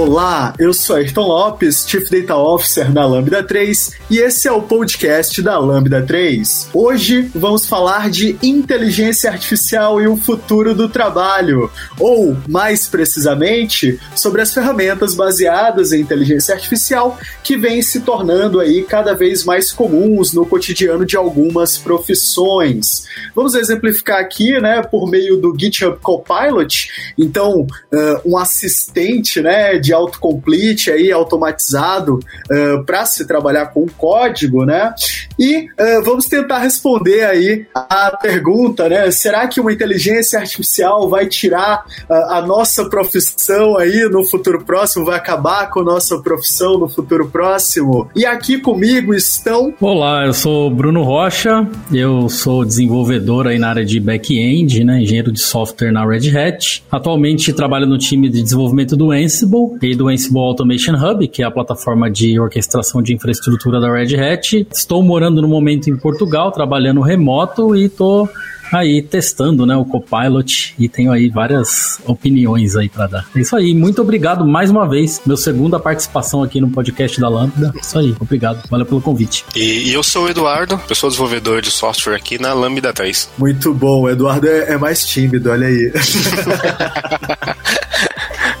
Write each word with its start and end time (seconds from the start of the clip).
Olá, 0.00 0.54
eu 0.60 0.72
sou 0.72 0.94
Ayrton 0.94 1.26
Lopes, 1.26 1.84
Chief 1.84 2.08
Data 2.08 2.36
Officer 2.36 2.92
da 2.92 3.04
Lambda 3.04 3.42
3 3.42 3.96
e 4.08 4.18
esse 4.18 4.46
é 4.46 4.52
o 4.52 4.62
podcast 4.62 5.42
da 5.42 5.58
Lambda 5.58 6.00
3. 6.00 6.70
Hoje 6.72 7.28
vamos 7.34 7.66
falar 7.66 8.08
de 8.08 8.38
inteligência 8.40 9.28
artificial 9.28 10.00
e 10.00 10.06
o 10.06 10.16
futuro 10.16 10.72
do 10.72 10.88
trabalho, 10.88 11.68
ou 11.98 12.36
mais 12.48 12.86
precisamente, 12.86 13.98
sobre 14.14 14.40
as 14.40 14.54
ferramentas 14.54 15.16
baseadas 15.16 15.92
em 15.92 16.00
inteligência 16.00 16.54
artificial 16.54 17.18
que 17.42 17.56
vêm 17.56 17.82
se 17.82 17.98
tornando 18.00 18.60
aí 18.60 18.84
cada 18.84 19.14
vez 19.14 19.44
mais 19.44 19.72
comuns 19.72 20.32
no 20.32 20.46
cotidiano 20.46 21.04
de 21.04 21.16
algumas 21.16 21.76
profissões. 21.76 23.04
Vamos 23.34 23.56
exemplificar 23.56 24.20
aqui, 24.20 24.60
né, 24.60 24.80
por 24.80 25.10
meio 25.10 25.36
do 25.38 25.52
GitHub 25.58 25.98
Copilot, 26.00 26.88
então, 27.18 27.62
uh, 27.92 28.20
um 28.24 28.38
assistente, 28.38 29.40
né, 29.40 29.76
de 29.87 29.87
autocomplete 29.92 30.90
aí 30.90 31.12
automatizado 31.12 32.18
uh, 32.50 32.84
para 32.84 33.04
se 33.06 33.26
trabalhar 33.26 33.66
com 33.66 33.86
código, 33.86 34.64
né? 34.64 34.92
E 35.38 35.64
uh, 35.64 36.04
vamos 36.04 36.26
tentar 36.26 36.58
responder 36.58 37.24
aí 37.24 37.66
a 37.74 38.16
pergunta, 38.20 38.88
né? 38.88 39.10
Será 39.10 39.46
que 39.46 39.60
uma 39.60 39.72
inteligência 39.72 40.38
artificial 40.38 41.08
vai 41.08 41.26
tirar 41.26 41.84
uh, 42.08 42.14
a 42.32 42.42
nossa 42.42 42.88
profissão 42.88 43.76
aí 43.76 44.08
no 44.10 44.24
futuro 44.24 44.64
próximo? 44.64 45.04
Vai 45.04 45.16
acabar 45.16 45.70
com 45.70 45.80
a 45.80 45.84
nossa 45.84 46.18
profissão 46.18 46.78
no 46.78 46.88
futuro 46.88 47.28
próximo? 47.28 48.10
E 48.14 48.26
aqui 48.26 48.58
comigo 48.58 49.14
estão. 49.14 49.74
Olá, 49.80 50.26
eu 50.26 50.32
sou 50.32 50.70
Bruno 50.70 51.02
Rocha, 51.02 51.66
eu 51.92 52.28
sou 52.28 52.64
desenvolvedor 52.64 53.46
aí 53.46 53.58
na 53.58 53.68
área 53.68 53.84
de 53.84 54.00
back-end, 54.00 54.84
né? 54.84 55.02
Engenheiro 55.02 55.32
de 55.32 55.40
software 55.40 55.92
na 55.92 56.06
Red 56.06 56.36
Hat. 56.36 56.84
Atualmente 56.90 57.52
trabalho 57.52 57.86
no 57.86 57.98
time 57.98 58.28
de 58.28 58.42
desenvolvimento 58.42 58.96
do 58.96 59.10
Ansible 59.10 59.77
e 59.86 59.94
do 59.94 60.08
Ansible 60.08 60.40
Automation 60.40 60.94
Hub, 60.94 61.26
que 61.28 61.42
é 61.42 61.46
a 61.46 61.50
plataforma 61.50 62.10
de 62.10 62.38
orquestração 62.38 63.02
de 63.02 63.14
infraestrutura 63.14 63.80
da 63.80 63.92
Red 63.92 64.16
Hat. 64.16 64.66
Estou 64.72 65.02
morando 65.02 65.42
no 65.42 65.48
momento 65.48 65.88
em 65.88 65.96
Portugal, 65.96 66.50
trabalhando 66.52 67.00
remoto 67.00 67.76
e 67.76 67.84
estou 67.84 68.28
aí 68.72 69.02
testando, 69.02 69.64
né, 69.64 69.76
o 69.76 69.84
Copilot 69.84 70.74
e 70.78 70.88
tenho 70.88 71.12
aí 71.12 71.28
várias 71.28 72.00
opiniões 72.06 72.76
aí 72.76 72.88
para 72.88 73.06
dar. 73.06 73.28
É 73.34 73.40
isso 73.40 73.56
aí, 73.56 73.74
muito 73.74 74.00
obrigado 74.02 74.44
mais 74.46 74.70
uma 74.70 74.88
vez, 74.88 75.20
meu 75.24 75.36
segunda 75.36 75.78
participação 75.78 76.42
aqui 76.42 76.60
no 76.60 76.70
podcast 76.70 77.20
da 77.20 77.28
Lambda. 77.28 77.72
É 77.74 77.80
isso 77.80 77.98
aí, 77.98 78.14
obrigado, 78.20 78.68
valeu 78.68 78.86
pelo 78.86 79.00
convite. 79.00 79.44
E, 79.54 79.88
e 79.88 79.92
eu 79.92 80.02
sou 80.02 80.26
o 80.26 80.28
Eduardo, 80.28 80.80
eu 80.88 80.94
sou 80.94 81.08
desenvolvedor 81.08 81.62
de 81.62 81.70
software 81.70 82.16
aqui 82.16 82.40
na 82.40 82.52
Lambda 82.52 82.92
3. 82.92 83.30
Muito 83.38 83.72
bom, 83.72 84.02
o 84.02 84.10
Eduardo 84.10 84.46
é, 84.46 84.72
é 84.72 84.78
mais 84.78 85.06
tímido, 85.06 85.50
olha 85.50 85.66
aí. 85.66 85.92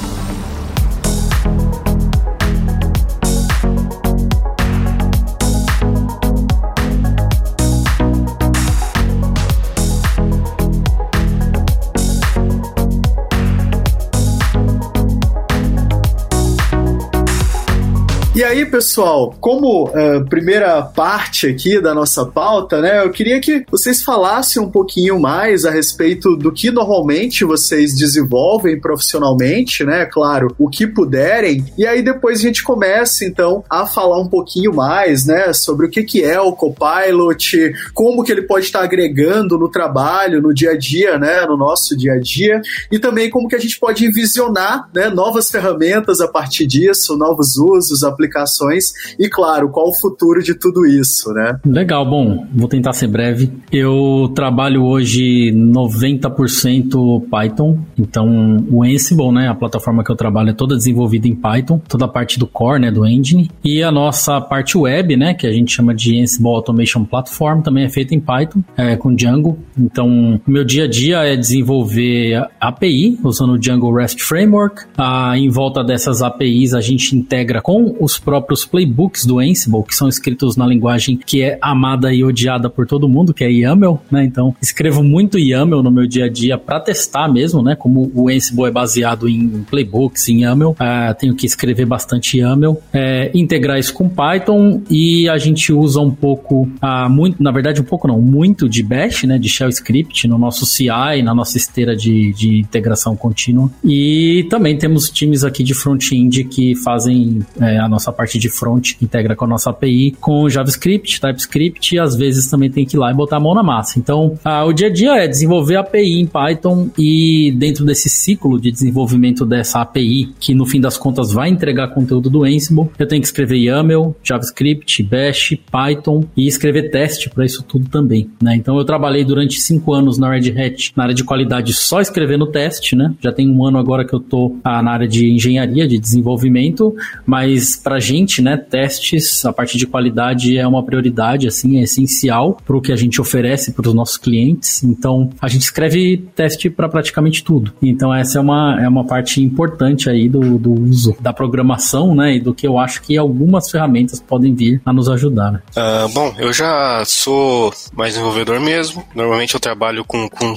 E 18.33 18.45
aí, 18.45 18.65
pessoal, 18.65 19.35
como 19.41 19.89
uh, 19.89 20.23
primeira 20.29 20.81
parte 20.81 21.47
aqui 21.47 21.81
da 21.81 21.93
nossa 21.93 22.25
pauta, 22.25 22.79
né, 22.79 23.03
eu 23.03 23.11
queria 23.11 23.41
que 23.41 23.65
vocês 23.69 24.01
falassem 24.01 24.61
um 24.61 24.69
pouquinho 24.69 25.19
mais 25.19 25.65
a 25.65 25.69
respeito 25.69 26.37
do 26.37 26.49
que 26.49 26.71
normalmente 26.71 27.43
vocês 27.43 27.93
desenvolvem 27.93 28.79
profissionalmente, 28.79 29.83
né, 29.83 30.05
claro, 30.05 30.55
o 30.57 30.69
que 30.69 30.87
puderem, 30.87 31.65
e 31.77 31.85
aí 31.85 32.01
depois 32.01 32.39
a 32.39 32.43
gente 32.43 32.63
começa, 32.63 33.25
então, 33.25 33.65
a 33.69 33.85
falar 33.85 34.21
um 34.21 34.29
pouquinho 34.29 34.73
mais, 34.73 35.25
né, 35.25 35.51
sobre 35.51 35.87
o 35.87 35.89
que, 35.89 36.01
que 36.01 36.23
é 36.23 36.39
o 36.39 36.53
Copilot, 36.53 37.73
como 37.93 38.23
que 38.23 38.31
ele 38.31 38.43
pode 38.43 38.63
estar 38.63 38.81
agregando 38.81 39.57
no 39.57 39.69
trabalho, 39.69 40.41
no 40.41 40.53
dia 40.53 40.71
a 40.71 40.77
dia, 40.77 41.19
né, 41.19 41.45
no 41.45 41.57
nosso 41.57 41.97
dia 41.97 42.13
a 42.13 42.19
dia, 42.19 42.61
e 42.89 42.97
também 42.97 43.29
como 43.29 43.49
que 43.49 43.57
a 43.57 43.59
gente 43.59 43.77
pode 43.77 44.05
envisionar, 44.05 44.89
né, 44.95 45.09
novas 45.09 45.51
ferramentas 45.51 46.21
a 46.21 46.29
partir 46.29 46.65
disso, 46.65 47.17
novos 47.17 47.57
usos, 47.57 48.05
aplicações 48.05 48.21
aplicações 48.31 48.93
e, 49.19 49.29
claro, 49.29 49.69
qual 49.69 49.89
o 49.89 49.93
futuro 49.93 50.41
de 50.41 50.55
tudo 50.55 50.85
isso, 50.85 51.31
né? 51.33 51.59
Legal, 51.65 52.09
bom, 52.09 52.47
vou 52.53 52.67
tentar 52.67 52.93
ser 52.93 53.07
breve. 53.07 53.51
Eu 53.71 54.31
trabalho 54.33 54.83
hoje 54.83 55.51
90% 55.53 57.27
Python, 57.29 57.79
então 57.99 58.65
o 58.69 58.83
Ansible, 58.83 59.31
né, 59.31 59.49
a 59.49 59.55
plataforma 59.55 60.03
que 60.03 60.11
eu 60.11 60.15
trabalho 60.15 60.49
é 60.49 60.53
toda 60.53 60.75
desenvolvida 60.75 61.27
em 61.27 61.35
Python, 61.35 61.79
toda 61.87 62.05
a 62.05 62.07
parte 62.07 62.39
do 62.39 62.47
core, 62.47 62.81
né, 62.81 62.91
do 62.91 63.05
engine, 63.05 63.51
e 63.63 63.83
a 63.83 63.91
nossa 63.91 64.39
parte 64.39 64.77
web, 64.77 65.17
né, 65.17 65.33
que 65.33 65.45
a 65.45 65.51
gente 65.51 65.71
chama 65.71 65.93
de 65.93 66.21
Ansible 66.21 66.49
Automation 66.49 67.03
Platform, 67.03 67.61
também 67.61 67.83
é 67.83 67.89
feita 67.89 68.15
em 68.15 68.19
Python, 68.19 68.63
é, 68.77 68.95
com 68.95 69.13
Django. 69.13 69.59
Então, 69.77 70.41
o 70.45 70.51
meu 70.51 70.63
dia 70.63 70.85
a 70.85 70.87
dia 70.87 71.17
é 71.19 71.35
desenvolver 71.35 72.47
API 72.59 73.19
usando 73.23 73.53
o 73.53 73.59
Django 73.59 73.93
REST 73.93 74.21
Framework. 74.21 74.83
Ah, 74.97 75.37
em 75.37 75.49
volta 75.49 75.83
dessas 75.83 76.21
APIs 76.21 76.73
a 76.73 76.81
gente 76.81 77.15
integra 77.15 77.61
com 77.61 77.95
os 78.11 78.19
próprios 78.19 78.65
playbooks 78.65 79.25
do 79.25 79.39
Ansible, 79.39 79.83
que 79.83 79.95
são 79.95 80.07
escritos 80.07 80.57
na 80.57 80.65
linguagem 80.65 81.17
que 81.17 81.41
é 81.41 81.57
amada 81.61 82.13
e 82.13 82.23
odiada 82.23 82.69
por 82.69 82.85
todo 82.85 83.07
mundo, 83.07 83.33
que 83.33 83.43
é 83.43 83.51
YAML, 83.51 83.99
né? 84.11 84.23
Então, 84.23 84.55
escrevo 84.61 85.03
muito 85.03 85.39
YAML 85.39 85.81
no 85.81 85.91
meu 85.91 86.07
dia 86.07 86.25
a 86.25 86.29
dia 86.29 86.57
para 86.57 86.79
testar 86.79 87.27
mesmo, 87.27 87.61
né? 87.61 87.75
Como 87.75 88.11
o 88.13 88.29
Ansible 88.29 88.65
é 88.65 88.71
baseado 88.71 89.27
em 89.27 89.65
playbooks, 89.69 90.27
em 90.29 90.41
YAML, 90.41 90.71
uh, 90.71 91.15
tenho 91.19 91.35
que 91.35 91.45
escrever 91.45 91.85
bastante 91.85 92.39
YAML, 92.39 92.77
é, 92.93 93.31
integrar 93.33 93.79
isso 93.79 93.93
com 93.93 94.09
Python 94.09 94.81
e 94.89 95.29
a 95.29 95.37
gente 95.37 95.71
usa 95.71 95.99
um 95.99 96.11
pouco, 96.11 96.63
uh, 96.63 97.09
muito, 97.09 97.41
na 97.41 97.51
verdade 97.51 97.81
um 97.81 97.85
pouco 97.85 98.07
não, 98.07 98.19
muito 98.19 98.67
de 98.67 98.83
Bash, 98.83 99.23
né? 99.23 99.37
De 99.37 99.47
Shell 99.47 99.69
Script 99.69 100.27
no 100.27 100.37
nosso 100.37 100.65
CI, 100.65 101.21
na 101.23 101.33
nossa 101.33 101.57
esteira 101.57 101.95
de, 101.95 102.33
de 102.33 102.59
integração 102.59 103.15
contínua. 103.15 103.69
E 103.83 104.45
também 104.49 104.77
temos 104.77 105.09
times 105.09 105.43
aqui 105.43 105.63
de 105.63 105.73
front-end 105.73 106.43
que 106.45 106.75
fazem 106.75 107.39
é, 107.59 107.77
a 107.77 107.87
nossa 107.87 108.00
parte 108.09 108.39
de 108.39 108.47
front 108.47 108.93
que 108.97 109.03
integra 109.03 109.35
com 109.35 109.43
a 109.43 109.47
nossa 109.49 109.71
API, 109.71 110.15
com 110.21 110.47
JavaScript, 110.47 111.19
TypeScript, 111.19 111.93
e 111.93 111.99
às 111.99 112.15
vezes 112.15 112.49
também 112.49 112.71
tem 112.71 112.85
que 112.85 112.95
ir 112.95 112.99
lá 112.99 113.11
e 113.11 113.13
botar 113.13 113.35
a 113.35 113.39
mão 113.41 113.53
na 113.53 113.61
massa. 113.61 113.99
Então, 113.99 114.39
ah, 114.45 114.63
o 114.63 114.71
dia 114.71 114.87
a 114.87 114.89
dia 114.89 115.11
é 115.17 115.27
desenvolver 115.27 115.75
API 115.75 116.21
em 116.21 116.25
Python 116.25 116.89
e 116.97 117.53
dentro 117.57 117.83
desse 117.83 118.07
ciclo 118.07 118.61
de 118.61 118.71
desenvolvimento 118.71 119.45
dessa 119.45 119.81
API, 119.81 120.33
que 120.39 120.53
no 120.53 120.65
fim 120.65 120.79
das 120.79 120.97
contas 120.97 121.33
vai 121.33 121.49
entregar 121.49 121.89
conteúdo 121.89 122.29
do 122.29 122.45
Ansible, 122.45 122.89
eu 122.97 123.07
tenho 123.07 123.21
que 123.21 123.27
escrever 123.27 123.57
YAML, 123.57 124.15
JavaScript, 124.23 125.03
Bash, 125.03 125.57
Python 125.69 126.23
e 126.37 126.47
escrever 126.47 126.89
teste 126.89 127.29
para 127.29 127.43
isso 127.43 127.63
tudo 127.63 127.89
também, 127.89 128.29
né? 128.41 128.55
Então 128.55 128.77
eu 128.77 128.85
trabalhei 128.85 129.25
durante 129.25 129.59
cinco 129.59 129.93
anos 129.93 130.17
na 130.17 130.29
Red 130.29 130.51
Hat 130.51 130.93
na 130.95 131.03
área 131.03 131.15
de 131.15 131.23
qualidade 131.23 131.73
só 131.73 131.99
escrevendo 131.99 132.47
teste, 132.47 132.95
né? 132.95 133.13
Já 133.19 133.31
tem 133.31 133.49
um 133.49 133.65
ano 133.65 133.77
agora 133.77 134.05
que 134.05 134.13
eu 134.13 134.19
tô 134.19 134.55
ah, 134.63 134.81
na 134.81 134.91
área 134.91 135.07
de 135.07 135.29
engenharia, 135.29 135.87
de 135.87 135.97
desenvolvimento, 135.97 136.95
mas 137.25 137.75
pra 137.91 137.99
gente, 137.99 138.41
né, 138.41 138.55
testes, 138.55 139.43
a 139.43 139.51
parte 139.51 139.77
de 139.77 139.85
qualidade 139.85 140.57
é 140.57 140.65
uma 140.65 140.81
prioridade, 140.81 141.45
assim, 141.45 141.77
é 141.77 141.83
essencial 141.83 142.57
para 142.65 142.77
o 142.77 142.81
que 142.81 142.89
a 142.89 142.95
gente 142.95 143.19
oferece 143.19 143.73
para 143.73 143.85
os 143.85 143.93
nossos 143.93 144.15
clientes. 144.15 144.81
Então 144.81 145.29
a 145.41 145.49
gente 145.49 145.63
escreve 145.63 146.23
teste 146.33 146.69
para 146.69 146.87
praticamente 146.87 147.43
tudo. 147.43 147.73
Então 147.81 148.15
essa 148.15 148.37
é 148.37 148.41
uma, 148.41 148.81
é 148.81 148.87
uma 148.87 149.05
parte 149.05 149.41
importante 149.41 150.09
aí 150.09 150.29
do, 150.29 150.57
do 150.57 150.71
uso 150.71 151.13
da 151.19 151.33
programação, 151.33 152.15
né? 152.15 152.35
E 152.35 152.39
do 152.39 152.53
que 152.53 152.65
eu 152.65 152.79
acho 152.79 153.01
que 153.01 153.17
algumas 153.17 153.69
ferramentas 153.69 154.21
podem 154.21 154.55
vir 154.55 154.81
a 154.85 154.93
nos 154.93 155.09
ajudar. 155.09 155.51
Né? 155.51 155.59
Uh, 155.75 156.07
bom, 156.13 156.33
eu 156.37 156.53
já 156.53 157.03
sou 157.05 157.73
mais 157.93 158.13
desenvolvedor 158.13 158.57
mesmo. 158.61 159.03
Normalmente 159.13 159.53
eu 159.53 159.59
trabalho 159.59 160.05
com, 160.05 160.29
com 160.29 160.53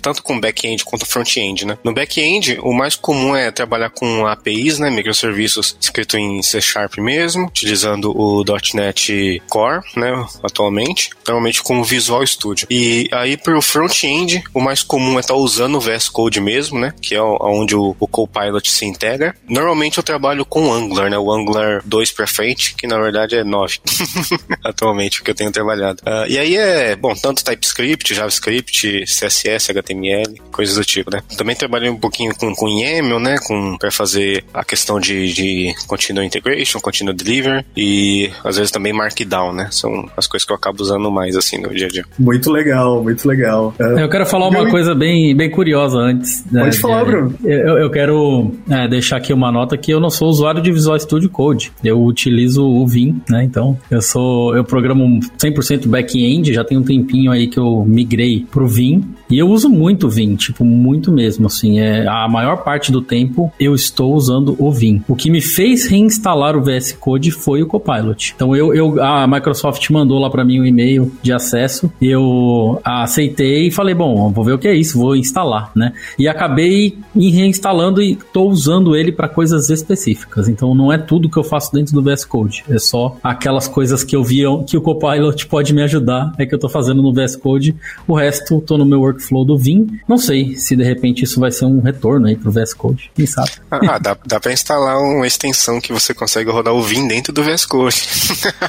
tanto 0.00 0.22
com 0.22 0.38
back-end 0.38 0.84
quanto 0.84 1.06
front-end, 1.06 1.66
né? 1.66 1.76
No 1.82 1.92
back-end, 1.92 2.60
o 2.62 2.72
mais 2.72 2.94
comum 2.94 3.34
é 3.34 3.50
trabalhar 3.50 3.90
com 3.90 4.24
APIs, 4.26 4.78
né? 4.78 4.90
Microserviços 4.90 5.76
escrito 5.80 6.16
em 6.16 6.40
C 6.52 6.60
Sharp 6.60 6.98
mesmo, 6.98 7.46
utilizando 7.46 8.10
o 8.14 8.44
.NET 8.74 9.42
Core, 9.48 9.82
né? 9.96 10.24
Atualmente, 10.42 11.10
normalmente 11.26 11.62
com 11.62 11.80
o 11.80 11.84
Visual 11.84 12.26
Studio. 12.26 12.66
E 12.70 13.08
aí 13.12 13.36
para 13.36 13.56
o 13.56 13.62
front-end, 13.62 14.42
o 14.52 14.60
mais 14.60 14.82
comum 14.82 15.16
é 15.16 15.20
estar 15.20 15.34
tá 15.34 15.40
usando 15.40 15.76
o 15.76 15.80
VS 15.80 16.08
Code 16.08 16.40
mesmo, 16.40 16.78
né? 16.78 16.92
Que 17.00 17.14
é 17.14 17.22
onde 17.22 17.74
o, 17.74 17.96
o 17.98 18.06
Copilot 18.06 18.70
se 18.70 18.84
integra. 18.84 19.34
Normalmente 19.48 19.98
eu 19.98 20.02
trabalho 20.02 20.44
com 20.44 20.72
Angular, 20.72 21.10
né? 21.10 21.18
O 21.18 21.30
Angular 21.30 21.82
2 21.84 22.10
para 22.10 22.26
frente, 22.26 22.74
que 22.74 22.86
na 22.86 22.98
verdade 22.98 23.36
é 23.36 23.44
9 23.44 23.78
atualmente, 24.64 25.20
o 25.20 25.24
que 25.24 25.30
eu 25.30 25.34
tenho 25.34 25.50
trabalhado. 25.50 26.02
Uh, 26.02 26.26
e 26.28 26.38
aí 26.38 26.56
é, 26.56 26.96
bom, 26.96 27.14
tanto 27.14 27.44
TypeScript, 27.44 28.14
JavaScript, 28.14 29.04
CSS, 29.04 29.70
HTML, 29.70 30.40
coisas 30.50 30.76
do 30.76 30.84
tipo, 30.84 31.10
né? 31.10 31.22
Também 31.36 31.56
trabalhei 31.56 31.88
um 31.88 31.98
pouquinho 31.98 32.34
com, 32.34 32.54
com 32.54 32.68
YAML, 32.68 33.18
né? 33.18 33.36
Com, 33.46 33.76
para 33.78 33.90
fazer 33.90 34.44
a 34.52 34.64
questão 34.64 35.00
de, 35.00 35.32
de 35.32 35.74
Continuous 35.86 36.32
Integration, 36.42 36.80
Continuous 36.80 37.16
Deliver 37.16 37.64
e 37.76 38.30
às 38.44 38.56
vezes 38.56 38.70
também 38.70 38.92
Markdown, 38.92 39.52
né? 39.52 39.68
São 39.70 40.08
as 40.16 40.26
coisas 40.26 40.44
que 40.44 40.52
eu 40.52 40.56
acabo 40.56 40.82
usando 40.82 41.10
mais, 41.10 41.36
assim, 41.36 41.58
no 41.58 41.70
dia 41.74 41.86
a 41.86 41.90
dia. 41.90 42.04
Muito 42.18 42.50
legal, 42.50 43.02
muito 43.02 43.26
legal. 43.26 43.74
Uh, 43.78 44.00
eu 44.00 44.08
quero 44.08 44.26
falar 44.26 44.48
uma 44.48 44.68
coisa 44.68 44.94
bem, 44.94 45.34
bem 45.36 45.50
curiosa 45.50 45.98
antes. 45.98 46.44
Né, 46.50 46.62
Pode 46.62 46.78
falar, 46.78 47.04
Bruno. 47.04 47.34
Eu, 47.44 47.78
eu 47.78 47.90
quero 47.90 48.52
é, 48.68 48.88
deixar 48.88 49.16
aqui 49.16 49.32
uma 49.32 49.52
nota 49.52 49.76
que 49.76 49.92
eu 49.92 50.00
não 50.00 50.10
sou 50.10 50.28
usuário 50.28 50.60
de 50.60 50.72
Visual 50.72 50.98
Studio 50.98 51.30
Code. 51.30 51.72
Eu 51.82 52.02
utilizo 52.02 52.64
o 52.64 52.86
Vim, 52.86 53.20
né? 53.28 53.44
Então, 53.44 53.78
eu 53.90 54.02
sou 54.02 54.54
eu 54.56 54.64
programo 54.64 55.20
100% 55.38 55.86
back-end, 55.86 56.52
já 56.52 56.64
tem 56.64 56.76
um 56.76 56.82
tempinho 56.82 57.30
aí 57.30 57.46
que 57.46 57.58
eu 57.58 57.84
migrei 57.86 58.46
pro 58.50 58.66
Vim 58.66 59.04
e 59.30 59.38
eu 59.38 59.48
uso 59.48 59.68
muito 59.68 60.06
o 60.06 60.10
Vim, 60.10 60.34
tipo, 60.34 60.64
muito 60.64 61.10
mesmo, 61.10 61.46
assim, 61.46 61.80
é 61.80 62.06
a 62.06 62.28
maior 62.28 62.62
parte 62.62 62.92
do 62.92 63.00
tempo 63.00 63.52
eu 63.58 63.74
estou 63.74 64.14
usando 64.14 64.56
o 64.58 64.70
Vim. 64.70 65.02
O 65.08 65.16
que 65.16 65.30
me 65.30 65.40
fez 65.40 65.86
reinstalar 65.86 66.31
o 66.34 66.62
VS 66.62 66.92
Code 66.92 67.30
foi 67.30 67.62
o 67.62 67.66
Copilot. 67.66 68.32
Então 68.34 68.54
eu, 68.54 68.74
eu 68.74 69.02
a 69.02 69.26
Microsoft 69.26 69.88
mandou 69.90 70.18
lá 70.18 70.28
para 70.28 70.44
mim 70.44 70.60
um 70.60 70.66
e-mail 70.66 71.12
de 71.22 71.32
acesso, 71.32 71.90
eu 72.00 72.80
aceitei 72.84 73.68
e 73.68 73.70
falei, 73.70 73.94
bom, 73.94 74.30
vou 74.30 74.44
ver 74.44 74.52
o 74.52 74.58
que 74.58 74.68
é 74.68 74.74
isso, 74.74 74.98
vou 74.98 75.16
instalar, 75.16 75.70
né? 75.74 75.92
E 76.18 76.28
acabei 76.28 76.98
reinstalando 77.14 78.02
e 78.02 78.12
estou 78.12 78.50
usando 78.50 78.96
ele 78.96 79.12
para 79.12 79.28
coisas 79.28 79.70
específicas. 79.70 80.48
Então 80.48 80.74
não 80.74 80.92
é 80.92 80.98
tudo 80.98 81.30
que 81.30 81.38
eu 81.38 81.44
faço 81.44 81.72
dentro 81.72 81.94
do 81.94 82.02
VS 82.02 82.24
Code, 82.24 82.64
é 82.68 82.78
só 82.78 83.16
aquelas 83.22 83.68
coisas 83.68 84.04
que 84.04 84.16
eu 84.16 84.22
vi 84.22 84.42
que 84.66 84.76
o 84.76 84.80
Copilot 84.80 85.46
pode 85.46 85.72
me 85.72 85.82
ajudar, 85.82 86.32
é 86.38 86.44
que 86.44 86.52
eu 86.52 86.56
estou 86.56 86.68
fazendo 86.68 87.00
no 87.00 87.12
VS 87.12 87.36
Code. 87.36 87.76
O 88.08 88.14
resto, 88.14 88.58
estou 88.58 88.76
no 88.76 88.84
meu 88.84 89.00
work 89.00 89.22
workflow 89.22 89.44
do 89.44 89.56
Vim. 89.56 90.00
Não 90.08 90.18
sei 90.18 90.56
se 90.56 90.74
de 90.74 90.82
repente 90.82 91.22
isso 91.22 91.38
vai 91.38 91.50
ser 91.50 91.66
um 91.66 91.80
retorno 91.80 92.26
aí 92.26 92.36
pro 92.36 92.50
VS 92.50 92.74
Code, 92.74 93.10
quem 93.14 93.26
sabe. 93.26 93.52
Ah, 93.70 93.98
dá, 93.98 94.16
dá 94.26 94.40
pra 94.40 94.52
instalar 94.52 94.98
uma 94.98 95.26
extensão 95.26 95.80
que 95.80 95.92
você 95.92 96.14
consegue 96.22 96.50
rodar 96.50 96.72
o 96.72 96.80
Vim 96.80 97.08
dentro 97.08 97.32
do 97.32 97.42
VS 97.42 97.66
Code. 97.66 98.00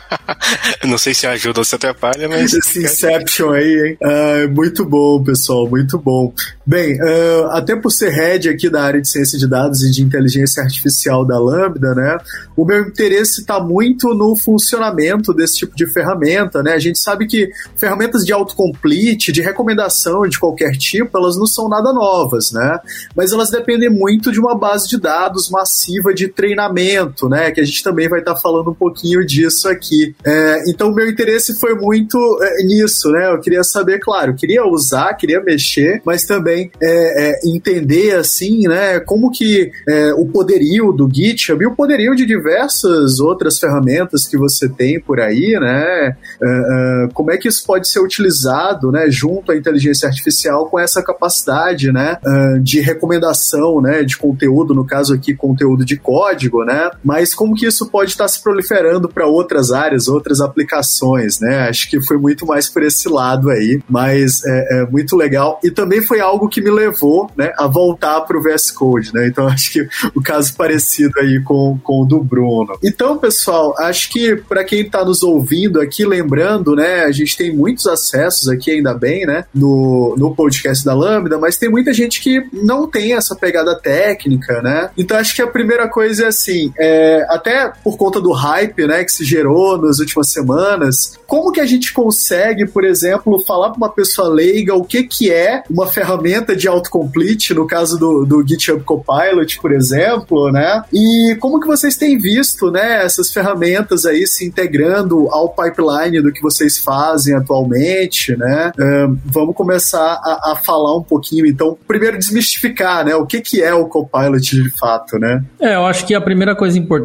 não 0.86 0.98
sei 0.98 1.14
se 1.14 1.28
ajuda 1.28 1.60
ou 1.60 1.64
se 1.64 1.76
atrapalha, 1.76 2.28
mas... 2.28 2.52
Esse 2.52 2.84
Inception 2.84 3.52
aí, 3.52 3.90
hein? 3.90 3.98
Ah, 4.02 4.48
muito 4.50 4.84
bom, 4.84 5.24
pessoal, 5.24 5.70
muito 5.70 6.00
bom. 6.00 6.34
Bem, 6.66 7.00
uh, 7.00 7.52
até 7.52 7.76
por 7.76 7.92
ser 7.92 8.10
head 8.10 8.50
aqui 8.50 8.70
da 8.70 8.82
área 8.82 9.00
de 9.00 9.08
ciência 9.08 9.38
de 9.38 9.48
dados 9.48 9.84
e 9.84 9.92
de 9.92 10.02
inteligência 10.02 10.64
artificial 10.64 11.24
da 11.26 11.38
Lambda, 11.38 11.94
né, 11.94 12.18
o 12.56 12.66
meu 12.66 12.88
interesse 12.88 13.42
está 13.42 13.60
muito 13.60 14.14
no 14.14 14.36
funcionamento 14.36 15.34
desse 15.34 15.58
tipo 15.58 15.76
de 15.76 15.86
ferramenta, 15.88 16.64
né? 16.64 16.74
A 16.74 16.80
gente 16.80 17.00
sabe 17.00 17.28
que 17.28 17.50
ferramentas 17.76 18.24
de 18.24 18.32
autocomplete, 18.32 19.32
de 19.32 19.42
recomendação 19.42 20.24
de 20.24 20.40
qualquer 20.40 20.72
tipo, 20.78 21.18
elas 21.18 21.36
não 21.36 21.46
são 21.46 21.68
nada 21.68 21.92
novas, 21.92 22.52
né? 22.52 22.80
Mas 23.16 23.32
elas 23.32 23.50
dependem 23.50 23.90
muito 23.90 24.32
de 24.32 24.40
uma 24.40 24.56
base 24.56 24.88
de 24.88 25.00
dados 25.00 25.50
massiva 25.50 26.14
de 26.14 26.28
treinamento, 26.28 27.28
né? 27.28 27.43
Que 27.52 27.62
a 27.62 27.66
gente 27.66 27.84
também 27.84 28.08
vai 28.08 28.20
estar 28.20 28.36
tá 28.36 28.40
falando 28.40 28.72
um 28.72 28.74
pouquinho 28.74 29.26
disso 29.26 29.68
aqui. 29.68 30.16
É, 30.26 30.64
então, 30.68 30.94
meu 30.94 31.10
interesse 31.10 31.60
foi 31.60 31.76
muito 31.76 32.18
é, 32.42 32.64
nisso, 32.64 33.10
né? 33.12 33.32
Eu 33.32 33.40
queria 33.40 33.64
saber, 33.64 34.00
claro, 34.00 34.36
queria 34.36 34.66
usar, 34.66 35.14
queria 35.16 35.42
mexer, 35.42 36.02
mas 36.06 36.24
também 36.24 36.72
é, 36.82 37.30
é 37.30 37.40
entender, 37.46 38.16
assim, 38.16 38.68
né? 38.68 39.00
Como 39.00 39.32
que 39.32 39.72
é, 39.88 40.14
o 40.14 40.26
poderio 40.26 40.92
do 40.92 41.10
GitHub 41.12 41.64
e 41.64 41.68
o 41.68 41.76
poderio 41.76 42.16
de 42.16 42.26
diversas 42.26 43.20
outras 43.20 43.60
ferramentas 43.60 44.28
que 44.28 44.38
você 44.38 44.68
tem 44.68 45.00
por 45.00 45.20
aí, 45.20 45.58
né? 45.60 46.16
É, 46.42 47.08
como 47.14 47.32
é 47.32 47.38
que 47.38 47.48
isso 47.48 47.66
pode 47.66 47.88
ser 47.88 48.00
utilizado, 48.00 48.92
né? 48.92 49.10
Junto 49.10 49.52
à 49.52 49.56
inteligência 49.56 50.08
artificial 50.08 50.68
com 50.68 50.80
essa 50.80 51.04
capacidade, 51.04 51.92
né, 51.92 52.18
de 52.62 52.80
recomendação, 52.80 53.82
né, 53.82 54.04
de 54.04 54.18
conteúdo, 54.18 54.74
no 54.74 54.86
caso 54.86 55.14
aqui 55.14 55.34
conteúdo 55.34 55.86
de 55.86 55.98
código, 55.98 56.64
né, 56.64 56.90
mas 57.04 57.23
como 57.32 57.54
que 57.54 57.68
isso 57.68 57.86
pode 57.86 58.12
estar 58.12 58.28
se 58.28 58.42
proliferando 58.42 59.08
para 59.08 59.28
outras 59.28 59.72
áreas, 59.72 60.08
outras 60.08 60.42
aplicações, 60.42 61.40
né, 61.40 61.70
acho 61.70 61.88
que 61.88 62.02
foi 62.02 62.18
muito 62.18 62.46
mais 62.48 62.68
por 62.68 62.82
esse 62.82 63.08
lado 63.08 63.52
aí, 63.52 63.80
mas 63.88 64.44
é, 64.44 64.82
é 64.82 64.86
muito 64.88 65.16
legal 65.16 65.60
e 65.64 65.70
também 65.70 66.02
foi 66.02 66.20
algo 66.20 66.50
que 66.50 66.62
me 66.62 66.72
levou, 66.72 67.30
né, 67.38 67.54
a 67.56 67.68
voltar 67.68 68.22
para 68.22 68.36
o 68.36 68.42
VS 68.42 68.72
Code, 68.72 69.14
né, 69.14 69.28
então 69.28 69.46
acho 69.54 69.72
que 69.72 69.88
o 70.16 70.22
caso 70.22 70.56
parecido 70.56 71.20
aí 71.20 71.40
com, 71.44 71.78
com 71.84 72.02
o 72.02 72.06
do 72.06 72.24
Bruno. 72.24 72.78
Então, 72.84 73.18
pessoal, 73.18 73.76
acho 73.78 74.10
que 74.10 74.36
para 74.36 74.64
quem 74.64 74.82
está 74.82 75.06
nos 75.06 75.22
ouvindo 75.22 75.80
aqui, 75.80 76.06
lembrando, 76.06 76.76
né, 76.76 77.04
a 77.04 77.12
gente 77.12 77.38
tem 77.38 77.56
muitos 77.56 77.86
acessos 77.86 78.48
aqui, 78.50 78.72
ainda 78.72 78.94
bem, 78.94 79.26
né, 79.26 79.46
no, 79.54 80.16
no, 80.18 80.34
podcast 80.34 80.84
da 80.84 80.96
Lambda, 80.96 81.38
mas 81.38 81.58
tem 81.58 81.70
muita 81.70 81.94
gente 81.94 82.22
que 82.22 82.44
não 82.52 82.88
tem 82.88 83.14
essa 83.14 83.36
pegada 83.36 83.76
técnica, 83.76 84.62
né? 84.62 84.90
Então 84.98 85.18
acho 85.18 85.36
que 85.36 85.42
a 85.42 85.48
primeira 85.48 85.88
coisa 85.88 86.26
é 86.26 86.28
assim, 86.28 86.74
é, 86.78 87.13
até 87.30 87.72
por 87.84 87.98
conta 87.98 88.20
do 88.20 88.32
hype, 88.32 88.88
né, 88.88 89.04
que 89.04 89.12
se 89.12 89.24
gerou 89.24 89.78
nas 89.78 90.00
últimas 90.00 90.32
semanas, 90.32 91.18
como 91.28 91.52
que 91.52 91.60
a 91.60 91.66
gente 91.66 91.94
consegue, 91.94 92.66
por 92.66 92.84
exemplo, 92.84 93.40
falar 93.40 93.70
para 93.70 93.78
uma 93.78 93.90
pessoa 93.90 94.28
leiga 94.28 94.76
o 94.76 94.84
que 94.84 95.04
que 95.04 95.32
é 95.32 95.64
uma 95.70 95.88
ferramenta 95.88 96.56
de 96.56 96.68
autocomplete, 96.68 97.54
no 97.54 97.68
caso 97.68 97.98
do, 97.98 98.26
do 98.26 98.48
GitHub 98.48 98.84
Copilot, 98.84 99.60
por 99.60 99.72
exemplo, 99.72 100.52
né? 100.52 100.84
E 100.92 101.36
como 101.40 101.60
que 101.60 101.68
vocês 101.68 101.96
têm 101.96 102.18
visto, 102.18 102.72
né, 102.72 103.04
essas 103.04 103.32
ferramentas 103.32 104.06
aí 104.06 104.26
se 104.28 104.46
integrando 104.46 105.28
ao 105.30 105.50
pipeline 105.50 106.22
do 106.22 106.32
que 106.32 106.42
vocês 106.42 106.78
fazem 106.78 107.36
atualmente, 107.36 108.36
né? 108.38 108.72
Um, 108.80 109.18
vamos 109.26 109.56
começar 109.56 110.20
a, 110.24 110.52
a, 110.52 110.56
falar 110.56 110.98
um 110.98 111.04
pouquinho, 111.04 111.46
então, 111.46 111.78
primeiro 111.88 112.18
desmistificar, 112.18 113.06
né, 113.06 113.16
o 113.16 113.26
que, 113.26 113.42
que 113.42 113.62
é 113.62 113.74
o 113.74 113.86
Copilot 113.86 114.40
de 114.40 114.70
fato, 114.78 115.18
né? 115.18 115.44
É, 115.60 115.76
eu 115.76 115.86
acho 115.86 116.06
que 116.06 116.14
a 116.14 116.22
primeira 116.22 116.56
coisa 116.56 116.78
importante 116.78 117.03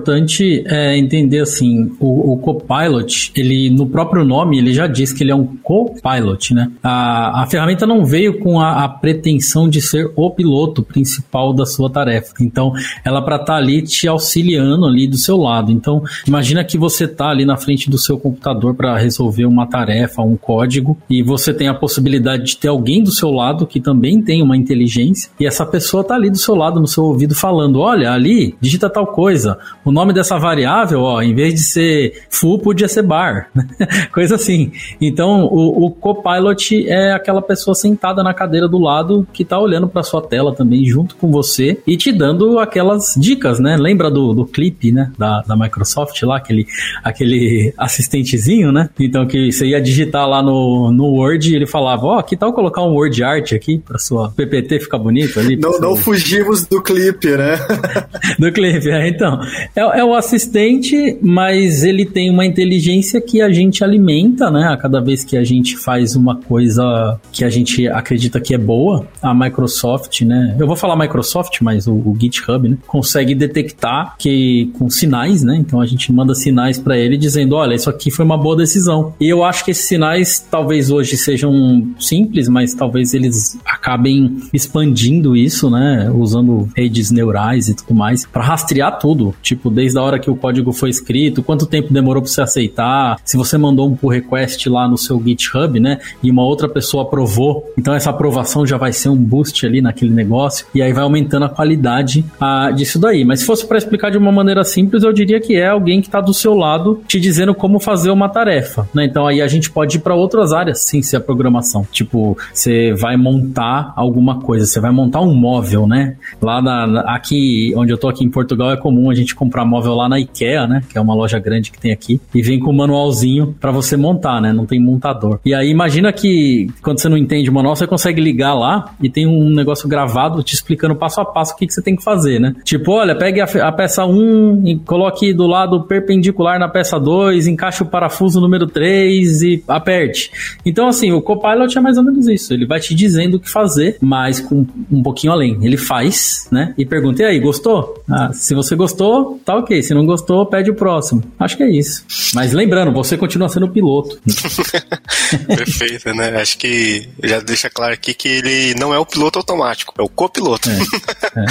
é 0.67 0.97
entender, 0.97 1.41
assim, 1.41 1.91
o, 2.01 2.33
o 2.33 2.39
Copilot, 2.39 3.33
ele, 3.35 3.71
no 3.71 3.87
próprio 3.87 4.25
nome, 4.25 4.59
ele 4.59 4.73
já 4.73 4.87
diz 4.87 5.13
que 5.13 5.23
ele 5.23 5.31
é 5.31 5.35
um 5.35 5.47
Copilot, 5.47 6.53
né? 6.53 6.71
A, 6.83 7.43
a 7.43 7.47
ferramenta 7.47 7.87
não 7.87 8.05
veio 8.05 8.39
com 8.41 8.61
a, 8.61 8.85
a 8.85 8.89
pretensão 8.89 9.69
de 9.69 9.81
ser 9.81 10.11
o 10.17 10.31
piloto 10.31 10.83
principal 10.83 11.53
da 11.53 11.65
sua 11.65 11.89
tarefa. 11.89 12.35
Então, 12.41 12.73
ela 13.05 13.23
para 13.23 13.37
estar 13.37 13.55
tá 13.55 13.57
ali 13.57 13.83
te 13.83 14.09
auxiliando 14.09 14.87
ali 14.87 15.07
do 15.07 15.17
seu 15.17 15.37
lado. 15.37 15.71
Então, 15.71 16.03
imagina 16.27 16.65
que 16.65 16.77
você 16.77 17.07
tá 17.07 17.29
ali 17.29 17.45
na 17.45 17.57
frente 17.57 17.89
do 17.89 17.99
seu 17.99 18.19
computador 18.19 18.75
para 18.75 18.99
resolver 18.99 19.47
uma 19.47 19.67
tarefa, 19.67 20.23
um 20.23 20.37
código, 20.37 20.99
e 21.09 21.23
você 21.23 21.55
tem 21.55 21.69
a 21.69 21.75
possibilidade 21.75 22.45
de 22.45 22.57
ter 22.57 22.69
alguém 22.69 22.89
alguém 22.89 23.03
do 23.03 23.11
seu 23.11 23.31
lado 23.31 23.67
que 23.67 23.81
também 23.81 24.23
tem 24.23 24.43
uma 24.43 24.57
inteligência 24.57 25.31
e 25.39 25.47
essa 25.47 25.67
pessoa 25.67 26.03
tá 26.03 26.15
ali 26.15 26.31
do 26.31 26.39
seu 26.39 26.55
lado, 26.55 26.81
no 26.81 26.87
seu 26.87 27.05
ouvido, 27.05 27.35
falando: 27.35 27.81
olha, 27.81 28.13
ali, 28.13 28.57
digita 28.61 28.89
tal 28.89 29.07
coisa, 29.09 29.59
o 29.89 29.93
nome 29.93 30.13
dessa 30.13 30.39
variável, 30.39 31.01
ó, 31.01 31.23
em 31.23 31.35
vez 31.35 31.55
de 31.55 31.61
ser 31.61 32.23
full, 32.29 32.59
podia 32.59 32.87
ser 32.87 33.03
bar. 33.03 33.49
Coisa 34.13 34.35
assim. 34.35 34.71
Então, 35.01 35.47
o, 35.47 35.87
o 35.87 35.91
Copilot 35.91 36.87
é 36.87 37.13
aquela 37.13 37.41
pessoa 37.41 37.75
sentada 37.75 38.23
na 38.23 38.35
cadeira 38.35 38.69
do 38.69 38.79
lado 38.79 39.27
que 39.33 39.47
tá 39.47 39.59
olhando 39.59 39.89
para 39.89 40.03
sua 40.03 40.21
tela 40.21 40.55
também 40.55 40.85
junto 40.85 41.17
com 41.17 41.31
você 41.31 41.81
e 41.87 41.97
te 41.97 42.13
dando 42.13 42.59
aquelas 42.59 43.15
dicas, 43.17 43.59
né? 43.59 43.79
Lembra 43.79 44.11
do, 44.11 44.35
do 44.35 44.45
clipe, 44.45 44.93
né? 44.93 45.11
Da, 45.17 45.41
da 45.41 45.57
Microsoft 45.57 46.23
lá, 46.23 46.37
aquele, 46.37 46.67
aquele 47.03 47.73
assistentezinho, 47.79 48.71
né? 48.71 48.91
Então 49.01 49.27
que 49.27 49.51
você 49.51 49.69
ia 49.69 49.81
digitar 49.81 50.29
lá 50.29 50.43
no, 50.43 50.93
no 50.93 51.15
Word 51.15 51.51
e 51.51 51.57
ele 51.57 51.67
falava, 51.67 52.05
ó, 52.05 52.19
oh, 52.19 52.23
que 52.23 52.37
tal 52.37 52.53
colocar 52.53 52.83
um 52.83 52.93
Word 52.93 53.25
Art 53.25 53.55
aqui 53.55 53.79
para 53.79 53.99
sua 53.99 54.31
PPT 54.33 54.81
ficar 54.81 54.99
bonito 54.99 55.41
ali? 55.41 55.57
Não, 55.57 55.81
não 55.81 55.97
fugimos 55.97 56.67
do 56.67 56.83
clipe, 56.83 57.31
né? 57.39 57.57
do 58.39 58.53
clipe, 58.53 58.91
é, 58.91 59.09
então. 59.09 59.41
É, 59.79 60.01
é 60.01 60.05
o 60.05 60.13
assistente, 60.13 61.17
mas 61.23 61.85
ele 61.85 62.05
tem 62.05 62.31
uma 62.31 62.45
inteligência 62.45 63.21
que 63.21 63.41
a 63.41 63.49
gente 63.53 63.85
alimenta, 63.85 64.51
né? 64.51 64.65
A 64.65 64.77
cada 64.77 65.01
vez 65.01 65.23
que 65.23 65.37
a 65.37 65.45
gente 65.45 65.77
faz 65.77 66.17
uma 66.17 66.35
coisa 66.35 67.21
que 67.31 67.45
a 67.45 67.49
gente 67.49 67.87
acredita 67.87 68.41
que 68.41 68.53
é 68.53 68.59
boa, 68.59 69.07
a 69.23 69.33
Microsoft, 69.33 70.23
né? 70.23 70.57
Eu 70.59 70.67
vou 70.67 70.75
falar 70.75 70.97
Microsoft, 70.97 71.61
mas 71.61 71.87
o, 71.87 71.95
o 71.95 72.17
GitHub, 72.21 72.69
né? 72.69 72.77
Consegue 72.89 73.37
detectar 73.37 74.17
que 74.19 74.73
com 74.77 74.91
sinais, 74.91 75.45
né? 75.45 75.55
Então 75.57 75.81
a 75.81 75.87
gente 75.87 76.13
manda 76.13 76.35
sinais 76.35 76.77
para 76.81 76.99
ele 76.99 77.17
dizendo, 77.17 77.55
olha, 77.55 77.77
isso 77.77 77.89
aqui 77.89 78.11
foi 78.11 78.25
uma 78.25 78.37
boa 78.37 78.57
decisão. 78.57 79.15
E 79.21 79.29
eu 79.29 79.45
acho 79.45 79.65
que 79.65 79.71
esses 79.71 79.85
sinais 79.85 80.45
talvez 80.51 80.91
hoje 80.91 81.17
sejam 81.17 81.87
simples, 82.01 82.49
mas 82.49 82.75
talvez 82.75 83.15
eles 83.15 83.57
acabem 83.65 84.39
expandindo 84.53 85.37
isso, 85.37 85.71
né? 85.71 86.11
Usando 86.13 86.69
redes 86.77 87.13
neurais 87.13 87.69
e 87.69 87.75
tudo 87.75 87.95
mais 87.95 88.27
para 88.27 88.43
rastrear 88.43 88.99
tudo, 88.99 89.33
tipo 89.41 89.68
desde 89.71 89.99
a 89.99 90.03
hora 90.03 90.19
que 90.19 90.31
o 90.31 90.37
código 90.37 90.73
foi 90.73 90.91
escrito, 90.91 91.43
quanto 91.43 91.67
tempo 91.67 91.93
demorou 91.93 92.23
para 92.23 92.31
você 92.31 92.43
aceitar, 92.43 93.21
se 93.25 93.37
você 93.37 93.57
mandou 93.59 93.89
um 93.89 93.97
pull 93.97 94.11
request 94.11 94.69
lá 94.69 94.89
no 94.89 94.97
seu 94.97 95.23
GitHub, 95.23 95.79
né? 95.81 95.99
E 96.23 96.31
uma 96.31 96.45
outra 96.45 96.69
pessoa 96.69 97.05
aprovou, 97.05 97.73
então 97.77 97.95
essa 97.95 98.11
aprovação 98.11 98.67
já 98.67 98.77
vai 98.77 98.93
ser 98.93 99.09
um 99.09 99.17
boost 99.17 99.65
ali 99.67 99.81
naquele 99.81 100.13
negócio 100.13 100.67
e 100.75 100.83
aí 100.83 100.93
vai 100.93 101.03
aumentando 101.03 101.45
a 101.45 101.49
qualidade 101.49 102.25
ah, 102.41 102.71
disso 102.71 102.99
daí. 102.99 103.25
Mas 103.25 103.41
se 103.41 103.47
fosse 103.47 103.67
para 103.67 103.79
explicar 103.79 104.11
de 104.11 104.19
uma 104.19 104.33
maneira 104.33 104.65
simples, 104.65 105.03
eu 105.03 105.13
diria 105.13 105.41
que 105.41 105.57
é 105.57 105.69
alguém 105.69 106.01
que 106.01 106.09
está 106.09 106.21
do 106.21 106.35
seu 106.35 106.55
lado 106.55 107.01
te 107.07 107.21
dizendo 107.21 107.55
como 107.55 107.81
fazer 107.81 108.11
uma 108.11 108.29
tarefa, 108.29 108.89
né? 108.95 109.05
Então 109.05 109.27
aí 109.27 109.41
a 109.41 109.49
gente 109.49 109.71
pode 109.71 109.97
ir 109.97 110.01
para 110.01 110.15
outras 110.15 110.53
áreas 110.53 110.81
sem 110.81 111.03
ser 111.03 111.17
a 111.17 111.21
programação. 111.21 111.87
Tipo, 111.91 112.37
você 112.53 112.93
vai 112.93 113.17
montar 113.17 113.93
alguma 113.97 114.41
coisa, 114.41 114.67
você 114.67 114.81
vai 114.81 114.91
montar 114.91 115.21
um 115.21 115.35
móvel, 115.35 115.87
né? 115.87 116.17
Lá 116.41 116.61
na, 116.63 117.01
aqui, 117.15 117.73
onde 117.77 117.93
eu 117.93 117.99
tô 117.99 118.09
aqui 118.09 118.25
em 118.25 118.31
Portugal, 118.31 118.71
é 118.71 118.77
comum 118.77 119.11
a 119.11 119.15
gente 119.15 119.35
comprar 119.35 119.58
móvel 119.65 119.95
lá 119.95 120.09
na 120.09 120.19
IKEA, 120.19 120.67
né? 120.67 120.83
Que 120.89 120.99
é 120.99 121.01
uma 121.01 121.15
loja 121.15 121.39
grande 121.39 121.71
que 121.71 121.79
tem 121.79 121.93
aqui, 121.93 122.21
e 122.35 122.43
vem 122.43 122.59
com 122.59 122.71
um 122.71 122.77
manualzinho 122.77 123.55
para 123.61 123.71
você 123.71 123.97
montar, 123.97 124.41
né? 124.41 124.53
Não 124.53 124.67
tem 124.67 124.81
montador. 124.81 125.39
E 125.45 125.55
aí 125.55 125.69
imagina 125.69 126.13
que 126.13 126.69
quando 126.83 126.99
você 127.01 127.09
não 127.09 127.17
entende 127.17 127.51
o 127.51 127.53
manual, 127.53 127.77
você 127.77 127.87
consegue 127.87 128.21
ligar 128.21 128.55
lá 128.55 128.95
e 129.01 129.09
tem 129.09 129.27
um 129.27 129.51
negócio 129.51 129.89
gravado 129.89 130.43
te 130.43 130.55
explicando 130.55 130.95
passo 130.95 131.21
a 131.21 131.25
passo 131.25 131.55
o 131.55 131.57
que, 131.57 131.67
que 131.67 131.73
você 131.73 131.83
tem 131.83 131.97
que 131.97 132.03
fazer, 132.03 132.39
né? 132.39 132.55
Tipo, 132.65 132.93
olha, 132.93 133.17
pegue 133.17 133.41
a, 133.41 133.45
a 133.45 133.73
peça 133.73 134.05
1 134.05 134.67
e 134.67 134.77
coloque 134.79 135.33
do 135.33 135.47
lado 135.47 135.83
perpendicular 135.83 136.59
na 136.59 136.69
peça 136.69 136.99
2, 136.99 137.47
encaixe 137.47 137.83
o 137.83 137.87
parafuso 137.87 138.41
número 138.41 138.67
3 138.67 139.43
e 139.43 139.65
aperte. 139.69 140.31
Então, 140.65 140.89
assim, 140.89 141.13
o 141.13 141.21
Copilot 141.21 141.77
é 141.77 141.81
mais 141.81 141.99
ou 141.99 142.05
menos 142.05 142.29
isso. 142.29 142.53
Ele 142.53 142.67
vai 142.67 142.81
te 142.81 142.95
dizendo 142.95 143.37
o 143.37 143.41
que 143.41 143.51
fazer, 143.51 143.97
mas 144.01 144.41
com 144.41 144.67
um 144.91 145.03
pouquinho 145.03 145.33
além. 145.33 145.59
Ele 145.63 145.77
faz, 145.77 146.49
né? 146.51 146.75
E 146.77 146.85
pergunta, 146.85 147.23
e 147.23 147.27
aí, 147.27 147.41
gostou? 147.41 148.03
Ah, 148.09 148.33
se 148.33 148.55
você 148.55 148.75
gostou, 148.75 149.41
tá 149.49 149.57
ok. 149.57 149.83
Se 149.83 149.95
não 149.95 150.05
gostou, 150.05 150.45
pede 150.45 150.71
o 150.71 150.75
próximo. 150.75 151.23
Acho 151.39 151.57
que 151.57 151.63
é 151.63 151.71
isso. 151.71 152.05
Mas 152.35 152.53
lembrando, 152.53 152.93
você 152.93 153.17
continua 153.17 153.49
sendo 153.49 153.71
piloto. 153.71 154.21
Perfeito, 155.49 156.13
né? 156.13 156.39
Acho 156.39 156.59
que 156.59 157.09
já 157.25 157.41
deixa 157.41 157.71
claro 157.71 157.95
aqui 157.95 158.13
que 158.13 158.29
ele 158.29 158.75
não 158.75 158.93
é 158.93 158.99
o 158.99 159.07
piloto 159.07 159.39
automático, 159.39 159.95
é 159.99 160.03
o 160.03 160.09
copiloto. 160.09 160.69
É, 160.69 160.75
é. 160.75 161.47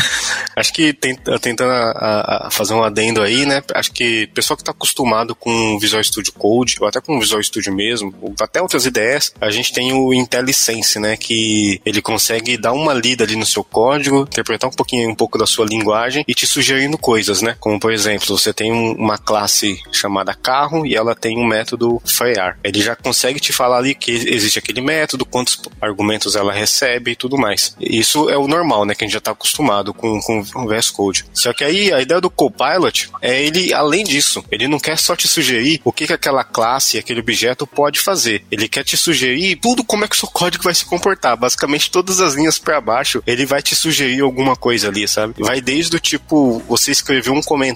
Acho 0.55 0.73
que 0.73 0.93
tentando 0.93 1.71
a, 1.71 2.47
a 2.47 2.51
fazer 2.51 2.73
um 2.73 2.83
adendo 2.83 3.21
aí, 3.21 3.45
né? 3.45 3.63
Acho 3.73 3.91
que 3.91 4.27
pessoal 4.27 4.55
que 4.55 4.61
está 4.61 4.71
acostumado 4.71 5.33
com 5.33 5.79
Visual 5.79 6.03
Studio 6.03 6.33
Code, 6.33 6.77
ou 6.79 6.87
até 6.87 7.01
com 7.01 7.19
Visual 7.19 7.41
Studio 7.41 7.73
mesmo, 7.73 8.13
ou 8.21 8.33
até 8.39 8.61
outras 8.61 8.85
ideias, 8.85 9.33
a 9.41 9.49
gente 9.49 9.73
tem 9.73 9.93
o 9.93 10.13
IntelliSense, 10.13 10.99
né? 10.99 11.17
Que 11.17 11.81
ele 11.85 12.01
consegue 12.01 12.57
dar 12.57 12.73
uma 12.73 12.93
lida 12.93 13.23
ali 13.23 13.35
no 13.35 13.45
seu 13.45 13.63
código, 13.63 14.21
interpretar 14.21 14.69
um 14.69 14.73
pouquinho 14.73 15.09
um 15.09 15.15
pouco 15.15 15.37
da 15.37 15.47
sua 15.47 15.65
linguagem 15.65 16.23
e 16.27 16.33
te 16.33 16.45
sugerindo 16.45 16.97
coisas, 16.97 17.41
né? 17.41 17.55
Como 17.59 17.76
por 17.79 17.91
exemplo, 17.91 18.37
você 18.37 18.53
tem 18.53 18.71
um, 18.71 18.93
uma 18.93 19.17
classe 19.17 19.81
chamada 19.91 20.33
carro 20.33 20.85
e 20.85 20.95
ela 20.95 21.15
tem 21.15 21.37
um 21.37 21.45
método 21.45 22.01
frear. 22.05 22.57
Ele 22.63 22.81
já 22.81 22.95
consegue 22.95 23.39
te 23.39 23.51
falar 23.51 23.77
ali 23.77 23.95
que 23.95 24.11
existe 24.11 24.59
aquele 24.59 24.81
método, 24.81 25.25
quantos 25.25 25.59
argumentos 25.81 26.35
ela 26.35 26.53
recebe 26.53 27.11
e 27.11 27.15
tudo 27.15 27.37
mais. 27.37 27.75
Isso 27.79 28.29
é 28.29 28.37
o 28.37 28.47
normal, 28.47 28.85
né? 28.85 28.95
Que 28.95 29.03
a 29.03 29.07
gente 29.07 29.13
já 29.13 29.19
está 29.19 29.31
acostumado 29.31 29.93
com, 29.93 30.19
com 30.21 30.39
o 30.39 30.67
VS 30.67 30.89
Code. 30.91 31.25
Só 31.33 31.53
que 31.53 31.63
aí 31.63 31.91
a 31.93 32.01
ideia 32.01 32.21
do 32.21 32.29
Copilot 32.29 33.09
é 33.21 33.43
ele, 33.43 33.73
além 33.73 34.03
disso, 34.03 34.43
ele 34.51 34.67
não 34.67 34.79
quer 34.79 34.97
só 34.97 35.15
te 35.15 35.27
sugerir 35.27 35.81
o 35.83 35.91
que, 35.91 36.07
que 36.07 36.13
aquela 36.13 36.43
classe, 36.43 36.97
aquele 36.97 37.19
objeto 37.19 37.65
pode 37.65 37.99
fazer. 37.99 38.43
Ele 38.51 38.67
quer 38.67 38.83
te 38.83 38.97
sugerir 38.97 39.57
tudo 39.57 39.83
como 39.83 40.05
é 40.05 40.07
que 40.07 40.15
o 40.15 40.19
seu 40.19 40.29
código 40.29 40.63
vai 40.63 40.73
se 40.73 40.85
comportar. 40.85 41.37
Basicamente, 41.37 41.91
todas 41.91 42.19
as 42.19 42.33
linhas 42.33 42.57
para 42.57 42.81
baixo, 42.81 43.23
ele 43.25 43.45
vai 43.45 43.61
te 43.61 43.75
sugerir 43.75 44.21
alguma 44.21 44.55
coisa 44.55 44.87
ali, 44.87 45.07
sabe? 45.07 45.35
Vai 45.37 45.61
desde 45.61 45.95
o 45.95 45.99
tipo, 45.99 46.61
você 46.67 46.91
escreveu 46.91 47.33
um 47.33 47.41
comentário 47.41 47.66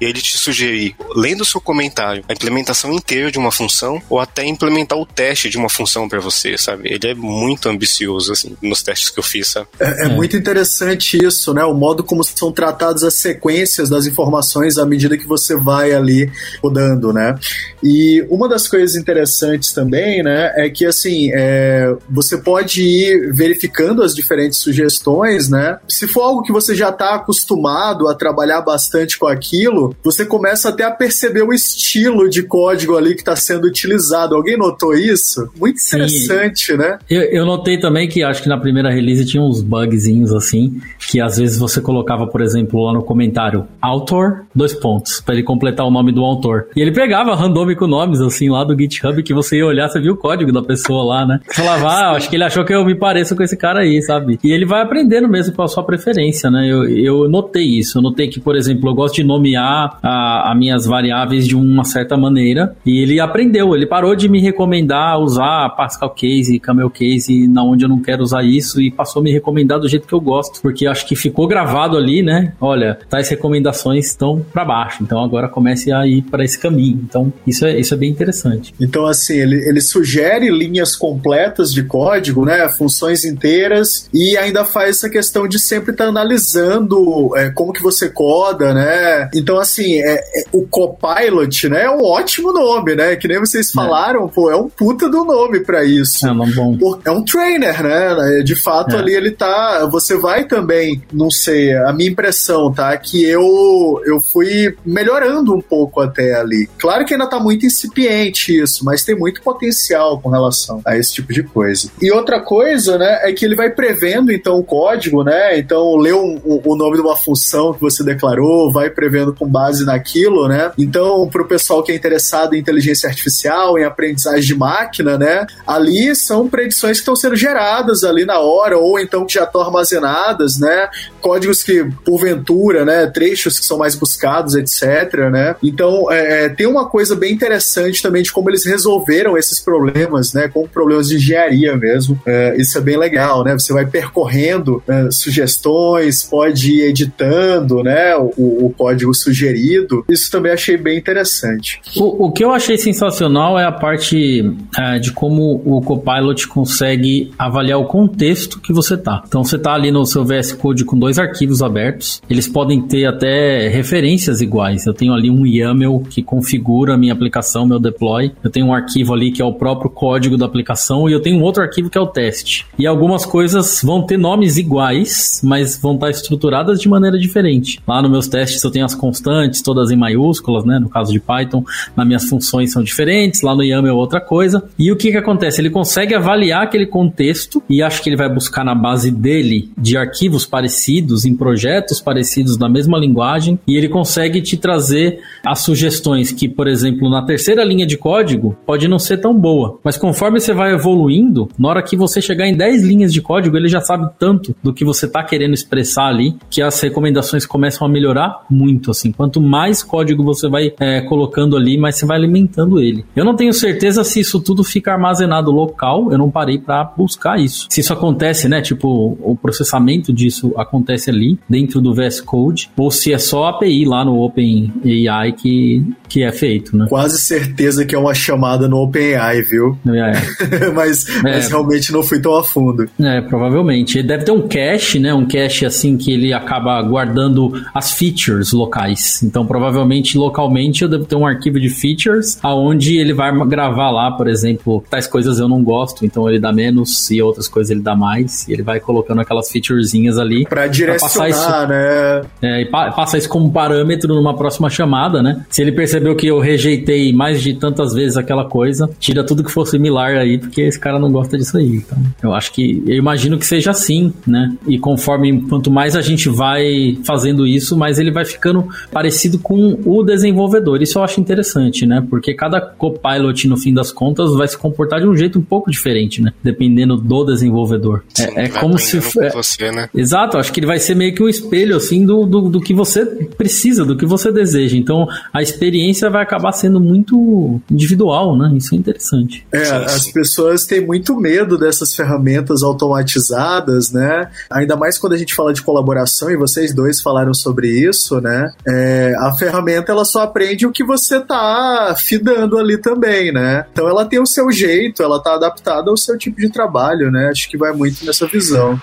e 0.00 0.04
ele 0.04 0.20
te 0.20 0.36
sugerir, 0.36 0.94
lendo 1.14 1.42
o 1.42 1.44
seu 1.44 1.60
comentário, 1.60 2.24
a 2.28 2.32
implementação 2.32 2.92
inteira 2.92 3.30
de 3.30 3.38
uma 3.38 3.50
função 3.50 4.00
ou 4.08 4.18
até 4.18 4.44
implementar 4.44 4.98
o 4.98 5.06
teste 5.06 5.48
de 5.48 5.56
uma 5.56 5.68
função 5.68 6.08
para 6.08 6.20
você, 6.20 6.56
sabe? 6.56 6.88
Ele 6.92 7.08
é 7.08 7.14
muito 7.14 7.68
ambicioso, 7.68 8.32
assim, 8.32 8.56
nos 8.62 8.82
testes 8.82 9.10
que 9.10 9.18
eu 9.18 9.22
fiz, 9.22 9.48
sabe? 9.48 9.68
É, 9.78 10.04
é, 10.04 10.06
é, 10.06 10.08
muito 10.08 10.36
interessante 10.36 11.18
isso, 11.24 11.52
né? 11.54 11.64
O 11.64 11.74
modo 11.74 12.02
como 12.04 12.22
são 12.24 12.52
tratadas 12.52 13.02
as 13.02 13.14
sequências 13.14 13.88
das 13.88 14.06
informações 14.06 14.78
à 14.78 14.86
medida 14.86 15.16
que 15.16 15.26
você 15.26 15.56
vai 15.56 15.92
ali 15.92 16.30
rodando, 16.62 17.12
né? 17.12 17.38
E 17.82 18.24
uma 18.28 18.48
das 18.48 18.68
coisas 18.68 18.96
interessantes 18.96 19.72
também, 19.72 20.22
né, 20.22 20.52
é 20.56 20.68
que 20.68 20.84
assim, 20.84 21.30
é, 21.32 21.94
você 22.08 22.36
pode 22.36 22.82
ir 22.82 23.32
verificando 23.32 24.02
as 24.02 24.14
diferentes 24.14 24.58
sugestões, 24.58 25.48
né? 25.48 25.78
Se 25.88 26.06
for 26.06 26.22
algo 26.22 26.42
que 26.42 26.52
você 26.52 26.74
já 26.74 26.90
está 26.90 27.14
acostumado 27.14 28.08
a 28.08 28.14
trabalhar 28.14 28.60
bastante 28.60 29.18
com 29.18 29.26
aquilo, 29.40 29.96
você 30.04 30.24
começa 30.24 30.68
até 30.68 30.84
a 30.84 30.90
perceber 30.90 31.42
o 31.42 31.52
estilo 31.52 32.28
de 32.28 32.42
código 32.42 32.96
ali 32.96 33.14
que 33.14 33.22
está 33.22 33.34
sendo 33.34 33.66
utilizado. 33.66 34.34
Alguém 34.34 34.56
notou 34.56 34.94
isso? 34.94 35.48
Muito 35.58 35.80
interessante, 35.80 36.72
Sim. 36.72 36.76
né? 36.76 36.98
Eu, 37.08 37.22
eu 37.22 37.46
notei 37.46 37.78
também 37.78 38.08
que 38.08 38.22
acho 38.22 38.42
que 38.42 38.48
na 38.48 38.58
primeira 38.58 38.90
release 38.90 39.24
tinha 39.24 39.42
uns 39.42 39.62
bugzinhos 39.62 40.32
assim, 40.32 40.80
que 41.08 41.20
às 41.20 41.38
vezes 41.38 41.58
você 41.58 41.80
colocava, 41.80 42.26
por 42.26 42.42
exemplo, 42.42 42.84
lá 42.84 42.92
no 42.92 43.02
comentário, 43.02 43.66
autor, 43.80 44.44
dois 44.54 44.74
pontos, 44.74 45.20
para 45.20 45.34
ele 45.34 45.42
completar 45.42 45.86
o 45.86 45.90
nome 45.90 46.12
do 46.12 46.22
autor. 46.22 46.68
E 46.76 46.80
ele 46.80 46.92
pegava 46.92 47.34
randômico 47.34 47.86
nomes, 47.86 48.20
assim, 48.20 48.50
lá 48.50 48.62
do 48.64 48.76
GitHub, 48.76 49.22
que 49.22 49.32
você 49.32 49.58
ia 49.58 49.66
olhar, 49.66 49.88
você 49.88 50.00
viu 50.00 50.12
o 50.12 50.16
código 50.16 50.52
da 50.52 50.62
pessoa 50.62 51.02
lá, 51.02 51.26
né? 51.26 51.40
Você 51.46 51.62
falava, 51.62 51.88
ah, 51.88 52.16
acho 52.16 52.28
que 52.28 52.36
ele 52.36 52.44
achou 52.44 52.64
que 52.64 52.74
eu 52.74 52.84
me 52.84 52.94
pareço 52.94 53.34
com 53.34 53.42
esse 53.42 53.56
cara 53.56 53.80
aí, 53.80 54.02
sabe? 54.02 54.38
E 54.42 54.52
ele 54.52 54.66
vai 54.66 54.82
aprendendo 54.82 55.28
mesmo 55.28 55.54
com 55.54 55.62
a 55.62 55.68
sua 55.68 55.84
preferência, 55.84 56.50
né? 56.50 56.68
Eu, 56.68 56.84
eu 56.88 57.28
notei 57.28 57.64
isso. 57.64 57.98
Eu 57.98 58.02
notei 58.02 58.28
que, 58.28 58.40
por 58.40 58.56
exemplo, 58.56 58.90
eu 58.90 58.94
gosto 58.94 59.16
de 59.16 59.24
nomear 59.30 59.98
as 60.02 60.56
minhas 60.56 60.84
variáveis 60.86 61.46
de 61.46 61.56
uma 61.56 61.84
certa 61.84 62.16
maneira. 62.16 62.74
E 62.84 63.00
ele 63.00 63.20
aprendeu, 63.20 63.74
ele 63.74 63.86
parou 63.86 64.16
de 64.16 64.28
me 64.28 64.40
recomendar 64.40 65.20
usar 65.20 65.70
Pascal 65.70 66.10
Case, 66.10 66.58
Camel 66.58 66.90
Case, 66.90 67.46
na 67.46 67.62
onde 67.62 67.84
eu 67.84 67.88
não 67.88 68.00
quero 68.00 68.22
usar 68.22 68.42
isso, 68.42 68.80
e 68.80 68.90
passou 68.90 69.20
a 69.20 69.22
me 69.22 69.32
recomendar 69.32 69.78
do 69.78 69.88
jeito 69.88 70.06
que 70.06 70.12
eu 70.12 70.20
gosto, 70.20 70.60
porque 70.60 70.86
acho 70.86 71.06
que 71.06 71.14
ficou 71.14 71.46
gravado 71.46 71.96
ali, 71.96 72.22
né? 72.22 72.52
Olha, 72.60 72.98
tais 73.08 73.28
recomendações 73.28 74.06
estão 74.06 74.44
para 74.52 74.64
baixo, 74.64 75.02
então 75.02 75.22
agora 75.22 75.48
comece 75.48 75.92
a 75.92 76.06
ir 76.06 76.22
para 76.22 76.44
esse 76.44 76.58
caminho. 76.58 77.00
Então, 77.04 77.32
isso 77.46 77.64
é, 77.64 77.78
isso 77.78 77.94
é 77.94 77.96
bem 77.96 78.10
interessante. 78.10 78.74
Então, 78.80 79.06
assim, 79.06 79.34
ele, 79.34 79.56
ele 79.68 79.80
sugere 79.80 80.50
linhas 80.50 80.96
completas 80.96 81.72
de 81.72 81.82
código, 81.84 82.44
né? 82.44 82.68
Funções 82.70 83.24
inteiras, 83.24 84.08
e 84.12 84.36
ainda 84.36 84.64
faz 84.64 84.96
essa 84.96 85.10
questão 85.10 85.46
de 85.46 85.58
sempre 85.58 85.92
estar 85.92 86.04
tá 86.04 86.10
analisando 86.10 87.30
é, 87.36 87.50
como 87.50 87.72
que 87.72 87.82
você 87.82 88.08
coda, 88.08 88.74
né? 88.74 89.19
Então, 89.34 89.58
assim, 89.58 90.00
é, 90.00 90.14
é, 90.14 90.44
o 90.52 90.66
Copilot, 90.66 91.68
né, 91.68 91.84
é 91.84 91.90
um 91.90 92.04
ótimo 92.04 92.52
nome, 92.52 92.94
né? 92.94 93.16
Que 93.16 93.28
nem 93.28 93.38
vocês 93.38 93.68
é. 93.68 93.72
falaram, 93.72 94.28
pô, 94.28 94.50
é 94.50 94.56
um 94.56 94.68
puta 94.68 95.08
do 95.08 95.24
nome 95.24 95.60
para 95.60 95.84
isso. 95.84 96.26
É, 96.26 96.32
um 96.32 96.50
bom. 96.52 97.00
é 97.04 97.10
um 97.10 97.24
trainer, 97.24 97.82
né? 97.82 98.42
De 98.42 98.54
fato, 98.54 98.96
é. 98.96 98.98
ali 98.98 99.14
ele 99.14 99.30
tá. 99.30 99.86
Você 99.90 100.16
vai 100.16 100.44
também 100.44 100.70
também, 100.70 101.02
não 101.12 101.30
sei, 101.30 101.74
a 101.74 101.92
minha 101.92 102.10
impressão, 102.10 102.72
tá? 102.72 102.96
Que 102.96 103.24
eu, 103.24 104.00
eu 104.04 104.20
fui 104.20 104.74
melhorando 104.84 105.54
um 105.54 105.60
pouco 105.60 106.00
até 106.00 106.34
ali. 106.34 106.68
Claro 106.78 107.04
que 107.04 107.14
ainda 107.14 107.26
tá 107.26 107.40
muito 107.40 107.66
incipiente 107.66 108.56
isso, 108.56 108.84
mas 108.84 109.02
tem 109.02 109.16
muito 109.16 109.42
potencial 109.42 110.20
com 110.20 110.28
relação 110.28 110.80
a 110.84 110.96
esse 110.96 111.14
tipo 111.14 111.32
de 111.32 111.42
coisa. 111.42 111.90
E 112.00 112.10
outra 112.12 112.40
coisa, 112.40 112.98
né, 112.98 113.20
é 113.22 113.32
que 113.32 113.44
ele 113.44 113.56
vai 113.56 113.70
prevendo, 113.70 114.32
então, 114.32 114.56
o 114.56 114.64
código, 114.64 115.24
né? 115.24 115.58
Então, 115.58 115.96
lê 115.96 116.12
um, 116.12 116.40
o 116.44 116.76
nome 116.76 116.96
de 116.96 117.02
uma 117.02 117.16
função 117.16 117.72
que 117.72 117.80
você 117.80 118.04
declarou, 118.04 118.70
vai 118.70 118.90
prevendo 118.90 119.09
com 119.38 119.46
base 119.46 119.84
naquilo, 119.84 120.48
né? 120.48 120.72
Então, 120.78 121.28
pro 121.28 121.46
pessoal 121.46 121.82
que 121.82 121.92
é 121.92 121.94
interessado 121.94 122.54
em 122.54 122.58
inteligência 122.58 123.08
artificial, 123.08 123.78
em 123.78 123.84
aprendizagem 123.84 124.44
de 124.44 124.54
máquina, 124.54 125.18
né? 125.18 125.46
Ali 125.66 126.14
são 126.14 126.48
predições 126.48 126.98
que 126.98 127.02
estão 127.02 127.16
sendo 127.16 127.36
geradas 127.36 128.04
ali 128.04 128.24
na 128.24 128.40
hora, 128.40 128.78
ou 128.78 128.98
então 128.98 129.26
que 129.26 129.34
já 129.34 129.44
estão 129.44 129.60
armazenadas, 129.60 130.58
né? 130.58 130.88
Códigos 131.20 131.62
que, 131.62 131.84
porventura, 132.04 132.84
né? 132.84 133.06
Trechos 133.06 133.58
que 133.58 133.64
são 133.64 133.78
mais 133.78 133.94
buscados, 133.94 134.54
etc, 134.54 135.30
né? 135.30 135.56
Então, 135.62 136.10
é, 136.10 136.44
é, 136.44 136.48
tem 136.48 136.66
uma 136.66 136.88
coisa 136.88 137.14
bem 137.14 137.32
interessante 137.32 138.02
também 138.02 138.22
de 138.22 138.32
como 138.32 138.50
eles 138.50 138.64
resolveram 138.64 139.36
esses 139.36 139.60
problemas, 139.60 140.32
né? 140.32 140.48
Com 140.48 140.66
problemas 140.66 141.08
de 141.08 141.16
engenharia 141.16 141.76
mesmo. 141.76 142.20
É, 142.26 142.56
isso 142.56 142.76
é 142.78 142.80
bem 142.80 142.96
legal, 142.96 143.44
né? 143.44 143.52
Você 143.52 143.72
vai 143.72 143.86
percorrendo 143.86 144.82
é, 144.88 145.10
sugestões, 145.10 146.22
pode 146.24 146.72
ir 146.72 146.82
editando, 146.82 147.82
né? 147.82 148.16
O, 148.16 148.66
o, 148.66 148.74
código 148.76 148.99
sugerido. 149.14 150.04
Isso 150.08 150.30
também 150.30 150.52
achei 150.52 150.76
bem 150.76 150.98
interessante. 150.98 151.80
O, 151.96 152.26
o 152.26 152.32
que 152.32 152.44
eu 152.44 152.52
achei 152.52 152.76
sensacional 152.76 153.58
é 153.58 153.64
a 153.64 153.72
parte 153.72 154.52
é, 154.76 154.98
de 154.98 155.12
como 155.12 155.62
o 155.64 155.80
Copilot 155.80 156.46
consegue 156.48 157.32
avaliar 157.38 157.78
o 157.78 157.84
contexto 157.84 158.60
que 158.60 158.72
você 158.72 158.96
tá. 158.96 159.22
Então 159.26 159.44
você 159.44 159.58
tá 159.58 159.74
ali 159.74 159.90
no 159.90 160.04
seu 160.04 160.24
VS 160.24 160.52
Code 160.52 160.84
com 160.84 160.98
dois 160.98 161.18
arquivos 161.18 161.62
abertos. 161.62 162.22
Eles 162.28 162.46
podem 162.48 162.82
ter 162.82 163.06
até 163.06 163.68
referências 163.68 164.40
iguais. 164.40 164.86
Eu 164.86 164.94
tenho 164.94 165.12
ali 165.12 165.30
um 165.30 165.46
YAML 165.46 166.00
que 166.08 166.22
configura 166.22 166.94
a 166.94 166.98
minha 166.98 167.12
aplicação, 167.12 167.66
meu 167.66 167.78
deploy. 167.78 168.32
Eu 168.42 168.50
tenho 168.50 168.66
um 168.66 168.74
arquivo 168.74 169.14
ali 169.14 169.30
que 169.30 169.42
é 169.42 169.44
o 169.44 169.54
próprio 169.54 169.90
código 169.90 170.36
da 170.36 170.46
aplicação 170.46 171.08
e 171.08 171.12
eu 171.12 171.20
tenho 171.20 171.38
um 171.38 171.42
outro 171.42 171.62
arquivo 171.62 171.90
que 171.90 171.98
é 171.98 172.00
o 172.00 172.06
teste. 172.06 172.66
E 172.78 172.86
algumas 172.86 173.24
coisas 173.24 173.80
vão 173.82 174.02
ter 174.02 174.16
nomes 174.16 174.56
iguais, 174.56 175.40
mas 175.42 175.76
vão 175.76 175.94
estar 175.94 176.10
estruturadas 176.10 176.80
de 176.80 176.88
maneira 176.88 177.18
diferente. 177.18 177.80
Lá 177.86 178.02
nos 178.02 178.10
meus 178.10 178.28
testes 178.28 178.62
eu 178.62 178.70
tenho 178.70 178.84
constantes 178.94 179.62
todas 179.62 179.90
em 179.90 179.96
maiúsculas, 179.96 180.64
né? 180.64 180.78
No 180.78 180.88
caso 180.88 181.12
de 181.12 181.20
Python, 181.20 181.64
nas 181.96 182.06
minhas 182.06 182.24
funções 182.24 182.72
são 182.72 182.82
diferentes. 182.82 183.42
Lá 183.42 183.54
no 183.54 183.62
YAML 183.62 183.88
é 183.88 183.92
outra 183.92 184.20
coisa. 184.20 184.62
E 184.78 184.90
o 184.90 184.96
que 184.96 185.10
que 185.10 185.16
acontece? 185.16 185.60
Ele 185.60 185.70
consegue 185.70 186.14
avaliar 186.14 186.62
aquele 186.62 186.86
contexto 186.86 187.62
e 187.68 187.82
acho 187.82 188.02
que 188.02 188.08
ele 188.08 188.16
vai 188.16 188.28
buscar 188.28 188.64
na 188.64 188.74
base 188.74 189.10
dele 189.10 189.70
de 189.76 189.96
arquivos 189.96 190.46
parecidos, 190.46 191.24
em 191.24 191.34
projetos 191.34 192.00
parecidos 192.00 192.58
na 192.58 192.68
mesma 192.68 192.98
linguagem, 192.98 193.58
e 193.66 193.76
ele 193.76 193.88
consegue 193.88 194.40
te 194.40 194.56
trazer 194.56 195.20
as 195.44 195.60
sugestões 195.60 196.32
que, 196.32 196.48
por 196.48 196.68
exemplo, 196.68 197.08
na 197.08 197.22
terceira 197.22 197.64
linha 197.64 197.86
de 197.86 197.96
código 197.96 198.56
pode 198.66 198.88
não 198.88 198.98
ser 198.98 199.18
tão 199.18 199.34
boa, 199.34 199.78
mas 199.82 199.96
conforme 199.96 200.40
você 200.40 200.52
vai 200.52 200.72
evoluindo, 200.72 201.48
na 201.58 201.68
hora 201.68 201.82
que 201.82 201.96
você 201.96 202.20
chegar 202.20 202.46
em 202.46 202.56
10 202.56 202.84
linhas 202.84 203.12
de 203.12 203.20
código, 203.20 203.56
ele 203.56 203.68
já 203.68 203.80
sabe 203.80 204.08
tanto 204.18 204.54
do 204.62 204.72
que 204.72 204.84
você 204.84 205.06
está 205.06 205.22
querendo 205.22 205.54
expressar 205.54 206.06
ali 206.06 206.34
que 206.48 206.62
as 206.62 206.80
recomendações 206.80 207.46
começam 207.46 207.86
a 207.86 207.90
melhorar 207.90 208.44
muito. 208.50 208.79
Assim, 208.88 209.10
quanto 209.10 209.40
mais 209.40 209.82
código 209.82 210.22
você 210.22 210.48
vai 210.48 210.72
é, 210.78 211.00
colocando 211.00 211.56
ali, 211.56 211.76
mais 211.76 211.96
você 211.96 212.06
vai 212.06 212.16
alimentando 212.16 212.80
ele. 212.80 213.04
Eu 213.16 213.24
não 213.24 213.34
tenho 213.34 213.52
certeza 213.52 214.04
se 214.04 214.20
isso 214.20 214.38
tudo 214.40 214.62
fica 214.62 214.92
armazenado 214.92 215.50
local. 215.50 216.12
Eu 216.12 216.18
não 216.18 216.30
parei 216.30 216.58
para 216.58 216.84
buscar 216.84 217.40
isso. 217.40 217.66
Se 217.68 217.80
isso 217.80 217.92
acontece, 217.92 218.48
né? 218.48 218.62
Tipo, 218.62 219.18
o 219.20 219.36
processamento 219.36 220.12
disso 220.12 220.52
acontece 220.56 221.10
ali 221.10 221.38
dentro 221.48 221.80
do 221.80 221.94
VS 221.94 222.20
Code, 222.20 222.70
ou 222.76 222.90
se 222.90 223.12
é 223.12 223.18
só 223.18 223.48
API 223.48 223.84
lá 223.84 224.04
no 224.04 224.20
OpenAI 224.20 225.32
que, 225.32 225.84
que 226.08 226.22
é 226.22 226.30
feito, 226.30 226.76
né? 226.76 226.86
Quase 226.88 227.18
certeza 227.18 227.84
que 227.84 227.94
é 227.94 227.98
uma 227.98 228.14
chamada 228.14 228.68
no 228.68 228.76
OpenAI, 228.78 229.42
viu? 229.42 229.78
É. 229.88 230.70
mas, 230.74 231.08
é. 231.08 231.22
mas 231.22 231.48
realmente 231.48 231.92
não 231.92 232.02
fui 232.02 232.20
tão 232.20 232.36
a 232.36 232.44
fundo. 232.44 232.88
É, 233.00 233.20
provavelmente. 233.20 233.98
Ele 233.98 234.08
deve 234.08 234.24
ter 234.24 234.32
um 234.32 234.46
cache, 234.46 234.98
né? 234.98 235.12
Um 235.12 235.26
cache 235.26 235.64
assim 235.64 235.96
que 235.96 236.12
ele 236.12 236.32
acaba 236.32 236.80
guardando 236.82 237.52
as 237.74 237.92
features 237.92 238.52
locais. 238.60 239.22
Então, 239.22 239.46
provavelmente 239.46 240.16
localmente 240.18 240.82
eu 240.82 240.88
devo 240.88 241.04
ter 241.04 241.16
um 241.16 241.26
arquivo 241.26 241.58
de 241.58 241.68
features 241.68 242.38
aonde 242.42 242.98
ele 242.98 243.12
vai 243.12 243.32
gravar 243.46 243.90
lá, 243.90 244.10
por 244.12 244.28
exemplo, 244.28 244.84
tais 244.90 245.06
coisas 245.06 245.38
eu 245.38 245.48
não 245.48 245.62
gosto, 245.62 246.04
então 246.04 246.28
ele 246.28 246.38
dá 246.38 246.52
menos 246.52 247.10
e 247.10 247.22
outras 247.22 247.48
coisas 247.48 247.70
ele 247.70 247.80
dá 247.80 247.96
mais. 247.96 248.46
E 248.48 248.52
ele 248.52 248.62
vai 248.62 248.80
colocando 248.80 249.20
aquelas 249.20 249.50
featurezinhas 249.50 250.18
ali. 250.18 250.44
Pra 250.44 250.66
direcionar, 250.66 251.12
pra 251.12 251.28
isso, 251.28 251.66
né? 251.66 252.22
É, 252.42 252.62
e 252.62 252.66
pa 252.66 252.90
passa 252.90 253.16
isso 253.16 253.28
como 253.28 253.50
parâmetro 253.50 254.14
numa 254.14 254.36
próxima 254.36 254.68
chamada, 254.68 255.22
né? 255.22 255.44
Se 255.48 255.62
ele 255.62 255.72
percebeu 255.72 256.14
que 256.14 256.26
eu 256.26 256.38
rejeitei 256.38 257.12
mais 257.12 257.40
de 257.40 257.54
tantas 257.54 257.94
vezes 257.94 258.16
aquela 258.16 258.44
coisa, 258.44 258.90
tira 258.98 259.24
tudo 259.24 259.44
que 259.44 259.50
for 259.50 259.66
similar 259.66 260.16
aí, 260.16 260.38
porque 260.38 260.62
esse 260.62 260.78
cara 260.78 260.98
não 260.98 261.10
gosta 261.10 261.38
disso 261.38 261.56
aí. 261.56 261.76
Então, 261.76 261.98
eu 262.22 262.34
acho 262.34 262.52
que, 262.52 262.82
eu 262.86 262.96
imagino 262.96 263.38
que 263.38 263.46
seja 263.46 263.70
assim, 263.70 264.12
né? 264.26 264.52
E 264.66 264.78
conforme, 264.78 265.42
quanto 265.42 265.70
mais 265.70 265.96
a 265.96 266.00
gente 266.00 266.28
vai 266.28 266.98
fazendo 267.04 267.46
isso, 267.46 267.76
mais 267.76 267.98
ele 267.98 268.10
vai 268.10 268.24
ficando 268.24 268.49
parecido 268.92 269.38
com 269.38 269.78
o 269.84 270.02
desenvolvedor. 270.02 270.82
Isso 270.82 270.98
eu 270.98 271.02
acho 271.02 271.20
interessante, 271.20 271.86
né? 271.86 272.04
Porque 272.08 272.34
cada 272.34 272.60
copilot, 272.60 273.48
no 273.48 273.56
fim 273.56 273.72
das 273.72 273.92
contas, 273.92 274.32
vai 274.34 274.48
se 274.48 274.56
comportar 274.56 275.00
de 275.00 275.06
um 275.06 275.16
jeito 275.16 275.38
um 275.38 275.42
pouco 275.42 275.70
diferente, 275.70 276.22
né? 276.22 276.32
Dependendo 276.42 276.96
do 276.96 277.24
desenvolvedor. 277.24 278.02
Sim, 278.14 278.24
é, 278.36 278.44
é 278.44 278.48
como 278.48 278.78
se. 278.78 278.98
É, 279.20 279.30
você, 279.30 279.70
né? 279.70 279.88
Exato, 279.94 280.38
acho 280.38 280.52
que 280.52 280.60
ele 280.60 280.66
vai 280.66 280.78
ser 280.78 280.94
meio 280.94 281.14
que 281.14 281.22
um 281.22 281.28
espelho, 281.28 281.76
assim, 281.76 282.04
do, 282.04 282.26
do, 282.26 282.48
do 282.48 282.60
que 282.60 282.74
você 282.74 283.04
precisa, 283.04 283.84
do 283.84 283.96
que 283.96 284.06
você 284.06 284.32
deseja. 284.32 284.76
Então, 284.76 285.06
a 285.32 285.42
experiência 285.42 286.08
vai 286.10 286.22
acabar 286.22 286.52
sendo 286.52 286.80
muito 286.80 287.60
individual, 287.70 288.36
né? 288.36 288.52
Isso 288.56 288.74
é 288.74 288.78
interessante. 288.78 289.46
É, 289.52 289.64
sim, 289.64 289.74
as 289.74 290.02
sim. 290.02 290.12
pessoas 290.12 290.64
têm 290.64 290.84
muito 290.84 291.16
medo 291.16 291.58
dessas 291.58 291.94
ferramentas 291.94 292.62
automatizadas, 292.62 293.90
né? 293.92 294.28
Ainda 294.50 294.76
mais 294.76 294.98
quando 294.98 295.12
a 295.14 295.18
gente 295.18 295.34
fala 295.34 295.52
de 295.52 295.62
colaboração, 295.62 296.30
e 296.30 296.36
vocês 296.36 296.74
dois 296.74 297.00
falaram 297.00 297.34
sobre 297.34 297.68
isso, 297.68 298.20
né? 298.20 298.39
É, 298.66 299.14
a 299.18 299.32
ferramenta 299.32 299.92
ela 299.92 300.04
só 300.04 300.22
aprende 300.22 300.66
o 300.66 300.72
que 300.72 300.84
você 300.84 301.20
tá 301.20 301.94
fidando 301.96 302.58
ali 302.58 302.76
também, 302.78 303.32
né? 303.32 303.64
Então 303.72 303.88
ela 303.88 304.04
tem 304.04 304.20
o 304.20 304.26
seu 304.26 304.50
jeito, 304.50 305.02
ela 305.02 305.22
tá 305.22 305.34
adaptada 305.34 305.90
ao 305.90 305.96
seu 305.96 306.18
tipo 306.18 306.40
de 306.40 306.50
trabalho, 306.50 307.10
né? 307.10 307.28
Acho 307.30 307.48
que 307.48 307.56
vai 307.56 307.72
muito 307.72 308.04
nessa 308.04 308.26
visão. 308.26 308.80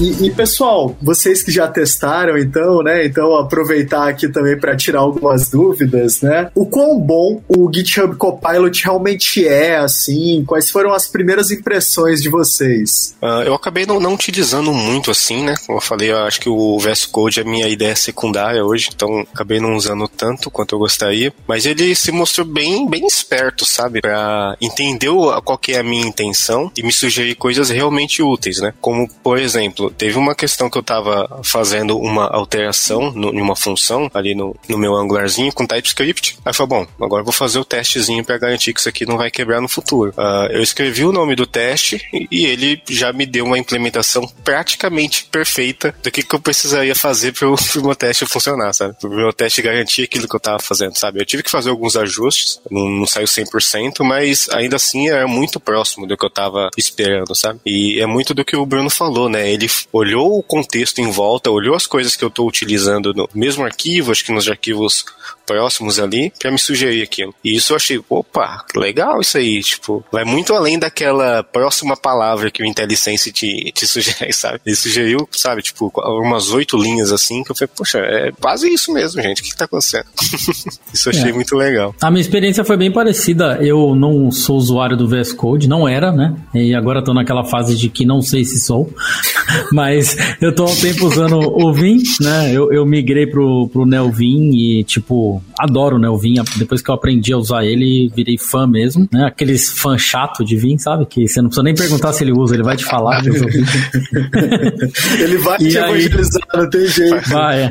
E, 0.00 0.26
e, 0.26 0.30
pessoal, 0.30 0.96
vocês 1.02 1.42
que 1.42 1.50
já 1.50 1.66
testaram, 1.66 2.38
então, 2.38 2.84
né? 2.84 3.04
Então 3.04 3.34
aproveitar 3.34 4.08
aqui 4.08 4.28
também 4.28 4.56
para 4.56 4.76
tirar 4.76 5.00
algumas 5.00 5.48
dúvidas, 5.50 6.20
né? 6.20 6.52
O 6.54 6.66
quão 6.66 7.00
bom 7.00 7.42
o 7.48 7.68
GitHub 7.72 8.14
Copilot 8.14 8.80
realmente 8.84 9.44
é, 9.44 9.76
assim? 9.76 10.44
Quais 10.46 10.70
foram 10.70 10.92
as 10.92 11.08
primeiras 11.08 11.50
impressões 11.50 12.22
de 12.22 12.28
vocês? 12.28 13.16
Uh, 13.20 13.42
eu 13.44 13.54
acabei 13.54 13.86
não, 13.86 13.98
não, 13.98 14.14
utilizando 14.14 14.72
muito 14.72 15.10
assim, 15.10 15.42
né? 15.42 15.56
Como 15.66 15.78
eu 15.78 15.82
falei, 15.82 16.12
eu 16.12 16.18
acho 16.18 16.40
que 16.40 16.48
o 16.48 16.78
VS 16.78 17.06
Code 17.06 17.40
é 17.40 17.44
minha 17.44 17.66
ideia 17.66 17.96
secundária 17.96 18.64
hoje, 18.64 18.90
então 18.94 19.26
acabei 19.34 19.58
não 19.58 19.74
usando 19.74 20.06
tanto 20.06 20.48
quanto 20.48 20.76
eu 20.76 20.78
gostaria. 20.78 21.34
Mas 21.44 21.66
ele 21.66 21.96
se 21.96 22.12
mostrou 22.12 22.46
bem, 22.46 22.88
bem 22.88 23.04
esperto, 23.04 23.64
sabe? 23.64 24.00
Para 24.00 24.56
entender 24.60 25.08
qual 25.44 25.58
que 25.58 25.72
é 25.72 25.80
a 25.80 25.82
minha 25.82 26.06
intenção 26.06 26.70
e 26.76 26.84
me 26.84 26.92
sugerir 26.92 27.34
coisas 27.34 27.68
realmente 27.68 28.22
úteis, 28.22 28.60
né? 28.60 28.72
Como, 28.80 29.08
por 29.24 29.38
exemplo, 29.38 29.87
teve 29.90 30.18
uma 30.18 30.34
questão 30.34 30.70
que 30.70 30.78
eu 30.78 30.82
tava 30.82 31.40
fazendo 31.42 31.98
uma 31.98 32.26
alteração 32.26 33.12
em 33.32 33.40
uma 33.40 33.56
função 33.56 34.10
ali 34.14 34.34
no, 34.34 34.56
no 34.68 34.78
meu 34.78 34.94
angularzinho 34.94 35.52
com 35.52 35.66
TypeScript. 35.66 36.38
Aí 36.44 36.50
eu 36.50 36.54
falei, 36.54 36.68
bom, 36.68 37.04
agora 37.04 37.20
eu 37.20 37.24
vou 37.24 37.32
fazer 37.32 37.58
o 37.58 37.64
testezinho 37.64 38.24
para 38.24 38.38
garantir 38.38 38.72
que 38.72 38.80
isso 38.80 38.88
aqui 38.88 39.06
não 39.06 39.16
vai 39.16 39.30
quebrar 39.30 39.60
no 39.60 39.68
futuro. 39.68 40.12
Uh, 40.16 40.52
eu 40.52 40.62
escrevi 40.62 41.04
o 41.04 41.12
nome 41.12 41.34
do 41.34 41.46
teste 41.46 42.00
e, 42.30 42.46
ele 42.46 42.80
já 42.88 43.12
me 43.12 43.26
deu 43.26 43.44
uma 43.44 43.58
implementação 43.58 44.26
praticamente 44.42 45.24
perfeita 45.24 45.94
do 46.02 46.10
que, 46.10 46.22
que 46.22 46.34
eu 46.34 46.40
precisaria 46.40 46.94
fazer 46.94 47.32
para 47.32 47.48
o 47.48 47.56
meu 47.76 47.94
teste 47.94 48.26
funcionar, 48.26 48.72
sabe? 48.72 48.94
Para 48.98 49.08
o 49.08 49.14
meu 49.14 49.32
teste 49.32 49.60
garantir 49.60 50.04
aquilo 50.04 50.28
que 50.28 50.34
eu 50.34 50.40
tava 50.40 50.58
fazendo, 50.58 50.96
sabe? 50.96 51.20
Eu 51.20 51.26
tive 51.26 51.42
que 51.42 51.50
fazer 51.50 51.70
alguns 51.70 51.96
ajustes, 51.96 52.60
não, 52.70 52.88
não 52.88 53.06
saiu 53.06 53.26
100%, 53.26 54.02
mas 54.02 54.48
ainda 54.50 54.76
assim 54.76 55.08
era 55.08 55.26
muito 55.26 55.60
próximo 55.60 56.06
do 56.06 56.16
que 56.16 56.24
eu 56.24 56.30
tava 56.30 56.70
esperando, 56.76 57.34
sabe? 57.34 57.60
E 57.66 58.00
é 58.00 58.06
muito 58.06 58.34
do 58.34 58.44
que 58.44 58.56
o 58.56 58.66
Bruno 58.66 58.90
falou, 58.90 59.28
né? 59.28 59.50
Ele 59.50 59.68
olhou 59.92 60.38
o 60.38 60.42
contexto 60.42 61.00
em 61.00 61.10
volta, 61.10 61.50
olhou 61.50 61.74
as 61.74 61.86
coisas 61.86 62.16
que 62.16 62.24
eu 62.24 62.28
estou 62.28 62.48
utilizando 62.48 63.12
no 63.14 63.28
mesmo 63.34 63.64
arquivo, 63.64 64.10
acho 64.10 64.24
que 64.24 64.32
nos 64.32 64.48
arquivos 64.48 65.04
próximos 65.48 65.98
ali, 65.98 66.30
para 66.38 66.50
me 66.50 66.58
sugerir 66.58 67.02
aquilo. 67.02 67.34
E 67.42 67.56
isso 67.56 67.72
eu 67.72 67.76
achei, 67.76 67.98
opa, 68.10 68.66
legal 68.76 69.18
isso 69.22 69.38
aí, 69.38 69.62
tipo, 69.62 70.04
vai 70.12 70.22
muito 70.22 70.52
além 70.52 70.78
daquela 70.78 71.42
próxima 71.42 71.96
palavra 71.96 72.50
que 72.50 72.62
o 72.62 72.66
IntelliSense 72.66 73.32
te, 73.32 73.72
te 73.72 73.86
sugere, 73.86 74.30
sabe? 74.34 74.60
Ele 74.66 74.76
sugeriu, 74.76 75.26
sabe, 75.32 75.62
tipo, 75.62 75.90
umas 75.96 76.50
oito 76.50 76.76
linhas 76.76 77.10
assim, 77.10 77.42
que 77.42 77.50
eu 77.50 77.56
falei, 77.56 77.70
poxa, 77.74 77.98
é 77.98 78.30
quase 78.38 78.68
isso 78.68 78.92
mesmo, 78.92 79.22
gente, 79.22 79.40
o 79.40 79.44
que, 79.44 79.50
que 79.50 79.56
tá 79.56 79.64
acontecendo? 79.64 80.04
isso 80.92 81.08
eu 81.08 81.12
achei 81.14 81.30
é. 81.30 81.32
muito 81.32 81.56
legal. 81.56 81.94
A 82.02 82.10
minha 82.10 82.20
experiência 82.20 82.62
foi 82.62 82.76
bem 82.76 82.92
parecida, 82.92 83.58
eu 83.62 83.94
não 83.94 84.30
sou 84.30 84.56
usuário 84.56 84.98
do 84.98 85.08
VS 85.08 85.32
Code, 85.32 85.66
não 85.66 85.88
era, 85.88 86.12
né? 86.12 86.36
E 86.54 86.74
agora 86.74 87.02
tô 87.02 87.14
naquela 87.14 87.44
fase 87.44 87.74
de 87.74 87.88
que 87.88 88.04
não 88.04 88.20
sei 88.20 88.44
se 88.44 88.60
sou, 88.60 88.92
mas 89.72 90.16
eu 90.40 90.54
tô 90.54 90.64
há 90.64 90.70
um 90.70 90.76
tempo 90.76 91.06
usando 91.06 91.38
o 91.38 91.72
Vim, 91.72 92.02
né? 92.20 92.52
Eu, 92.52 92.72
eu 92.72 92.86
migrei 92.86 93.26
pro, 93.26 93.68
pro 93.68 93.86
Nelvim 93.86 94.50
e, 94.54 94.84
tipo, 94.84 95.42
adoro, 95.58 95.98
né, 95.98 96.08
o 96.08 96.16
Vim. 96.16 96.34
Depois 96.56 96.80
que 96.82 96.90
eu 96.90 96.94
aprendi 96.94 97.32
a 97.32 97.38
usar 97.38 97.64
ele, 97.64 98.10
virei 98.14 98.38
fã 98.38 98.66
mesmo, 98.66 99.08
né? 99.12 99.24
Aqueles 99.26 99.70
fã 99.70 99.96
chato 99.98 100.44
de 100.44 100.56
Vim, 100.56 100.78
sabe? 100.78 101.06
Que 101.06 101.26
você 101.26 101.40
não 101.40 101.48
precisa 101.48 101.62
nem 101.64 101.74
perguntar 101.74 102.12
se 102.12 102.24
ele 102.24 102.32
usa, 102.32 102.54
ele 102.54 102.62
vai 102.62 102.76
te 102.76 102.84
falar 102.84 103.22
que 103.22 103.28
ele 105.22 105.38
vai 105.38 105.56
e 105.60 105.68
te 105.68 105.78
aí... 105.78 105.90
evangelizar, 105.90 106.42
não 106.54 106.70
tem 106.70 106.86
jeito. 106.86 107.28
Vai, 107.28 107.62
é. 107.62 107.70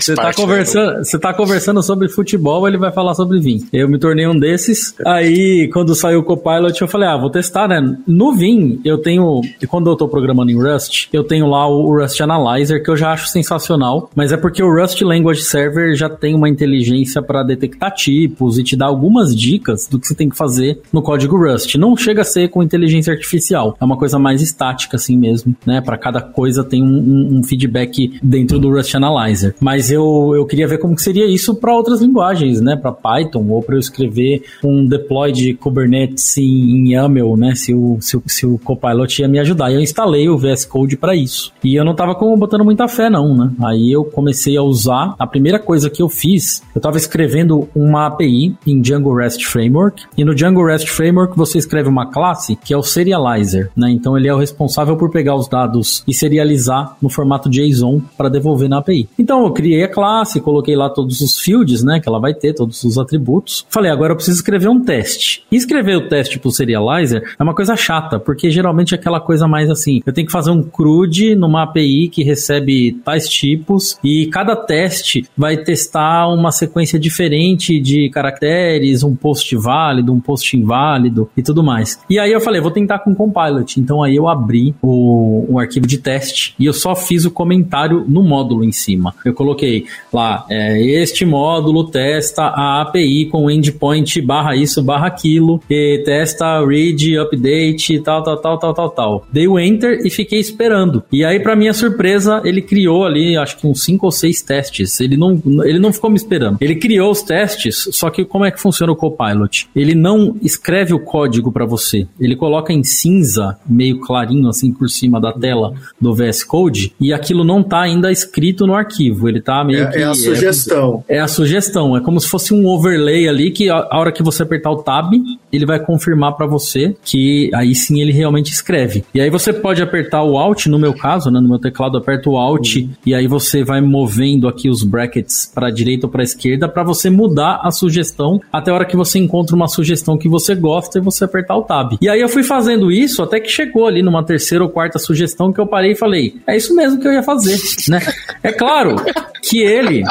você 0.00 0.14
tá 0.14 0.32
conversando, 0.32 1.04
você 1.04 1.18
tá 1.18 1.34
conversando 1.34 1.82
sobre 1.82 2.08
futebol, 2.08 2.66
ele 2.68 2.78
vai 2.78 2.92
falar 2.92 3.14
sobre 3.14 3.40
Vim. 3.40 3.66
Eu 3.72 3.88
me 3.88 3.98
tornei 3.98 4.26
um 4.26 4.38
desses. 4.38 4.94
Aí, 5.06 5.68
quando 5.72 5.94
saiu 5.94 6.20
o 6.20 6.24
Copilot, 6.24 6.80
eu 6.80 6.88
falei, 6.88 7.08
ah, 7.08 7.16
vou 7.16 7.30
testar, 7.30 7.68
né? 7.68 7.96
No 8.06 8.34
Vim, 8.34 8.80
eu 8.84 8.98
tenho, 8.98 9.40
quando 9.68 9.90
eu 9.90 9.96
tô 9.96 10.08
programando 10.08 10.50
em 10.50 10.56
Rust, 10.56 11.08
eu 11.16 11.24
tenho 11.24 11.46
lá 11.46 11.68
o 11.68 11.98
Rust 11.98 12.20
Analyzer, 12.20 12.82
que 12.82 12.90
eu 12.90 12.96
já 12.96 13.12
acho 13.12 13.28
sensacional, 13.28 14.10
mas 14.14 14.32
é 14.32 14.36
porque 14.36 14.62
o 14.62 14.72
Rust 14.72 15.00
Language 15.02 15.42
Server 15.42 15.94
já 15.94 16.08
tem 16.08 16.34
uma 16.34 16.48
inteligência 16.48 17.22
para 17.22 17.42
detectar 17.42 17.94
tipos 17.94 18.58
e 18.58 18.64
te 18.64 18.76
dar 18.76 18.86
algumas 18.86 19.34
dicas 19.34 19.86
do 19.86 19.98
que 19.98 20.06
você 20.06 20.14
tem 20.14 20.28
que 20.28 20.36
fazer 20.36 20.80
no 20.92 21.02
código 21.02 21.36
Rust. 21.36 21.74
Não 21.76 21.96
chega 21.96 22.22
a 22.22 22.24
ser 22.24 22.48
com 22.48 22.62
inteligência 22.62 23.12
artificial, 23.12 23.76
é 23.80 23.84
uma 23.84 23.96
coisa 23.96 24.18
mais 24.18 24.42
estática 24.42 24.96
assim 24.96 25.16
mesmo, 25.16 25.54
né? 25.64 25.80
Para 25.80 25.96
cada 25.96 26.20
coisa 26.20 26.62
tem 26.62 26.82
um, 26.82 26.86
um, 26.86 27.38
um, 27.38 27.42
feedback 27.42 28.18
dentro 28.22 28.58
do 28.58 28.70
Rust 28.70 28.94
Analyzer. 28.94 29.54
Mas 29.60 29.90
eu, 29.90 30.32
eu 30.34 30.44
queria 30.46 30.68
ver 30.68 30.78
como 30.78 30.94
que 30.94 31.02
seria 31.02 31.26
isso 31.26 31.54
para 31.54 31.74
outras 31.74 32.00
linguagens, 32.00 32.60
né? 32.60 32.76
Para 32.76 32.92
Python 32.92 33.46
ou 33.48 33.62
para 33.62 33.76
eu 33.76 33.80
escrever 33.80 34.42
um 34.64 34.86
deploy 34.86 35.32
de 35.32 35.54
Kubernetes 35.54 36.36
em, 36.38 36.42
em 36.42 36.92
YAML, 36.92 37.36
né? 37.36 37.54
Se 37.54 37.74
o, 37.74 37.98
se, 38.00 38.16
o, 38.16 38.22
se 38.26 38.46
o 38.46 38.58
Copilot 38.58 39.20
ia 39.20 39.28
me 39.28 39.38
ajudar. 39.38 39.72
Eu 39.72 39.80
instalei 39.80 40.28
o 40.28 40.36
VS 40.36 40.64
Code 40.64 40.96
para 41.06 41.14
isso. 41.14 41.52
E 41.62 41.76
eu 41.76 41.84
não 41.84 41.94
tava 41.94 42.14
botando 42.14 42.64
muita 42.64 42.88
fé 42.88 43.08
não, 43.08 43.32
né? 43.32 43.52
Aí 43.64 43.92
eu 43.92 44.04
comecei 44.04 44.56
a 44.56 44.62
usar. 44.62 45.14
A 45.16 45.24
primeira 45.24 45.56
coisa 45.56 45.88
que 45.88 46.02
eu 46.02 46.08
fiz 46.08 46.60
eu 46.74 46.80
estava 46.80 46.96
escrevendo 46.96 47.68
uma 47.76 48.06
API 48.06 48.56
em 48.66 48.80
Django 48.80 49.14
REST 49.14 49.44
Framework, 49.44 50.02
e 50.18 50.24
no 50.24 50.34
Django 50.34 50.64
REST 50.64 50.88
Framework 50.88 51.36
você 51.36 51.58
escreve 51.58 51.88
uma 51.88 52.10
classe 52.10 52.56
que 52.56 52.74
é 52.74 52.76
o 52.76 52.82
serializer, 52.82 53.70
né? 53.76 53.88
Então 53.90 54.16
ele 54.18 54.26
é 54.26 54.34
o 54.34 54.38
responsável 54.38 54.96
por 54.96 55.10
pegar 55.10 55.36
os 55.36 55.48
dados 55.48 56.02
e 56.08 56.12
serializar 56.12 56.96
no 57.00 57.08
formato 57.08 57.48
JSON 57.48 58.02
para 58.16 58.28
devolver 58.28 58.68
na 58.68 58.78
API. 58.78 59.08
Então 59.16 59.44
eu 59.44 59.52
criei 59.52 59.84
a 59.84 59.88
classe, 59.88 60.40
coloquei 60.40 60.74
lá 60.74 60.90
todos 60.90 61.20
os 61.20 61.38
fields, 61.38 61.84
né, 61.84 62.00
que 62.00 62.08
ela 62.08 62.18
vai 62.18 62.34
ter, 62.34 62.52
todos 62.52 62.82
os 62.82 62.98
atributos. 62.98 63.64
Falei, 63.70 63.92
agora 63.92 64.12
eu 64.12 64.16
preciso 64.16 64.38
escrever 64.38 64.68
um 64.68 64.82
teste. 64.82 65.44
E 65.52 65.56
escrever 65.56 65.96
o 65.96 66.08
teste 66.08 66.40
pro 66.40 66.50
serializer 66.50 67.22
é 67.38 67.42
uma 67.42 67.54
coisa 67.54 67.76
chata, 67.76 68.18
porque 68.18 68.50
geralmente 68.50 68.92
é 68.92 68.98
aquela 68.98 69.20
coisa 69.20 69.46
mais 69.46 69.70
assim, 69.70 70.02
eu 70.04 70.12
tenho 70.12 70.26
que 70.26 70.32
fazer 70.32 70.50
um 70.50 70.62
CRUD 70.96 71.34
numa 71.34 71.64
API 71.64 72.08
que 72.08 72.22
recebe 72.22 72.92
tais 73.04 73.28
tipos 73.28 73.98
e 74.02 74.26
cada 74.26 74.56
teste 74.56 75.26
vai 75.36 75.56
testar 75.56 76.28
uma 76.28 76.50
sequência 76.50 76.98
diferente 76.98 77.78
de 77.78 78.08
caracteres, 78.10 79.02
um 79.02 79.14
post 79.14 79.54
válido, 79.56 80.12
um 80.12 80.20
post 80.20 80.56
inválido 80.56 81.28
e 81.36 81.42
tudo 81.42 81.62
mais. 81.62 82.00
E 82.08 82.18
aí 82.18 82.32
eu 82.32 82.40
falei, 82.40 82.60
vou 82.60 82.70
tentar 82.70 83.00
com 83.00 83.10
o 83.10 83.14
Compilot. 83.14 83.78
Então 83.78 84.02
aí 84.02 84.16
eu 84.16 84.28
abri 84.28 84.74
o, 84.80 85.46
o 85.48 85.58
arquivo 85.58 85.86
de 85.86 85.98
teste 85.98 86.54
e 86.58 86.64
eu 86.64 86.72
só 86.72 86.94
fiz 86.94 87.24
o 87.24 87.30
comentário 87.30 88.04
no 88.08 88.22
módulo 88.22 88.64
em 88.64 88.72
cima. 88.72 89.14
Eu 89.24 89.34
coloquei 89.34 89.84
lá, 90.12 90.46
é, 90.48 90.80
este 90.80 91.24
módulo 91.24 91.84
testa 91.90 92.44
a 92.44 92.82
API 92.82 93.26
com 93.26 93.50
endpoint 93.50 94.20
barra 94.22 94.56
isso, 94.56 94.82
barra 94.82 95.08
aquilo, 95.08 95.60
e 95.68 96.02
testa 96.04 96.64
read, 96.64 97.18
update, 97.18 98.00
tal, 98.00 98.22
tal, 98.22 98.36
tal, 98.38 98.58
tal, 98.58 98.74
tal, 98.74 98.90
tal. 98.90 99.26
Dei 99.32 99.46
o 99.46 99.58
enter 99.58 100.00
e 100.04 100.10
fiquei 100.10 100.38
esperando. 100.38 100.75
E 101.12 101.24
aí, 101.24 101.40
para 101.40 101.56
minha 101.56 101.72
surpresa, 101.72 102.40
ele 102.44 102.62
criou 102.62 103.04
ali, 103.04 103.36
acho 103.36 103.56
que 103.56 103.66
uns 103.66 103.82
5 103.84 104.06
ou 104.06 104.12
6 104.12 104.42
testes. 104.42 105.00
Ele 105.00 105.16
não, 105.16 105.40
ele 105.64 105.78
não 105.78 105.92
ficou 105.92 106.10
me 106.10 106.16
esperando. 106.16 106.58
Ele 106.60 106.76
criou 106.76 107.10
os 107.10 107.22
testes, 107.22 107.88
só 107.92 108.10
que 108.10 108.24
como 108.24 108.44
é 108.44 108.50
que 108.50 108.60
funciona 108.60 108.92
o 108.92 108.96
Copilot? 108.96 109.68
Ele 109.74 109.94
não 109.94 110.36
escreve 110.42 110.94
o 110.94 110.98
código 110.98 111.52
para 111.52 111.64
você. 111.64 112.06
Ele 112.20 112.36
coloca 112.36 112.72
em 112.72 112.82
cinza, 112.82 113.58
meio 113.66 114.00
clarinho 114.00 114.48
assim 114.48 114.72
por 114.72 114.88
cima 114.88 115.20
da 115.20 115.32
tela 115.32 115.72
do 116.00 116.14
VS 116.14 116.44
Code, 116.44 116.94
e 117.00 117.12
aquilo 117.12 117.44
não 117.44 117.62
tá 117.62 117.80
ainda 117.80 118.10
escrito 118.10 118.66
no 118.66 118.74
arquivo. 118.74 119.28
Ele 119.28 119.40
tá 119.40 119.64
meio 119.64 119.84
é, 119.84 119.86
que 119.90 119.98
é 119.98 120.04
a 120.04 120.14
sugestão. 120.14 121.04
É, 121.08 121.16
é, 121.16 121.20
a 121.20 121.28
sugestão, 121.28 121.96
é 121.96 122.00
como 122.00 122.20
se 122.20 122.28
fosse 122.28 122.52
um 122.52 122.66
overlay 122.66 123.28
ali 123.28 123.50
que 123.50 123.68
a, 123.70 123.86
a 123.90 123.98
hora 123.98 124.12
que 124.12 124.22
você 124.22 124.42
apertar 124.42 124.70
o 124.70 124.82
tab, 124.82 125.12
ele 125.52 125.66
vai 125.66 125.78
confirmar 125.78 126.36
para 126.36 126.46
você 126.46 126.94
que 127.04 127.50
aí 127.54 127.74
sim 127.74 128.00
ele 128.00 128.12
realmente 128.12 128.52
escreve. 128.52 129.04
E 129.14 129.20
aí 129.20 129.30
você 129.30 129.52
pode 129.52 129.82
apertar 129.82 130.22
o 130.22 130.38
Alt, 130.38 130.66
no 130.66 130.78
meu 130.78 130.94
caso, 130.94 131.30
né, 131.30 131.40
no 131.40 131.48
meu 131.48 131.58
teclado 131.58 131.98
aperta 131.98 132.30
o 132.30 132.36
Alt 132.36 132.76
uhum. 132.76 132.90
e 133.04 133.14
aí 133.14 133.26
você 133.26 133.64
vai 133.64 133.80
movendo 133.80 134.48
aqui 134.48 134.68
os 134.68 134.82
brackets 134.82 135.50
para 135.52 135.70
direita 135.70 136.06
ou 136.06 136.10
para 136.10 136.22
esquerda 136.22 136.46
esquerda 136.46 136.68
para 136.68 136.84
você 136.84 137.10
mudar 137.10 137.60
a 137.62 137.70
sugestão 137.70 138.40
até 138.52 138.70
a 138.70 138.74
hora 138.74 138.84
que 138.84 138.96
você 138.96 139.18
encontra 139.18 139.56
uma 139.56 139.68
sugestão 139.68 140.16
que 140.16 140.28
você 140.28 140.54
gosta 140.54 140.98
e 140.98 141.02
você 141.02 141.24
apertar 141.24 141.56
o 141.56 141.62
tab. 141.62 141.96
E 142.00 142.08
aí 142.08 142.20
eu 142.20 142.28
fui 142.28 142.42
fazendo 142.42 142.90
isso 142.90 143.22
até 143.22 143.40
que 143.40 143.48
chegou 143.48 143.86
ali 143.86 144.02
numa 144.02 144.24
terceira 144.24 144.62
ou 144.62 144.70
quarta 144.70 144.98
sugestão 144.98 145.52
que 145.52 145.60
eu 145.60 145.66
parei 145.66 145.92
e 145.92 145.96
falei: 145.96 146.36
é 146.46 146.56
isso 146.56 146.74
mesmo 146.74 147.00
que 147.00 147.08
eu 147.08 147.12
ia 147.12 147.22
fazer, 147.22 147.58
né? 147.88 148.00
É 148.42 148.52
claro 148.52 148.96
que 149.42 149.60
ele, 149.60 150.02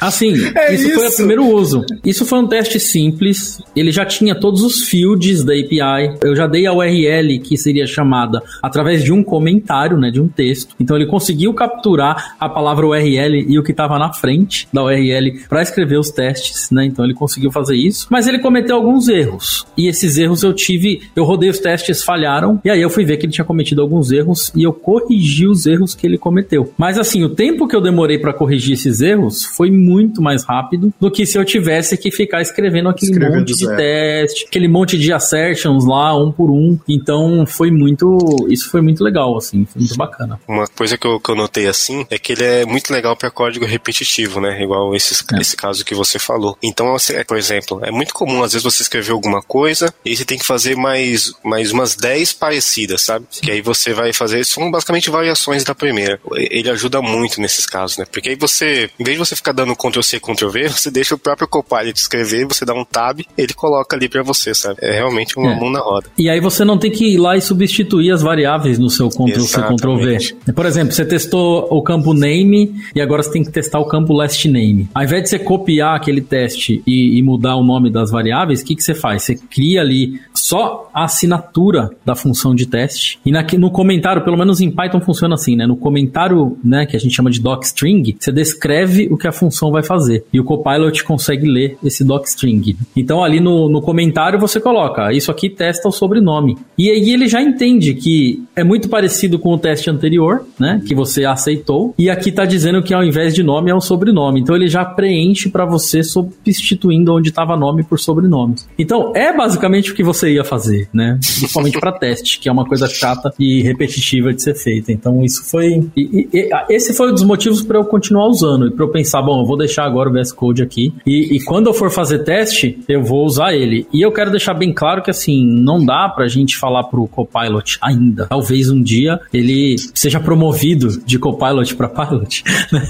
assim, 0.00 0.34
é 0.56 0.74
isso, 0.74 0.88
isso, 0.88 0.94
foi 0.94 1.08
o 1.08 1.16
primeiro 1.16 1.46
uso. 1.46 1.84
Isso 2.04 2.24
foi 2.24 2.38
um 2.38 2.46
teste 2.46 2.78
simples, 2.78 3.60
ele 3.74 3.90
já 3.90 4.04
tinha 4.04 4.34
todos 4.34 4.62
os 4.62 4.73
fields 4.82 5.44
da 5.44 5.52
API, 5.54 6.18
eu 6.22 6.34
já 6.34 6.46
dei 6.46 6.66
a 6.66 6.72
URL 6.72 7.38
que 7.40 7.56
seria 7.56 7.86
chamada 7.86 8.42
através 8.62 9.02
de 9.02 9.12
um 9.12 9.22
comentário, 9.22 9.98
né, 9.98 10.10
de 10.10 10.20
um 10.20 10.28
texto. 10.28 10.74
Então 10.80 10.96
ele 10.96 11.06
conseguiu 11.06 11.52
capturar 11.54 12.36
a 12.38 12.48
palavra 12.48 12.86
URL 12.86 13.46
e 13.48 13.58
o 13.58 13.62
que 13.62 13.70
estava 13.70 13.98
na 13.98 14.12
frente 14.12 14.68
da 14.72 14.84
URL 14.84 15.40
para 15.48 15.62
escrever 15.62 15.98
os 15.98 16.10
testes, 16.10 16.70
né? 16.70 16.84
Então 16.84 17.04
ele 17.04 17.14
conseguiu 17.14 17.50
fazer 17.50 17.76
isso, 17.76 18.06
mas 18.10 18.26
ele 18.26 18.38
cometeu 18.38 18.76
alguns 18.76 19.08
erros. 19.08 19.66
E 19.76 19.88
esses 19.88 20.18
erros 20.18 20.42
eu 20.42 20.52
tive, 20.52 21.02
eu 21.14 21.24
rodei 21.24 21.50
os 21.50 21.58
testes, 21.58 22.02
falharam, 22.02 22.60
e 22.64 22.70
aí 22.70 22.80
eu 22.80 22.90
fui 22.90 23.04
ver 23.04 23.16
que 23.16 23.26
ele 23.26 23.32
tinha 23.32 23.44
cometido 23.44 23.82
alguns 23.82 24.10
erros 24.10 24.52
e 24.54 24.62
eu 24.62 24.72
corrigi 24.72 25.46
os 25.46 25.66
erros 25.66 25.94
que 25.94 26.06
ele 26.06 26.18
cometeu. 26.18 26.72
Mas 26.76 26.98
assim, 26.98 27.22
o 27.24 27.28
tempo 27.28 27.66
que 27.66 27.76
eu 27.76 27.80
demorei 27.80 28.18
para 28.18 28.32
corrigir 28.32 28.74
esses 28.74 29.00
erros 29.00 29.44
foi 29.44 29.70
muito 29.70 30.22
mais 30.22 30.44
rápido 30.44 30.92
do 31.00 31.10
que 31.10 31.26
se 31.26 31.38
eu 31.38 31.44
tivesse 31.44 31.96
que 31.96 32.10
ficar 32.10 32.40
escrevendo 32.40 32.88
aquele 32.88 33.12
Escrevendo 33.12 33.38
monte 33.40 33.54
de 33.54 33.76
teste, 33.76 34.44
aquele 34.46 34.63
monte 34.68 34.98
de 34.98 35.12
assertions 35.12 35.86
lá, 35.86 36.16
um 36.16 36.32
por 36.32 36.50
um. 36.50 36.78
Então 36.88 37.44
foi 37.46 37.70
muito, 37.70 38.18
isso 38.48 38.70
foi 38.70 38.80
muito 38.80 39.02
legal, 39.02 39.36
assim, 39.36 39.64
foi 39.64 39.80
muito 39.80 39.96
bacana. 39.96 40.40
Uma 40.46 40.66
coisa 40.66 40.96
que 40.96 41.06
eu, 41.06 41.20
que 41.20 41.30
eu 41.30 41.34
notei 41.34 41.66
assim 41.66 42.06
é 42.10 42.18
que 42.18 42.32
ele 42.32 42.44
é 42.44 42.66
muito 42.66 42.92
legal 42.92 43.16
para 43.16 43.30
código 43.30 43.64
repetitivo, 43.64 44.40
né? 44.40 44.62
Igual 44.62 44.94
esses, 44.94 45.24
é. 45.32 45.40
esse 45.40 45.56
caso 45.56 45.84
que 45.84 45.94
você 45.94 46.18
falou. 46.18 46.56
Então, 46.62 46.92
você, 46.92 47.24
por 47.24 47.36
exemplo, 47.36 47.80
é 47.82 47.90
muito 47.90 48.14
comum 48.14 48.42
às 48.42 48.52
vezes 48.52 48.64
você 48.64 48.82
escrever 48.82 49.12
alguma 49.12 49.42
coisa 49.42 49.92
e 50.04 50.16
você 50.16 50.24
tem 50.24 50.38
que 50.38 50.46
fazer 50.46 50.76
mais, 50.76 51.32
mais 51.42 51.72
umas 51.72 51.94
10 51.96 52.32
parecidas, 52.34 53.02
sabe? 53.02 53.26
Sim. 53.30 53.42
Que 53.42 53.50
aí 53.50 53.60
você 53.60 53.92
vai 53.92 54.12
fazer, 54.12 54.44
são 54.44 54.70
basicamente 54.70 55.10
variações 55.10 55.64
da 55.64 55.74
primeira. 55.74 56.20
Ele 56.34 56.70
ajuda 56.70 57.00
muito 57.02 57.40
nesses 57.40 57.66
casos, 57.66 57.98
né? 57.98 58.04
Porque 58.10 58.30
aí 58.30 58.36
você, 58.36 58.90
em 58.98 59.04
vez 59.04 59.16
de 59.16 59.24
você 59.24 59.36
ficar 59.36 59.52
dando 59.52 59.74
Ctrl 59.74 60.02
C, 60.02 60.20
Ctrl 60.20 60.48
V, 60.48 60.68
você 60.68 60.90
deixa 60.90 61.14
o 61.14 61.18
próprio 61.18 61.48
Copilot 61.48 61.98
escrever, 61.98 62.46
você 62.46 62.64
dá 62.64 62.74
um 62.74 62.84
tab, 62.84 63.20
ele 63.36 63.54
coloca 63.54 63.96
ali 63.96 64.08
para 64.08 64.22
você, 64.22 64.53
sabe? 64.54 64.78
É 64.82 64.92
realmente 64.92 65.36
uma 65.38 65.52
é. 65.52 65.60
mão 65.60 65.70
na 65.70 65.80
roda. 65.80 66.06
E 66.18 66.28
aí 66.28 66.40
você 66.40 66.64
não 66.64 66.78
tem 66.78 66.90
que 66.90 67.14
ir 67.14 67.18
lá 67.18 67.36
e 67.36 67.40
substituir 67.40 68.10
as 68.10 68.22
variáveis 68.22 68.78
no 68.78 68.90
seu 68.90 69.08
Ctrl 69.08 69.42
C, 69.42 69.62
Ctrl 69.62 69.96
V. 69.96 70.52
Por 70.54 70.66
exemplo, 70.66 70.92
você 70.92 71.04
testou 71.04 71.66
o 71.70 71.82
campo 71.82 72.12
name 72.12 72.74
e 72.94 73.00
agora 73.00 73.22
você 73.22 73.32
tem 73.32 73.42
que 73.42 73.50
testar 73.50 73.80
o 73.80 73.86
campo 73.86 74.12
last 74.12 74.48
name. 74.48 74.88
Ao 74.94 75.02
invés 75.02 75.24
de 75.24 75.28
você 75.30 75.38
copiar 75.38 75.96
aquele 75.96 76.20
teste 76.20 76.82
e, 76.86 77.18
e 77.18 77.22
mudar 77.22 77.56
o 77.56 77.64
nome 77.64 77.90
das 77.90 78.10
variáveis, 78.10 78.60
o 78.60 78.64
que, 78.64 78.74
que 78.74 78.82
você 78.82 78.94
faz? 78.94 79.22
Você 79.22 79.36
cria 79.36 79.80
ali 79.80 80.20
só 80.32 80.90
a 80.92 81.04
assinatura 81.04 81.90
da 82.04 82.14
função 82.14 82.54
de 82.54 82.66
teste. 82.66 83.18
E 83.24 83.32
na, 83.32 83.44
no 83.58 83.70
comentário, 83.70 84.22
pelo 84.22 84.36
menos 84.36 84.60
em 84.60 84.70
Python 84.70 85.00
funciona 85.00 85.34
assim, 85.34 85.56
né? 85.56 85.66
No 85.66 85.76
comentário, 85.76 86.56
né, 86.62 86.86
que 86.86 86.96
a 86.96 87.00
gente 87.00 87.14
chama 87.14 87.30
de 87.30 87.40
docstring, 87.40 88.16
você 88.18 88.30
descreve 88.30 89.08
o 89.10 89.16
que 89.16 89.26
a 89.26 89.32
função 89.32 89.54
função 89.54 89.70
vai 89.70 89.82
fazer. 89.82 90.24
E 90.32 90.40
o 90.40 90.44
Copilot 90.44 91.04
consegue 91.04 91.48
ler 91.48 91.78
esse 91.82 92.04
docstring. 92.04 92.76
Então 92.96 93.22
ali 93.22 93.40
no, 93.40 93.68
no 93.68 93.80
comentário 93.80 94.38
você 94.46 94.60
coloca, 94.60 95.12
isso 95.12 95.30
aqui 95.30 95.48
testa 95.48 95.88
o 95.88 95.92
sobrenome. 95.92 96.56
E 96.76 96.90
aí 96.90 97.10
ele 97.10 97.26
já 97.26 97.40
entende 97.40 97.94
que 97.94 98.42
é 98.54 98.62
muito 98.62 98.88
parecido 98.88 99.38
com 99.38 99.54
o 99.54 99.58
teste 99.58 99.90
anterior, 99.90 100.44
né? 100.58 100.80
Que 100.86 100.94
você 100.94 101.24
aceitou. 101.24 101.94
E 101.98 102.10
aqui 102.10 102.30
tá 102.30 102.44
dizendo 102.44 102.82
que 102.82 102.92
ao 102.92 103.02
invés 103.02 103.34
de 103.34 103.42
nome 103.42 103.70
é 103.70 103.74
um 103.74 103.80
sobrenome. 103.80 104.40
Então 104.40 104.54
ele 104.54 104.68
já 104.68 104.84
preenche 104.84 105.48
para 105.48 105.64
você 105.64 106.02
substituindo 106.02 107.14
onde 107.14 107.30
estava 107.30 107.56
nome 107.56 107.82
por 107.82 107.98
sobrenome. 107.98 108.56
Então 108.78 109.12
é 109.14 109.34
basicamente 109.34 109.92
o 109.92 109.94
que 109.94 110.02
você 110.02 110.32
ia 110.32 110.44
fazer, 110.44 110.88
né? 110.92 111.18
Principalmente 111.20 111.78
para 111.78 111.92
teste, 111.92 112.38
que 112.38 112.48
é 112.48 112.52
uma 112.52 112.66
coisa 112.66 112.88
chata 112.88 113.32
e 113.38 113.62
repetitiva 113.62 114.32
de 114.32 114.42
ser 114.42 114.54
feita. 114.54 114.92
Então 114.92 115.24
isso 115.24 115.44
foi. 115.44 115.88
E, 115.96 116.28
e, 116.32 116.50
esse 116.68 116.94
foi 116.94 117.10
um 117.10 117.14
dos 117.14 117.24
motivos 117.24 117.62
para 117.62 117.78
eu 117.78 117.84
continuar 117.84 118.26
usando 118.28 118.66
e 118.66 118.70
para 118.70 118.84
eu 118.84 118.88
pensar, 118.88 119.22
bom, 119.22 119.42
eu 119.42 119.46
vou 119.46 119.56
deixar 119.56 119.84
agora 119.84 120.08
o 120.08 120.12
VS 120.12 120.32
Code 120.32 120.62
aqui 120.62 120.92
e, 121.06 121.36
e, 121.36 121.44
quando 121.44 121.68
eu 121.68 121.74
for 121.74 121.90
fazer 121.90 122.20
teste, 122.20 122.78
eu 122.88 123.02
vou 123.02 123.24
usar 123.24 123.54
ele. 123.54 123.86
E 123.92 124.02
eu 124.02 124.12
quero 124.12 124.30
deixar 124.34 124.54
bem 124.54 124.72
claro 124.72 125.02
que 125.02 125.10
assim, 125.10 125.44
não 125.44 125.84
dá 125.84 126.08
pra 126.08 126.28
gente 126.28 126.56
falar 126.56 126.84
pro 126.84 127.06
Copilot 127.06 127.78
ainda. 127.80 128.26
Talvez 128.26 128.70
um 128.70 128.82
dia 128.82 129.20
ele 129.32 129.76
seja 129.94 130.20
promovido 130.20 131.00
de 131.04 131.18
Copilot 131.18 131.74
para 131.74 131.88
Pilot, 131.88 132.44
né? 132.72 132.88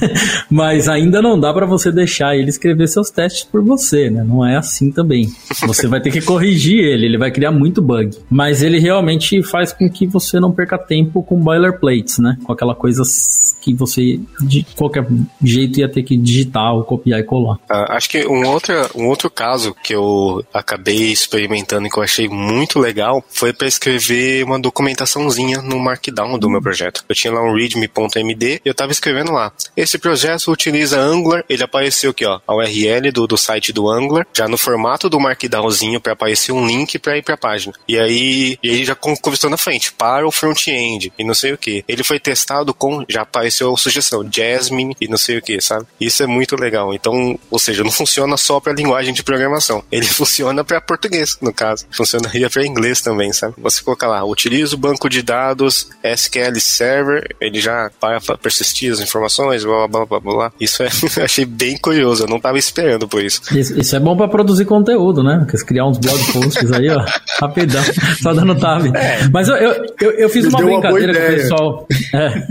mas 0.51 0.89
ainda 0.89 1.21
não 1.21 1.39
dá 1.39 1.53
para 1.53 1.67
você 1.67 1.93
deixar 1.93 2.37
ele 2.37 2.51
escrever 2.51 2.89
seus 2.89 3.11
testes 3.11 3.45
por 3.45 3.63
você, 3.63 4.11
né? 4.11 4.25
Não 4.25 4.45
é 4.45 4.57
assim 4.57 4.91
também. 4.91 5.29
Você 5.67 5.87
vai 5.87 6.01
ter 6.01 6.11
que 6.11 6.21
corrigir 6.21 6.79
ele, 6.79 7.07
ele 7.07 7.19
vai 7.19 7.31
criar 7.31 7.51
muito 7.51 7.83
bug. 7.83 8.17
Mas 8.31 8.63
ele 8.63 8.79
realmente 8.79 9.43
faz 9.43 9.73
com 9.73 9.89
que 9.89 10.07
você 10.07 10.41
não 10.41 10.53
perca 10.53 10.79
tempo 10.79 11.23
com 11.23 11.39
boilerplates, 11.39 12.19
né? 12.19 12.39
Com 12.45 12.53
aquela 12.53 12.75
coisa 12.75 13.03
que 13.61 13.75
você 13.75 14.21
de 14.41 14.67
qualquer 14.77 15.07
jeito 15.43 15.81
ia 15.81 15.89
ter 15.89 16.03
que 16.03 16.17
digitar 16.17 16.75
ou 16.75 16.85
copiar 16.85 17.21
e 17.21 17.25
colar. 17.25 17.57
Uh, 17.71 17.91
acho 17.91 18.09
que 18.09 18.27
um 18.27 18.47
outro, 18.47 18.75
um 18.95 19.07
outro 19.09 19.31
caso 19.31 19.75
que 19.83 19.95
eu 19.95 20.45
acabei 20.53 21.13
experimentando 21.35 21.87
e 21.87 21.91
que 21.91 21.99
eu 21.99 22.03
achei 22.03 22.29
muito 22.29 22.79
legal 22.79 23.25
foi 23.29 23.53
para 23.53 23.67
escrever 23.67 24.45
uma 24.45 24.59
documentaçãozinha 24.59 25.61
no 25.61 25.79
Markdown 25.79 26.39
do 26.39 26.49
meu 26.49 26.63
projeto. 26.63 27.05
Eu 27.09 27.15
tinha 27.15 27.33
lá 27.33 27.43
um 27.43 27.55
readme.md 27.55 28.61
e 28.65 28.69
eu 28.69 28.73
estava 28.73 28.93
escrevendo 28.93 29.33
lá. 29.33 29.53
Esse 29.77 29.99
projeto 29.99 30.51
utiliza 30.51 31.01
Angular, 31.01 31.45
ele 31.49 31.63
apareceu 31.63 32.11
aqui, 32.11 32.25
ó, 32.25 32.41
a 32.47 32.55
URL 32.55 33.11
do, 33.13 33.27
do 33.27 33.37
site 33.37 33.73
do 33.73 33.89
Angular, 33.89 34.27
já 34.33 34.47
no 34.49 34.57
formato 34.57 35.09
do 35.09 35.21
Markdownzinho 35.21 36.01
para 36.01 36.13
aparecer 36.13 36.53
um 36.53 36.67
link 36.67 36.99
para 36.99 37.19
ir 37.19 37.23
para 37.23 37.35
a 37.35 37.39
página. 37.39 37.75
E 37.89 37.99
aí, 37.99 38.59
e 38.63 38.71
aí 38.71 38.85
já 38.85 38.95
conversou 38.95 39.51
na 39.51 39.57
frente, 39.57 39.93
para 39.93 40.27
o 40.27 40.31
front-end 40.31 41.13
e 41.19 41.25
não 41.25 41.35
sei 41.35 41.53
o 41.53 41.59
que. 41.59 41.85
Ele 41.89 42.05
foi 42.05 42.21
testado 42.21 42.73
com, 42.73 43.05
já 43.09 43.23
apareceu 43.23 43.73
a 43.73 43.77
sugestão, 43.77 44.29
Jasmine 44.31 44.97
e 45.01 45.09
não 45.09 45.17
sei 45.17 45.39
o 45.39 45.43
que, 45.43 45.61
sabe? 45.61 45.87
Isso 46.01 46.23
é 46.23 46.27
muito 46.27 46.57
legal. 46.57 46.95
Então, 46.95 47.39
ou 47.51 47.59
seja, 47.59 47.83
não 47.83 47.91
funciona 47.91 48.37
só 48.37 48.61
para 48.61 48.73
linguagem 48.73 49.13
de 49.13 49.23
programação. 49.23 49.83
Ele 49.91 50.07
funciona 50.07 50.65
para 50.65 50.81
português, 50.81 51.24
no 51.41 51.53
caso. 51.53 51.87
Funcionaria 51.91 52.49
para 52.51 52.67
inglês 52.67 53.01
também, 53.01 53.33
sabe? 53.33 53.55
Você 53.59 53.83
coloca 53.83 54.07
lá, 54.07 54.25
utiliza 54.25 54.75
o 54.75 54.79
banco 54.79 55.09
de 55.09 55.23
dados 55.23 55.89
SQL 56.03 56.59
Server, 56.59 57.35
ele 57.41 57.61
já 57.61 57.91
para 58.01 58.21
persistir 58.37 58.93
as 58.93 59.01
informações, 59.01 59.65
blá 59.65 59.89
blá 59.89 60.07
blá 60.07 60.21
blá 60.21 60.35
blá. 60.35 60.53
Isso 60.61 60.83
é, 60.83 60.89
achei 61.23 61.45
bem 61.45 61.77
curioso, 61.79 62.25
eu 62.25 62.29
não 62.29 62.41
tava 62.41 62.59
esperando 62.59 63.09
por 63.09 63.23
isso. 63.23 63.41
Isso, 63.57 63.79
isso 63.79 63.97
é 63.97 64.01
bom 64.01 64.17
para 64.17 64.29
produzir 64.29 64.65
conteúdo, 64.65 65.23
né? 65.23 65.47
Quer 65.51 65.65
criar 65.65 65.87
uns 65.87 65.99
blog 65.99 66.19
posts 66.33 66.73
aí, 66.73 66.89
ó, 66.91 67.05
rapidão, 67.41 67.83
só 68.21 68.33
dando 68.33 68.55
tab. 68.55 68.85
É. 68.95 69.29
Mas 69.33 69.49
eu, 69.49 69.57
eu, 69.57 69.87
eu, 70.01 70.11
eu 70.13 70.29
fiz 70.29 70.47
uma 70.47 70.59
brincadeira 70.59 71.13
uma 71.13 71.21
com 71.21 71.27
o 71.27 71.37
pessoal. 71.37 71.87
É. 72.15 72.45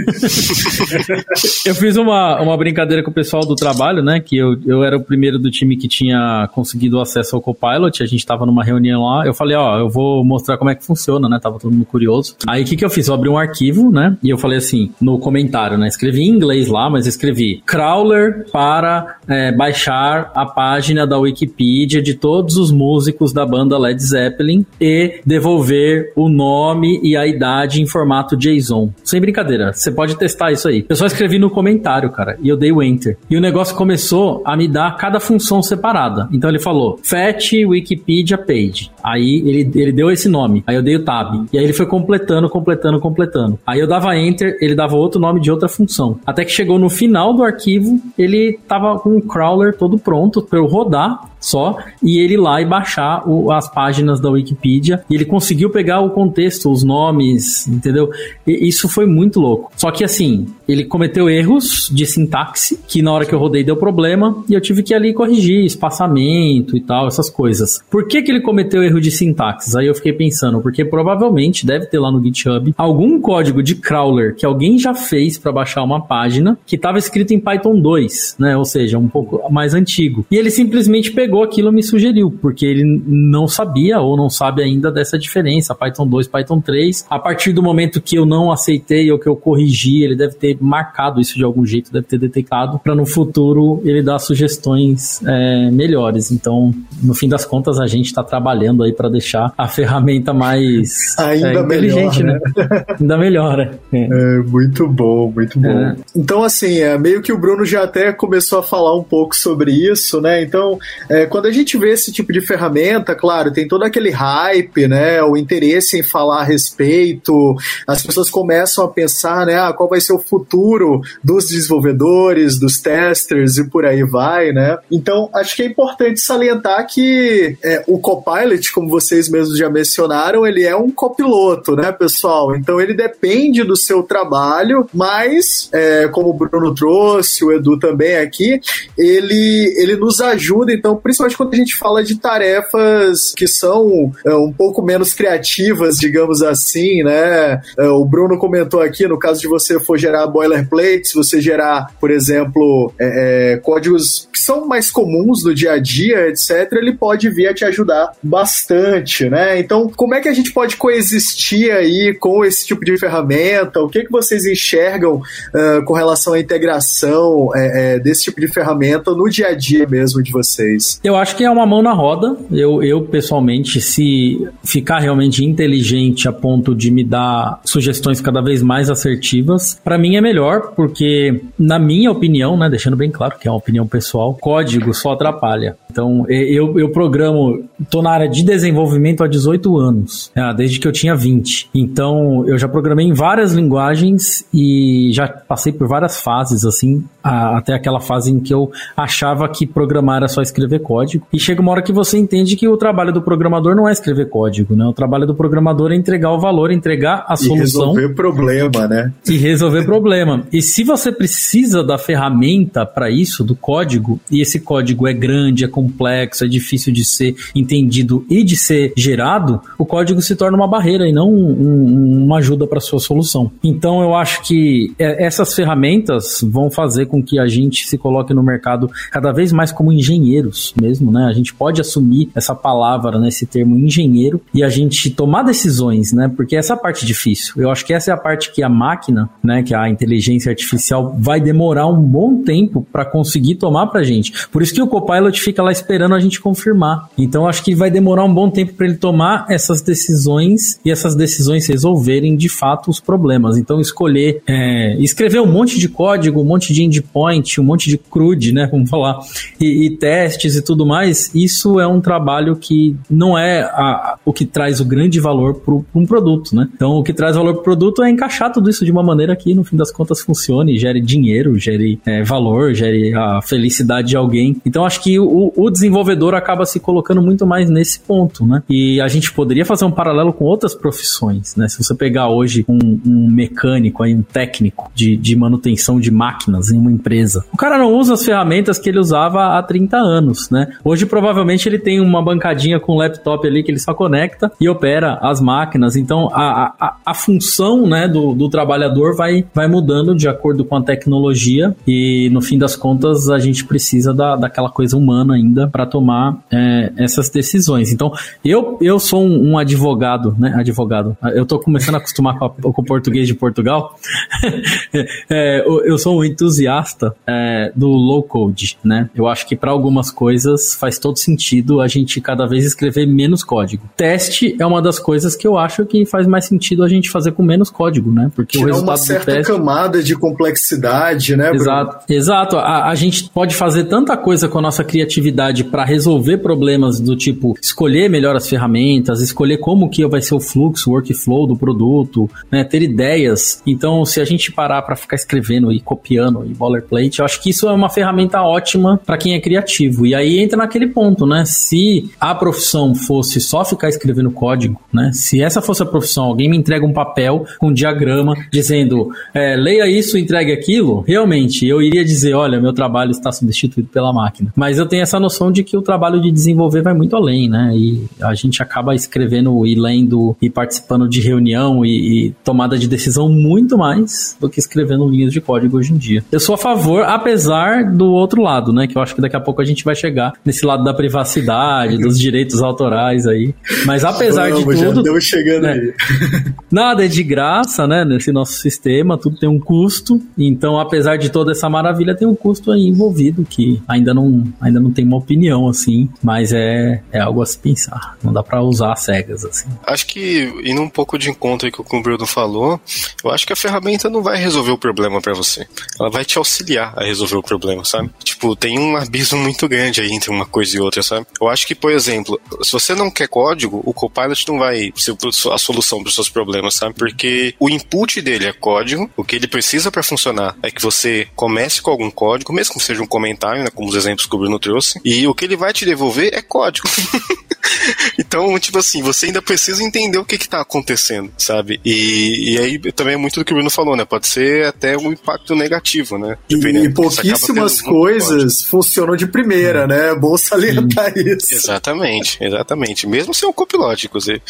eu 1.70 1.76
fiz 1.76 1.98
uma, 1.98 2.42
uma 2.42 2.58
brincadeira 2.58 3.04
com 3.04 3.12
o 3.12 3.14
pessoal 3.14 3.46
do 3.46 3.56
trabalho, 3.56 4.04
né? 4.04 4.20
Que 4.20 4.38
eu, 4.38 4.56
eu 4.66 4.84
era 4.84 4.98
o 4.98 5.04
primeiro 5.04 5.38
do 5.38 5.50
time 5.52 5.78
que 5.78 5.88
tinha 5.88 6.50
conseguido 6.54 7.00
acesso 7.00 7.36
ao 7.36 7.42
Copilot, 7.42 8.02
a 8.02 8.06
gente 8.06 8.26
tava 8.26 8.46
numa 8.54 8.64
reunião 8.64 9.04
lá, 9.04 9.26
eu 9.26 9.34
falei, 9.34 9.58
ó, 9.58 9.80
eu 9.80 9.90
vou 9.90 10.24
mostrar 10.24 10.58
como 10.58 10.70
é 10.70 10.76
que 10.76 10.86
funciona, 10.86 11.28
né? 11.28 11.40
Tava 11.42 11.60
todo 11.60 11.74
mundo 11.74 11.86
curioso. 11.86 12.36
Aí 12.48 12.62
o 12.62 12.66
que, 12.66 12.76
que 12.76 12.86
eu 12.86 12.90
fiz? 12.90 13.08
Eu 13.08 13.16
abri 13.16 13.28
um 13.28 13.38
arquivo, 13.38 13.92
né? 13.92 14.16
E 14.22 14.30
eu 14.30 14.38
falei 14.38 14.60
assim, 14.60 14.92
no 15.02 15.18
comentário, 15.18 15.78
né? 15.78 15.88
Escrevi 15.88 16.22
em 16.22 16.30
inglês 16.30 16.68
lá, 16.68 16.90
mas 16.90 17.08
escrevi 17.08 17.62
crawler 17.66 18.46
para 18.52 19.18
é, 19.28 19.52
baixar 19.52 20.32
a 20.36 20.46
página 20.46 21.08
da 21.08 21.18
Wikipedia 21.18 22.02
de 22.02 22.14
todos 22.14 22.58
os 22.58 22.72
músicos 22.72 23.34
da 23.34 23.46
banda 23.46 23.78
Led 23.78 24.02
Zeppelin 24.02 24.66
e 24.80 25.22
devolver 25.26 26.14
o 26.16 26.30
nome 26.30 27.00
e 27.04 27.18
a 27.18 27.26
idade 27.26 27.82
em 27.82 27.88
formato 27.88 28.38
JSON. 28.38 28.92
Sem 29.04 29.20
brincadeira, 29.20 29.74
você 29.74 29.92
pode 29.92 30.16
testar 30.16 30.52
isso 30.52 30.68
aí. 30.68 30.86
Eu 30.88 30.96
só 30.96 31.06
escrevi 31.06 31.40
no 31.40 31.50
comentário, 31.50 32.12
cara, 32.12 32.38
e 32.42 32.48
eu 32.48 32.58
dei 32.58 32.72
o 32.72 32.84
enter. 32.84 33.18
E 33.30 33.36
o 33.36 33.42
negócio 33.42 33.76
começou 33.76 34.44
a 34.46 34.56
me 34.56 34.68
dar 34.68 34.96
cada 34.98 35.20
função 35.20 35.64
separada. 35.64 36.28
Então 36.32 36.50
ele 36.50 36.60
falou 36.60 37.00
fetch 37.02 37.54
Wikipedia 37.66 38.38
page. 38.46 38.92
Aí 39.04 39.44
ele, 39.46 39.72
ele 39.76 39.92
deu 39.92 40.12
esse 40.12 40.30
nome. 40.30 40.64
Aí 40.68 40.76
eu 40.76 40.84
dei 40.84 40.96
o 40.96 41.04
tab. 41.04 41.46
E 41.52 41.58
aí 41.58 41.64
ele 41.64 41.74
foi 41.74 41.86
completando, 41.86 42.50
completando, 42.50 43.00
completando. 43.00 43.60
Aí 43.66 43.80
eu 43.80 43.88
dava 43.88 44.16
enter, 44.18 44.58
ele 44.62 44.76
dava 44.76 44.96
outro 44.96 45.20
nome 45.20 45.40
de 45.40 45.52
outra 45.52 45.68
função. 45.68 46.20
Até 46.26 46.46
que 46.46 46.52
chegou 46.52 46.78
no 46.78 46.90
final 46.90 47.34
do 47.34 47.44
arquivo, 47.44 48.00
ele 48.18 48.60
tava 48.68 49.00
com 49.00 49.18
o 49.18 49.22
crawler 49.22 49.76
todo 49.76 49.98
pronto 49.98 50.42
para 50.42 50.60
eu 50.60 50.66
rodar 50.66 51.33
só 51.44 51.78
e 52.02 52.20
ele 52.20 52.34
ir 52.34 52.38
lá 52.38 52.62
e 52.62 52.66
baixar 52.66 53.28
o, 53.28 53.52
as 53.52 53.72
páginas 53.72 54.20
da 54.20 54.30
Wikipedia 54.30 55.04
e 55.10 55.16
ele 55.16 55.26
conseguiu 55.26 55.70
pegar 55.70 56.00
o 56.00 56.10
contexto, 56.10 56.72
os 56.72 56.84
nomes, 56.84 57.68
entendeu? 57.68 58.10
E 58.48 58.68
isso 58.68 58.88
foi 58.88 59.06
muito 59.06 59.40
louco. 59.40 59.72
Só 59.76 59.92
que 59.92 60.04
assim, 60.04 60.48
ele 60.68 60.86
cometeu 60.86 61.30
erros 61.30 61.90
de 61.94 62.06
sintaxe 62.06 62.80
que 62.88 63.02
na 63.02 63.12
hora 63.12 63.26
que 63.26 63.34
eu 63.34 63.40
rodei 63.40 63.64
deu 63.64 63.76
problema 63.76 64.44
e 64.50 64.54
eu 64.54 64.62
tive 64.62 64.82
que 64.84 64.94
ali 64.94 65.14
corrigir 65.14 65.66
espaçamento 65.66 66.78
e 66.78 66.82
tal, 66.82 67.08
essas 67.08 67.30
coisas. 67.30 67.82
Por 67.92 68.08
que 68.08 68.22
que 68.22 68.32
ele 68.32 68.42
cometeu 68.42 68.82
erro 68.82 69.02
de 69.02 69.12
sintaxe? 69.12 69.78
Aí 69.78 69.88
eu 69.88 69.96
fiquei 69.96 70.14
pensando, 70.14 70.62
porque 70.62 70.86
provavelmente 70.86 71.66
deve 71.66 71.86
ter 71.88 72.00
lá 72.00 72.12
no 72.12 72.24
GitHub 72.24 72.74
algum 72.78 73.20
código 73.20 73.62
de 73.62 73.76
crawler 73.76 74.36
que 74.36 74.46
alguém 74.46 74.78
já 74.78 74.94
fez 74.94 75.38
para 75.38 75.52
baixar 75.52 75.84
uma 75.84 76.02
página 76.02 76.58
que 76.66 76.76
estava 76.76 76.98
escrito 76.98 77.34
em 77.34 77.40
Python 77.40 77.80
2, 77.80 78.38
né? 78.40 78.58
Ou 78.58 78.66
seja, 78.66 78.98
um 78.98 79.08
pouco 79.08 79.52
mais 79.52 79.74
antigo. 79.74 80.26
E 80.32 80.38
ele 80.38 80.50
simplesmente 80.50 81.12
pegou 81.12 81.33
pegou 81.34 81.44
aquilo 81.44 81.70
e 81.70 81.72
me 81.74 81.82
sugeriu, 81.82 82.30
porque 82.30 82.64
ele 82.64 83.02
não 83.08 83.48
sabia 83.48 84.00
ou 84.00 84.16
não 84.16 84.30
sabe 84.30 84.62
ainda 84.62 84.92
dessa 84.92 85.18
diferença, 85.18 85.74
Python 85.74 86.06
2, 86.06 86.28
Python 86.28 86.62
3. 86.62 87.08
A 87.10 87.18
partir 87.18 87.54
do 87.54 87.64
momento 87.64 88.00
que 88.00 88.16
eu 88.16 88.24
não 88.26 88.52
aceitei 88.52 89.12
ou 89.12 89.18
que 89.18 89.28
eu 89.28 89.36
corrigi, 89.36 90.04
ele 90.04 90.16
deve 90.16 90.36
ter 90.36 90.56
marcado 90.62 91.20
isso 91.20 91.36
de 91.36 91.44
algum 91.44 91.66
jeito, 91.66 91.92
deve 91.92 92.06
ter 92.06 92.20
detectado, 92.20 92.78
para 92.78 92.94
no 92.94 93.06
futuro 93.06 93.82
ele 93.84 94.04
dar 94.04 94.20
sugestões 94.20 95.24
é, 95.26 95.72
melhores. 95.72 96.32
Então, 96.32 96.72
no 97.02 97.16
fim 97.16 97.28
das 97.28 97.46
contas, 97.46 97.80
a 97.80 97.88
gente 97.88 98.06
está 98.06 98.24
trabalhando 98.24 98.84
aí 98.84 98.94
para 98.94 99.10
deixar 99.10 99.52
a 99.58 99.68
ferramenta 99.68 100.34
mais 100.34 101.16
ainda 101.18 101.48
é, 101.48 101.64
inteligente, 101.64 102.24
melhor, 102.24 102.42
né? 102.42 102.66
né? 102.70 102.86
ainda 103.00 103.18
melhora. 103.18 103.80
É. 103.92 104.04
é. 104.04 104.38
muito 104.44 104.88
bom, 104.88 105.32
muito 105.34 105.60
bom. 105.60 105.68
É. 105.68 105.96
Então, 106.16 106.44
assim, 106.44 106.78
é, 106.80 106.96
meio 106.96 107.24
que 107.24 107.34
o 107.34 107.40
Bruno 107.40 107.66
já 107.66 107.84
até 107.84 108.12
começou 108.14 108.60
a 108.60 108.64
falar 108.64 108.96
um 108.96 109.04
pouco 109.04 109.36
sobre 109.36 109.72
isso, 109.72 110.22
né? 110.22 110.44
Então, 110.44 110.78
é, 111.10 111.23
quando 111.26 111.48
a 111.48 111.52
gente 111.52 111.78
vê 111.78 111.92
esse 111.92 112.12
tipo 112.12 112.32
de 112.32 112.42
ferramenta, 112.42 113.16
claro, 113.16 113.52
tem 113.52 113.68
todo 113.68 113.84
aquele 113.84 114.10
hype, 114.10 114.88
né? 114.88 115.22
O 115.24 115.36
interesse 115.36 116.00
em 116.00 116.04
falar 116.04 116.42
a 116.42 116.44
respeito, 116.44 117.56
as 117.88 118.04
pessoas 118.04 118.30
começam 118.30 118.84
a 118.84 118.88
pensar, 118.88 119.46
né? 119.46 119.56
Ah, 119.56 119.74
qual 119.74 119.90
vai 119.90 120.02
ser 120.02 120.14
o 120.14 120.20
futuro 120.20 121.02
dos 121.24 121.48
desenvolvedores, 121.48 122.60
dos 122.60 122.80
testers 122.80 123.58
e 123.58 123.70
por 123.70 123.86
aí 123.86 124.04
vai, 124.04 124.52
né? 124.52 124.78
Então, 124.92 125.30
acho 125.34 125.56
que 125.56 125.64
é 125.64 125.66
importante 125.66 126.20
salientar 126.20 126.86
que 126.88 127.58
é, 127.64 127.84
o 127.88 128.00
Copilot, 128.00 128.72
como 128.72 128.90
vocês 128.90 129.30
mesmos 129.30 129.58
já 129.58 129.70
mencionaram, 129.70 130.46
ele 130.46 130.64
é 130.64 130.76
um 130.76 130.92
copiloto, 130.92 131.76
né, 131.76 131.92
pessoal? 131.92 132.56
Então, 132.56 132.80
ele 132.80 132.94
depende 132.94 133.64
do 133.64 133.76
seu 133.76 134.04
trabalho, 134.04 134.88
mas, 134.94 135.70
é, 135.74 136.08
como 136.08 136.30
o 136.30 136.34
Bruno 136.34 136.74
trouxe, 136.74 137.44
o 137.44 137.52
Edu 137.52 137.80
também 137.80 138.18
aqui, 138.18 138.60
ele, 138.98 139.74
ele 139.78 139.96
nos 139.96 140.20
ajuda, 140.20 140.74
então, 140.74 140.96
principalmente 140.96 141.13
quando 141.36 141.54
a 141.54 141.58
gente 141.58 141.76
fala 141.76 142.04
de 142.04 142.16
tarefas 142.16 143.34
que 143.36 143.48
são 143.48 144.12
é, 144.26 144.34
um 144.36 144.52
pouco 144.52 144.82
menos 144.82 145.14
criativas, 145.14 145.98
digamos 145.98 146.42
assim, 146.42 147.04
né? 147.04 147.62
É, 147.78 147.88
o 147.88 148.06
Bruno 148.06 148.38
comentou 148.38 148.82
aqui, 148.82 149.08
no 149.08 149.20
caso 149.20 149.42
de 149.42 149.48
você 149.48 149.80
for 149.80 149.98
gerar 149.98 150.28
boilerplate, 150.28 151.08
se 151.08 151.16
você 151.16 151.42
gerar, 151.42 151.92
por 152.00 152.12
exemplo, 152.12 152.94
é, 153.00 153.54
é, 153.54 153.58
códigos 153.58 154.28
que 154.32 154.40
são 154.42 154.68
mais 154.68 154.90
comuns 154.92 155.44
no 155.44 155.54
dia 155.54 155.74
a 155.74 155.80
dia, 155.80 156.28
etc., 156.28 156.72
ele 156.74 156.94
pode 156.94 157.30
vir 157.30 157.48
a 157.48 157.54
te 157.54 157.66
ajudar 157.66 158.12
bastante, 158.22 159.30
né? 159.30 159.60
Então, 159.60 159.92
como 159.96 160.16
é 160.16 160.22
que 160.22 160.30
a 160.30 160.34
gente 160.34 160.52
pode 160.52 160.78
coexistir 160.78 161.72
aí 161.72 162.14
com 162.20 162.44
esse 162.44 162.66
tipo 162.66 162.84
de 162.84 162.98
ferramenta? 162.98 163.80
O 163.80 163.90
que, 163.90 164.04
que 164.04 164.12
vocês 164.12 164.46
enxergam 164.46 165.16
uh, 165.16 165.84
com 165.86 165.94
relação 165.94 166.34
à 166.34 166.40
integração 166.40 167.50
é, 167.56 168.00
desse 168.00 168.24
tipo 168.24 168.40
de 168.40 168.48
ferramenta 168.48 169.12
no 169.12 169.30
dia 169.30 169.48
a 169.48 169.54
dia 169.54 169.88
mesmo 169.88 170.22
de 170.22 170.32
vocês? 170.32 170.93
Eu 171.04 171.16
acho 171.16 171.36
que 171.36 171.44
é 171.44 171.50
uma 171.50 171.66
mão 171.66 171.82
na 171.82 171.94
roda. 171.94 172.36
Eu, 172.52 172.84
eu 172.84 173.02
pessoalmente, 173.02 173.80
se 173.82 174.48
ficar 174.64 175.00
realmente 175.00 175.44
inteligente 175.46 176.28
a 176.28 176.34
ponto 176.34 176.76
de 176.76 176.92
me 176.92 177.04
dar 177.04 177.60
sugestões 177.64 178.22
cada 178.22 178.42
vez 178.42 178.62
mais 178.62 178.90
assertivas, 178.90 179.80
para 179.84 179.98
mim 179.98 180.16
é 180.16 180.22
melhor, 180.22 180.74
porque, 180.76 181.42
na 181.58 181.80
minha 181.80 182.12
opinião, 182.12 182.58
né, 182.58 182.70
deixando 182.70 182.98
bem 182.98 183.12
claro 183.12 183.38
que 183.40 183.48
é 183.48 183.52
uma 183.52 183.58
opinião 183.58 183.88
pessoal, 183.88 184.34
código 184.36 184.94
só 184.94 185.12
atrapalha. 185.12 185.78
Então, 185.92 186.26
eu, 186.28 186.80
eu 186.80 186.90
programo, 186.90 187.64
tô 187.90 188.02
na 188.02 188.12
área 188.12 188.28
de 188.28 188.44
desenvolvimento 188.44 189.24
há 189.24 189.28
18 189.28 189.78
anos, 189.78 190.32
né, 190.36 190.54
desde 190.56 190.80
que 190.80 190.88
eu 190.88 190.92
tinha 190.92 191.16
20. 191.16 191.70
Então, 191.74 192.48
eu 192.48 192.58
já 192.58 192.68
programei 192.68 193.06
em 193.06 193.14
várias 193.14 193.54
linguagens 193.54 194.46
e 194.54 195.12
já 195.14 195.28
passei 195.28 195.72
por 195.72 195.88
várias 195.88 196.20
fases, 196.20 196.66
assim, 196.66 197.04
a, 197.24 197.58
até 197.58 197.74
aquela 197.74 198.00
fase 198.00 198.32
em 198.32 198.40
que 198.40 198.54
eu 198.54 198.72
achava 198.98 199.48
que 199.48 199.66
programar 199.66 200.18
era 200.18 200.28
só 200.28 200.42
escrever 200.42 200.80
código. 200.84 201.26
E 201.34 201.40
chega 201.40 201.62
uma 201.62 201.72
hora 201.72 201.82
que 201.82 201.92
você 201.92 202.18
entende 202.18 202.56
que 202.56 202.68
o 202.68 202.78
trabalho 202.78 203.12
do 203.12 203.22
programador 203.22 203.76
não 203.76 203.90
é 203.90 203.92
escrever 203.92 204.30
código, 204.30 204.76
né? 204.76 204.86
O 204.86 204.94
trabalho 204.94 205.26
do 205.26 205.34
programador 205.34 205.92
é 205.92 205.96
entregar 205.96 206.32
o 206.32 206.40
valor, 206.40 206.72
entregar 206.72 207.26
a 207.28 207.34
e 207.34 207.38
solução. 207.38 207.56
E 207.56 207.62
resolver 207.62 208.10
problema, 208.16 208.88
né? 208.88 209.14
E 209.28 209.38
resolver 209.38 209.86
problema. 209.86 210.44
E 210.52 210.62
se 210.62 210.84
você 210.84 211.12
precisa 211.12 211.84
da 211.84 211.98
ferramenta 211.98 212.86
para 212.86 213.10
isso, 213.10 213.44
do 213.44 213.56
código, 213.56 214.20
e 214.30 214.42
esse 214.42 214.60
código 214.60 215.08
é 215.08 215.14
grande, 215.14 215.66
é 215.66 215.68
complexo, 215.68 216.44
é 216.44 216.48
difícil 216.48 216.94
de 216.94 217.06
ser 217.06 217.36
entendido 217.56 218.26
e 218.30 218.44
de 218.44 218.56
ser 218.58 218.94
gerado, 218.96 219.62
o 219.78 219.86
código 219.86 220.22
se 220.22 220.36
torna 220.36 220.58
uma 220.58 220.68
barreira 220.68 221.08
e 221.08 221.14
não 221.14 221.30
um, 221.34 222.24
uma 222.26 222.38
ajuda 222.38 222.68
para 222.68 222.80
sua 222.80 223.00
solução. 223.00 223.52
Então 223.64 224.02
eu 224.02 224.16
acho 224.16 224.44
que 224.44 224.94
é, 225.00 225.26
essas 225.26 225.54
ferramentas 225.54 226.44
vão 226.44 226.70
fazer 226.70 227.06
com 227.06 227.24
que 227.24 227.40
a 227.40 227.48
gente 227.48 227.88
se 227.88 227.98
coloque 227.98 228.34
no 228.34 228.44
mercado 228.44 228.90
cada 229.12 229.32
vez 229.32 229.52
mais 229.52 229.72
como 229.72 229.92
engenheiros 229.92 230.73
mesmo, 230.80 231.12
né? 231.12 231.26
A 231.26 231.34
gente 231.34 231.54
pode 231.54 231.82
assumir 231.82 232.30
essa 232.36 232.56
palavra, 232.56 233.20
né, 233.20 233.28
esse 233.28 233.46
termo 233.46 233.78
engenheiro 233.78 234.42
e 234.54 234.64
a 234.64 234.70
gente 234.70 235.10
tomar 235.10 235.44
decisões, 235.44 236.12
né? 236.12 236.32
Porque 236.36 236.56
essa 236.56 236.76
parte 236.76 237.06
difícil. 237.06 237.54
Eu 237.58 237.70
acho 237.70 237.86
que 237.86 237.94
essa 237.94 238.12
é 238.12 238.14
a 238.14 238.18
parte 238.18 238.52
que 238.52 238.64
a 238.64 238.70
máquina, 238.70 239.30
né, 239.44 239.64
que 239.64 239.74
a 239.74 239.90
inteligência 239.90 240.50
artificial 240.50 241.16
vai 241.18 241.40
demorar 241.40 241.88
um 241.88 242.02
bom 242.02 242.42
tempo 242.44 242.86
para 242.92 243.06
conseguir 243.06 243.56
tomar 243.56 243.88
pra 243.88 244.04
gente. 244.04 244.48
Por 244.50 244.62
isso 244.62 244.74
que 244.74 244.82
o 244.82 244.88
Copilot 244.88 245.40
fica 245.40 245.62
lá 245.62 245.72
esperando 245.72 246.16
a 246.16 246.20
gente 246.20 246.40
confirmar. 246.40 247.10
Então 247.18 247.48
acho 247.48 247.64
que 247.64 247.76
vai 247.76 247.90
demorar 247.90 248.24
um 248.26 248.34
bom 248.34 248.50
tempo 248.50 248.74
para 248.74 248.88
ele 248.88 248.98
tomar 248.98 249.46
essas 249.50 249.82
decisões 249.82 250.80
e 250.84 250.92
essas 250.92 251.16
decisões 251.16 251.68
resolverem 251.68 252.36
de 252.36 252.50
fato 252.50 252.90
os 252.90 253.00
problemas. 253.00 253.58
Então 253.58 253.80
escolher, 253.80 254.42
é, 254.48 254.98
escrever 255.00 255.40
um 255.40 255.52
monte 255.52 255.80
de 255.80 255.88
código, 255.88 256.42
um 256.42 256.46
monte 256.46 256.74
de 256.74 256.84
endpoint, 256.84 257.60
um 257.60 257.64
monte 257.64 257.90
de 257.90 257.98
CRUD, 257.98 258.52
né, 258.52 258.68
vamos 258.72 258.90
falar, 258.90 259.20
e, 259.60 259.86
e 259.86 259.98
testes 259.98 260.56
e 260.56 260.62
tudo 260.64 260.86
mais, 260.86 261.34
isso 261.34 261.80
é 261.80 261.88
um 261.88 262.02
trabalho 262.02 262.56
que 262.56 262.96
não 263.10 263.38
é 263.38 263.62
a, 263.62 264.18
o 264.26 264.34
que 264.34 264.46
traz 264.46 264.80
o 264.80 264.86
grande 264.86 265.20
valor 265.20 265.56
para 265.56 265.74
um 265.96 266.06
produto, 266.06 266.56
né? 266.56 266.68
Então 266.74 266.92
o 266.92 267.04
que 267.04 267.14
traz 267.14 267.36
valor 267.36 267.54
para 267.54 267.62
o 267.62 267.64
produto 267.64 268.04
é 268.04 268.10
encaixar 268.10 268.52
tudo 268.52 268.70
isso 268.70 268.86
de 268.86 268.92
uma 268.92 269.04
maneira 269.04 269.36
que 269.36 269.54
no 269.54 269.64
fim 269.64 269.76
das 269.76 269.92
contas 269.92 270.22
funcione, 270.22 270.78
gere 270.78 271.02
dinheiro, 271.02 271.58
gere 271.58 272.00
é, 272.06 272.24
valor, 272.24 272.74
gere 272.74 273.14
a 273.14 273.42
felicidade 273.42 274.10
de 274.10 274.18
alguém. 274.18 274.62
Então 274.66 274.86
acho 274.86 275.02
que 275.02 275.20
o, 275.20 275.52
o 275.56 275.70
desenvolvedor 275.70 276.34
acaba 276.36 276.66
se 276.66 276.80
colocando 276.80 277.22
muito 277.22 277.46
mais 277.46 277.70
nesse 277.70 278.00
ponto, 278.00 278.46
né? 278.46 278.64
E 278.70 279.02
a 279.02 279.08
gente 279.08 279.32
poderia 279.32 279.66
fazer 279.66 279.86
um 279.86 279.92
paralelo 279.92 280.34
com 280.34 280.46
outras 280.46 280.74
profissões, 280.76 281.56
né? 281.56 281.68
Se 281.68 281.84
você 281.84 281.96
pegar 281.96 282.30
hoje 282.30 282.66
um, 282.68 283.00
um 283.06 283.30
mecânico, 283.30 284.04
aí, 284.04 284.16
um 284.16 284.22
técnico 284.22 284.92
de, 284.94 285.16
de 285.16 285.36
manutenção 285.36 286.00
de 286.00 286.12
máquinas 286.12 286.72
em 286.72 286.78
uma 286.78 286.92
empresa, 286.92 287.46
o 287.54 287.58
cara 287.58 287.78
não 287.78 287.94
usa 287.94 288.14
as 288.14 288.24
ferramentas 288.24 288.78
que 288.78 288.90
ele 288.90 289.00
usava 289.00 289.58
há 289.58 289.64
30 289.64 289.98
anos, 289.98 290.50
né? 290.54 290.68
Hoje 290.84 291.08
provavelmente 291.08 291.68
ele 291.68 291.80
tem 291.80 292.00
uma 292.00 292.24
bancadinha 292.24 292.80
com 292.80 292.94
um 292.94 292.98
laptop 292.98 293.46
ali 293.46 293.64
que 293.64 293.72
ele 293.72 293.80
só 293.80 293.94
conecta 293.94 294.52
e 294.62 294.70
opera 294.70 295.18
as 295.20 295.42
máquinas. 295.42 295.96
Então 295.96 296.30
a, 296.32 296.76
a, 296.80 296.98
a 297.04 297.14
função 297.16 297.88
né, 297.88 298.08
do, 298.08 298.36
do 298.36 298.48
trabalhador 298.48 299.16
vai, 299.16 299.44
vai 299.54 299.68
mudando 299.68 300.16
de 300.16 300.30
acordo 300.30 300.64
com 300.64 300.76
a 300.76 300.82
tecnologia 300.82 301.76
e 301.88 302.30
no 302.32 302.40
fim 302.40 302.58
das 302.58 302.76
contas 302.76 303.30
a 303.30 303.40
gente 303.40 303.66
precisa 303.66 304.14
da, 304.14 304.36
daquela 304.36 304.70
coisa 304.70 304.96
humana 304.96 305.34
ainda 305.34 305.68
para 305.68 305.88
tomar 305.88 306.38
é, 306.52 306.94
essas 306.98 307.30
decisões. 307.30 307.92
Então 307.92 308.12
eu, 308.46 308.78
eu 308.80 309.00
sou 309.00 309.24
um, 309.24 309.54
um 309.54 309.58
advogado, 309.58 310.36
né? 310.38 310.54
Advogado. 310.56 311.18
Eu 311.34 311.46
tô 311.48 311.58
começando 311.60 311.96
a 311.96 311.98
acostumar 311.98 312.38
com, 312.38 312.46
a, 312.46 312.50
com 312.50 312.82
o 312.82 312.86
português 312.86 313.28
de 313.28 313.34
Portugal. 313.34 313.96
é, 315.30 315.64
eu 315.66 315.98
sou 315.98 316.20
um 316.20 316.24
entusiasta 316.24 317.16
é, 317.26 317.72
do 317.76 317.88
low 317.88 318.22
code, 318.22 318.78
né? 318.84 319.10
Eu 319.16 319.28
acho 319.28 319.48
que 319.48 319.56
para 319.56 319.72
algumas 319.72 320.12
coisas 320.12 320.43
faz 320.80 320.98
todo 320.98 321.18
sentido 321.18 321.82
a 321.82 321.88
gente 321.88 322.20
cada 322.22 322.46
vez 322.46 322.66
escrever 322.66 323.06
menos 323.06 323.44
código. 323.44 323.90
Teste 323.96 324.56
é 324.60 324.66
uma 324.66 324.82
das 324.82 325.00
coisas 325.00 325.36
que 325.36 325.48
eu 325.48 325.58
acho 325.58 325.86
que 325.86 326.06
faz 326.06 326.28
mais 326.28 326.46
sentido 326.46 326.84
a 326.84 326.90
gente 326.90 327.10
fazer 327.10 327.32
com 327.32 327.44
menos 327.44 327.70
código, 327.70 328.12
né? 328.12 328.32
Porque 328.36 328.58
Tirar 328.58 328.66
o 328.66 328.68
resultado 328.72 328.90
uma 328.90 328.98
certa 328.98 329.32
teste... 329.34 329.52
camada 329.52 330.04
de 330.04 330.16
complexidade, 330.16 331.36
né? 331.36 331.52
Exato, 331.54 331.92
Bruno? 331.92 332.04
exato. 332.10 332.58
A, 332.58 332.90
a 332.90 332.96
gente 332.96 333.30
pode 333.30 333.56
fazer 333.56 333.86
tanta 333.86 334.16
coisa 334.18 334.48
com 334.48 334.60
a 334.60 334.62
nossa 334.62 334.84
criatividade 334.84 335.64
para 335.64 335.84
resolver 335.84 336.38
problemas 336.38 337.00
do 337.00 337.16
tipo 337.16 337.56
escolher 337.62 338.10
melhor 338.10 338.36
as 338.36 338.48
ferramentas, 338.48 339.22
escolher 339.22 339.58
como 339.58 339.90
que 339.90 340.06
vai 340.08 340.22
ser 340.22 340.36
o 340.36 340.40
fluxo, 340.40 340.90
o 340.90 340.94
workflow 340.94 341.48
do 341.48 341.56
produto, 341.56 342.30
né? 342.52 342.64
Ter 342.64 342.82
ideias. 342.82 343.62
Então, 343.66 344.06
se 344.06 344.20
a 344.20 344.26
gente 344.26 344.52
parar 344.52 344.82
para 344.82 344.96
ficar 344.96 345.16
escrevendo 345.16 345.72
e 345.72 345.80
copiando 345.80 346.46
e 346.46 346.54
boilerplate, 346.54 347.20
eu 347.20 347.26
acho 347.26 347.42
que 347.42 347.50
isso 347.50 347.68
é 347.68 347.72
uma 347.72 347.90
ferramenta 347.90 348.42
ótima 348.42 349.00
para 349.06 349.18
quem 349.18 349.34
é 349.34 349.40
criativo. 349.40 350.06
E 350.06 350.16
aí 350.16 350.33
entra 350.40 350.58
naquele 350.58 350.88
ponto, 350.88 351.26
né? 351.26 351.44
Se 351.46 352.12
a 352.20 352.34
profissão 352.34 352.96
fosse 352.96 353.40
só 353.40 353.64
ficar 353.66 353.90
escrevendo 353.90 354.32
código, 354.32 354.80
né? 354.92 355.12
Se 355.14 355.42
essa 355.42 355.62
fosse 355.62 355.84
a 355.84 355.86
profissão, 355.86 356.26
alguém 356.26 356.50
me 356.50 356.58
entrega 356.58 356.86
um 356.86 356.94
papel 356.94 357.46
com 357.60 357.68
um 357.68 357.74
diagrama 357.74 358.36
dizendo 358.52 359.10
é, 359.34 359.56
leia 359.56 359.90
isso, 359.90 360.18
entregue 360.18 360.52
aquilo, 360.52 361.02
realmente 361.02 361.68
eu 361.68 361.82
iria 361.82 362.04
dizer, 362.04 362.34
olha, 362.34 362.60
meu 362.60 362.74
trabalho 362.74 363.12
está 363.12 363.32
substituído 363.32 363.90
pela 363.90 364.14
máquina. 364.14 364.52
Mas 364.56 364.78
eu 364.78 364.86
tenho 364.86 365.04
essa 365.04 365.20
noção 365.20 365.52
de 365.52 365.64
que 365.64 365.78
o 365.78 365.82
trabalho 365.82 366.22
de 366.22 366.32
desenvolver 366.32 366.82
vai 366.82 366.94
muito 366.94 367.16
além, 367.16 367.50
né? 367.50 367.72
E 367.76 368.06
a 368.22 368.34
gente 368.34 368.62
acaba 368.62 368.96
escrevendo 368.96 369.66
e 369.66 369.76
lendo 369.76 370.36
e 370.42 370.50
participando 370.50 371.08
de 371.08 371.22
reunião 371.22 371.86
e, 371.86 372.28
e 372.28 372.36
tomada 372.44 372.78
de 372.78 372.88
decisão 372.88 373.30
muito 373.30 373.78
mais 373.78 374.38
do 374.40 374.50
que 374.50 374.60
escrevendo 374.60 375.08
linhas 375.08 375.32
de 375.32 375.42
código 375.42 375.78
hoje 375.78 375.94
em 375.94 375.98
dia. 375.98 376.24
Eu 376.32 376.40
sou 376.40 376.56
a 376.56 376.58
favor, 376.58 377.04
apesar 377.04 377.92
do 377.92 378.12
outro 378.12 378.42
lado, 378.42 378.72
né? 378.72 378.88
Que 378.88 378.98
eu 378.98 379.02
acho 379.02 379.16
que 379.16 379.22
daqui 379.22 379.36
a 379.36 379.42
pouco 379.42 379.62
a 379.62 379.66
gente 379.66 379.84
vai 379.84 379.96
chegar 379.96 380.23
nesse 380.46 380.66
lado 380.66 380.84
da 380.84 380.94
privacidade, 380.94 381.98
dos 381.98 382.20
direitos 382.20 382.62
autorais 382.62 383.26
aí. 383.26 383.54
Mas 383.86 384.04
apesar 384.04 384.50
Vamos, 384.50 384.78
de 384.78 384.86
tudo. 384.86 385.14
Já 385.14 385.20
chegando 385.20 385.64
né, 385.64 385.74
aí. 385.74 386.54
Nada 386.72 387.06
é 387.06 387.08
de 387.08 387.24
graça, 387.24 387.88
né? 387.88 388.06
Nesse 388.06 388.32
nosso 388.32 388.54
sistema, 388.54 389.18
tudo 389.18 389.38
tem 389.38 389.50
um 389.50 389.60
custo. 389.60 390.22
Então, 390.38 390.80
apesar 390.80 391.18
de 391.18 391.30
toda 391.30 391.52
essa 391.52 391.70
maravilha, 391.70 392.16
tem 392.16 392.28
um 392.28 392.36
custo 392.36 392.72
aí 392.72 392.88
envolvido 392.88 393.46
que 393.48 393.82
ainda 393.88 394.14
não, 394.14 394.44
ainda 394.62 394.80
não 394.80 394.92
tem 394.92 395.06
uma 395.06 395.18
opinião, 395.18 395.68
assim. 395.68 396.10
Mas 396.22 396.54
é, 396.54 397.02
é 397.12 397.20
algo 397.20 397.42
a 397.42 397.46
se 397.46 397.58
pensar. 397.58 398.18
Não 398.24 398.32
dá 398.34 398.44
para 398.44 398.62
usar 398.62 398.96
cegas, 398.96 399.46
assim. 399.46 399.70
Acho 399.86 400.06
que, 400.08 400.52
indo 400.64 400.82
um 400.82 400.90
pouco 400.90 401.18
de 401.18 401.30
encontro 401.30 401.66
aí 401.66 401.72
com 401.72 401.82
o 401.82 401.86
que 401.86 401.96
o 401.96 402.02
Bruno 402.02 402.26
falou, 402.26 402.80
eu 403.24 403.32
acho 403.32 403.46
que 403.46 403.54
a 403.54 403.56
ferramenta 403.56 404.10
não 404.10 404.22
vai 404.22 404.38
resolver 404.38 404.72
o 404.72 404.78
problema 404.78 405.22
para 405.22 405.34
você. 405.34 405.68
Ela 406.00 406.10
vai 406.10 406.26
te 406.26 406.38
auxiliar 406.38 406.94
a 406.96 407.04
resolver 407.04 407.36
o 407.36 407.44
problema, 407.44 407.84
sabe? 407.86 408.10
Tipo, 408.24 408.56
tem 408.56 408.80
um 408.80 408.96
abismo 408.98 409.40
muito 409.40 409.68
grande 409.68 410.02
aí 410.02 410.13
entre 410.14 410.30
uma 410.30 410.46
coisa 410.46 410.78
e 410.78 410.80
outra, 410.80 411.04
sabe? 411.04 411.26
Eu 411.40 411.48
acho 411.48 411.68
que, 411.68 411.76
por 411.76 411.92
exemplo, 411.92 412.40
se 412.62 412.72
você 412.72 412.94
não 412.96 413.12
quer 413.12 413.28
código, 413.28 413.82
o 413.86 413.94
Copilot 413.94 414.48
não 414.48 414.60
vai 414.60 414.94
ser 414.96 415.16
a 415.52 415.58
solução 415.58 416.00
para 416.02 416.10
os 416.10 416.16
seus 416.16 416.30
problemas, 416.30 416.76
sabe? 416.76 416.96
Porque 416.96 417.56
o 417.60 417.70
input 417.70 418.22
dele 418.22 418.48
é 418.48 418.54
código, 418.54 419.10
o 419.16 419.24
que 419.24 419.36
ele 419.36 419.48
precisa 419.48 419.92
para 419.92 420.04
funcionar 420.04 420.56
é 420.62 420.72
que 420.72 420.82
você 420.82 421.28
comece 421.36 421.82
com 421.82 421.92
algum 421.92 422.10
código, 422.10 422.54
mesmo 422.54 422.76
que 422.76 422.84
seja 422.84 423.02
um 423.02 423.08
comentário, 423.08 423.64
né, 423.64 423.70
como 423.74 423.90
os 423.90 423.96
exemplos 423.96 424.26
que 424.26 424.36
o 424.36 424.40
Bruno 424.40 424.60
trouxe, 424.60 425.00
e 425.04 425.28
o 425.28 425.34
que 425.34 425.46
ele 425.46 425.56
vai 425.56 425.74
te 425.74 425.86
devolver 425.86 426.34
é 426.34 426.42
código. 426.42 426.88
então, 428.18 428.58
tipo 428.60 428.78
assim, 428.78 429.02
você 429.02 429.28
ainda 429.28 429.42
precisa 429.42 429.84
entender 429.84 430.18
o 430.18 430.26
que 430.26 430.36
está 430.36 430.62
acontecendo, 430.62 431.32
sabe? 431.38 431.80
E, 431.84 432.54
e 432.54 432.60
aí 432.60 432.80
também 432.92 433.16
é 433.16 433.18
muito 433.18 433.40
do 433.40 433.46
que 433.46 433.52
o 433.52 433.56
Bruno 433.56 433.70
falou, 433.70 433.96
né? 433.96 434.06
Pode 434.06 434.28
ser 434.28 434.66
até 434.66 434.98
um 434.98 435.12
impacto 435.12 435.56
negativo, 435.56 436.18
né? 436.18 436.38
E 436.50 436.90
pouquíssimas 436.90 437.82
coisas 437.82 438.64
funcionam 438.64 439.16
de 439.16 439.28
primeira, 439.28 439.88
né? 439.88 439.93
É 439.94 440.16
bom 440.16 440.36
salientar 440.38 441.14
Sim. 441.14 441.36
isso. 441.38 441.54
Exatamente, 441.54 442.38
exatamente. 442.42 443.08
Mesmo 443.08 443.34
sem 443.34 443.48
um 443.48 443.54
copilote, 443.54 444.08
inclusive. 444.08 444.42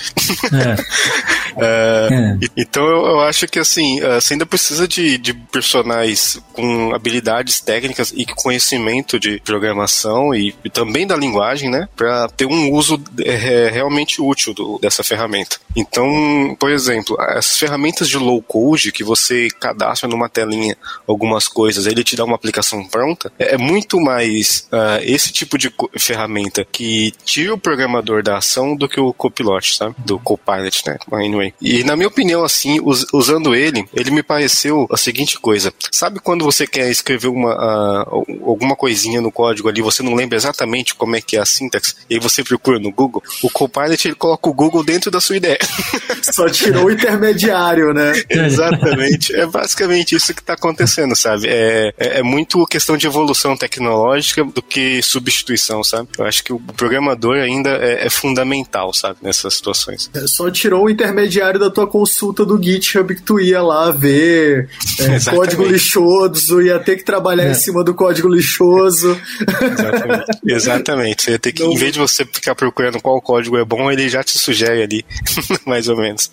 É. 0.54 1.60
é, 1.60 2.10
é. 2.12 2.48
Então 2.56 2.86
eu, 2.86 3.06
eu, 3.06 3.22
acho 3.22 3.48
que 3.48 3.60
assim, 3.60 4.00
é, 4.02 4.22
você 4.22 4.34
ainda 4.34 4.46
precisa 4.46 4.88
de, 4.88 5.18
de 5.18 5.34
personagens 5.34 6.42
com 6.54 6.94
habilidades 6.96 7.60
técnicas 7.60 8.14
e 8.16 8.26
conhecimento 8.26 9.20
de 9.20 9.40
programação 9.42 10.34
e, 10.34 10.56
e 10.64 10.70
também 10.70 11.06
da 11.06 11.16
linguagem, 11.16 11.70
né? 11.70 11.90
Para 11.96 12.30
ter 12.30 12.46
um 12.46 12.72
uso 12.72 13.02
é, 13.20 13.70
realmente 13.70 14.22
útil 14.22 14.54
do, 14.54 14.80
dessa 14.80 15.04
ferramenta. 15.04 15.58
Então, 15.76 16.56
por 16.58 16.72
exemplo, 16.72 17.18
essas 17.20 17.58
ferramentas 17.58 18.08
de 18.08 18.18
low 18.18 18.42
code 18.42 18.92
que 18.92 19.04
você 19.04 19.50
cadastra 19.60 20.08
numa 20.08 20.30
telinha 20.30 20.78
algumas 21.08 21.48
coisas, 21.48 21.86
ele 21.86 22.04
te 22.04 22.16
dá 22.16 22.24
uma 22.24 22.36
aplicação 22.36 22.88
pronta, 22.88 23.32
é, 23.38 23.56
é 23.56 23.58
muito 23.58 24.00
mais 24.00 24.68
uh, 24.72 25.02
esse 25.02 25.33
tipo 25.34 25.58
de 25.58 25.74
ferramenta 25.98 26.66
que 26.72 27.14
tira 27.26 27.54
o 27.54 27.58
programador 27.58 28.24
da 28.24 28.38
ação 28.38 28.76
do 28.76 28.88
que 28.88 29.00
o 29.00 29.14
copilot, 29.14 29.76
sabe? 29.76 29.96
Do 29.98 30.20
copilot, 30.20 30.84
né? 30.88 30.98
Anyway. 31.12 31.54
E 31.62 31.84
na 31.84 31.96
minha 31.96 32.08
opinião, 32.08 32.44
assim, 32.44 32.80
us 32.82 33.06
usando 33.12 33.56
ele, 33.56 33.86
ele 33.94 34.12
me 34.12 34.24
pareceu 34.24 34.88
a 34.92 34.98
seguinte 34.98 35.40
coisa. 35.40 35.74
Sabe 35.92 36.20
quando 36.20 36.46
você 36.46 36.66
quer 36.66 36.90
escrever 36.90 37.28
uma, 37.28 37.54
uh, 37.54 38.26
alguma 38.46 38.76
coisinha 38.76 39.20
no 39.22 39.32
código 39.32 39.68
ali, 39.68 39.82
você 39.82 40.04
não 40.04 40.16
lembra 40.16 40.38
exatamente 40.38 40.96
como 40.96 41.16
é 41.16 41.22
que 41.22 41.36
é 41.36 41.40
a 41.40 41.46
sintaxe, 41.46 41.96
e 42.10 42.16
aí 42.16 42.20
você 42.20 42.44
procura 42.44 42.80
no 42.80 42.92
Google? 42.92 43.24
O 43.42 43.50
Copilot, 43.50 44.08
ele 44.08 44.16
coloca 44.16 44.50
o 44.50 44.54
Google 44.54 44.84
dentro 44.84 45.10
da 45.10 45.20
sua 45.20 45.38
ideia. 45.38 45.60
Só 46.22 46.48
tirou 46.50 46.86
o 46.86 46.92
intermediário, 46.92 47.94
né? 47.94 48.14
Exatamente. 48.30 49.36
É 49.36 49.46
basicamente 49.46 50.16
isso 50.16 50.34
que 50.34 50.42
está 50.42 50.54
acontecendo, 50.54 51.16
sabe? 51.16 51.48
É, 51.48 51.94
é, 51.98 52.20
é, 52.20 52.24
muito 52.24 52.66
questão 52.68 52.96
de 52.98 53.08
evolução 53.08 53.58
tecnológica 53.58 54.44
do 54.44 54.62
que 54.62 55.02
substituição, 55.24 55.84
sabe? 55.84 56.10
Eu 56.18 56.26
acho 56.26 56.44
que 56.44 56.52
o 56.52 56.60
programador 56.60 57.38
ainda 57.38 57.70
é, 57.70 58.06
é 58.06 58.10
fundamental, 58.10 58.94
sabe? 58.94 59.18
Nessas 59.22 59.56
situações. 59.56 60.10
É, 60.14 60.28
só 60.28 60.52
tirou 60.52 60.86
o 60.86 60.90
intermediário 60.90 61.60
da 61.60 61.70
tua 61.70 61.88
consulta 61.88 62.46
do 62.46 62.62
GitHub 62.62 63.16
que 63.16 63.22
tu 63.22 63.40
ia 63.40 63.62
lá 63.62 63.92
ver 63.92 64.70
é, 65.00 65.30
código 65.32 65.64
lixoso, 65.64 66.62
ia 66.62 66.80
ter 66.80 66.98
que 66.98 67.04
trabalhar 67.04 67.46
em 67.46 67.52
é. 67.52 67.54
cima 67.54 67.84
do 67.84 67.94
código 67.94 68.28
lixoso. 68.28 69.18
Exatamente. 69.62 70.26
Exatamente. 70.46 71.24
Você 71.24 71.32
ia 71.32 71.40
ter 71.40 71.54
que, 71.54 71.64
Não. 71.64 71.72
em 71.72 71.78
vez 71.78 71.94
de 71.94 72.00
você 72.00 72.26
ficar 72.26 72.56
procurando 72.56 73.02
qual 73.02 73.22
código 73.22 73.58
é 73.58 73.64
bom, 73.64 73.90
ele 73.90 74.10
já 74.10 74.24
te 74.24 74.38
sugere 74.38 74.84
ali, 74.84 75.06
mais 75.66 75.88
ou 75.88 75.98
menos. 75.98 76.30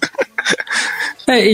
É, 1.30 1.48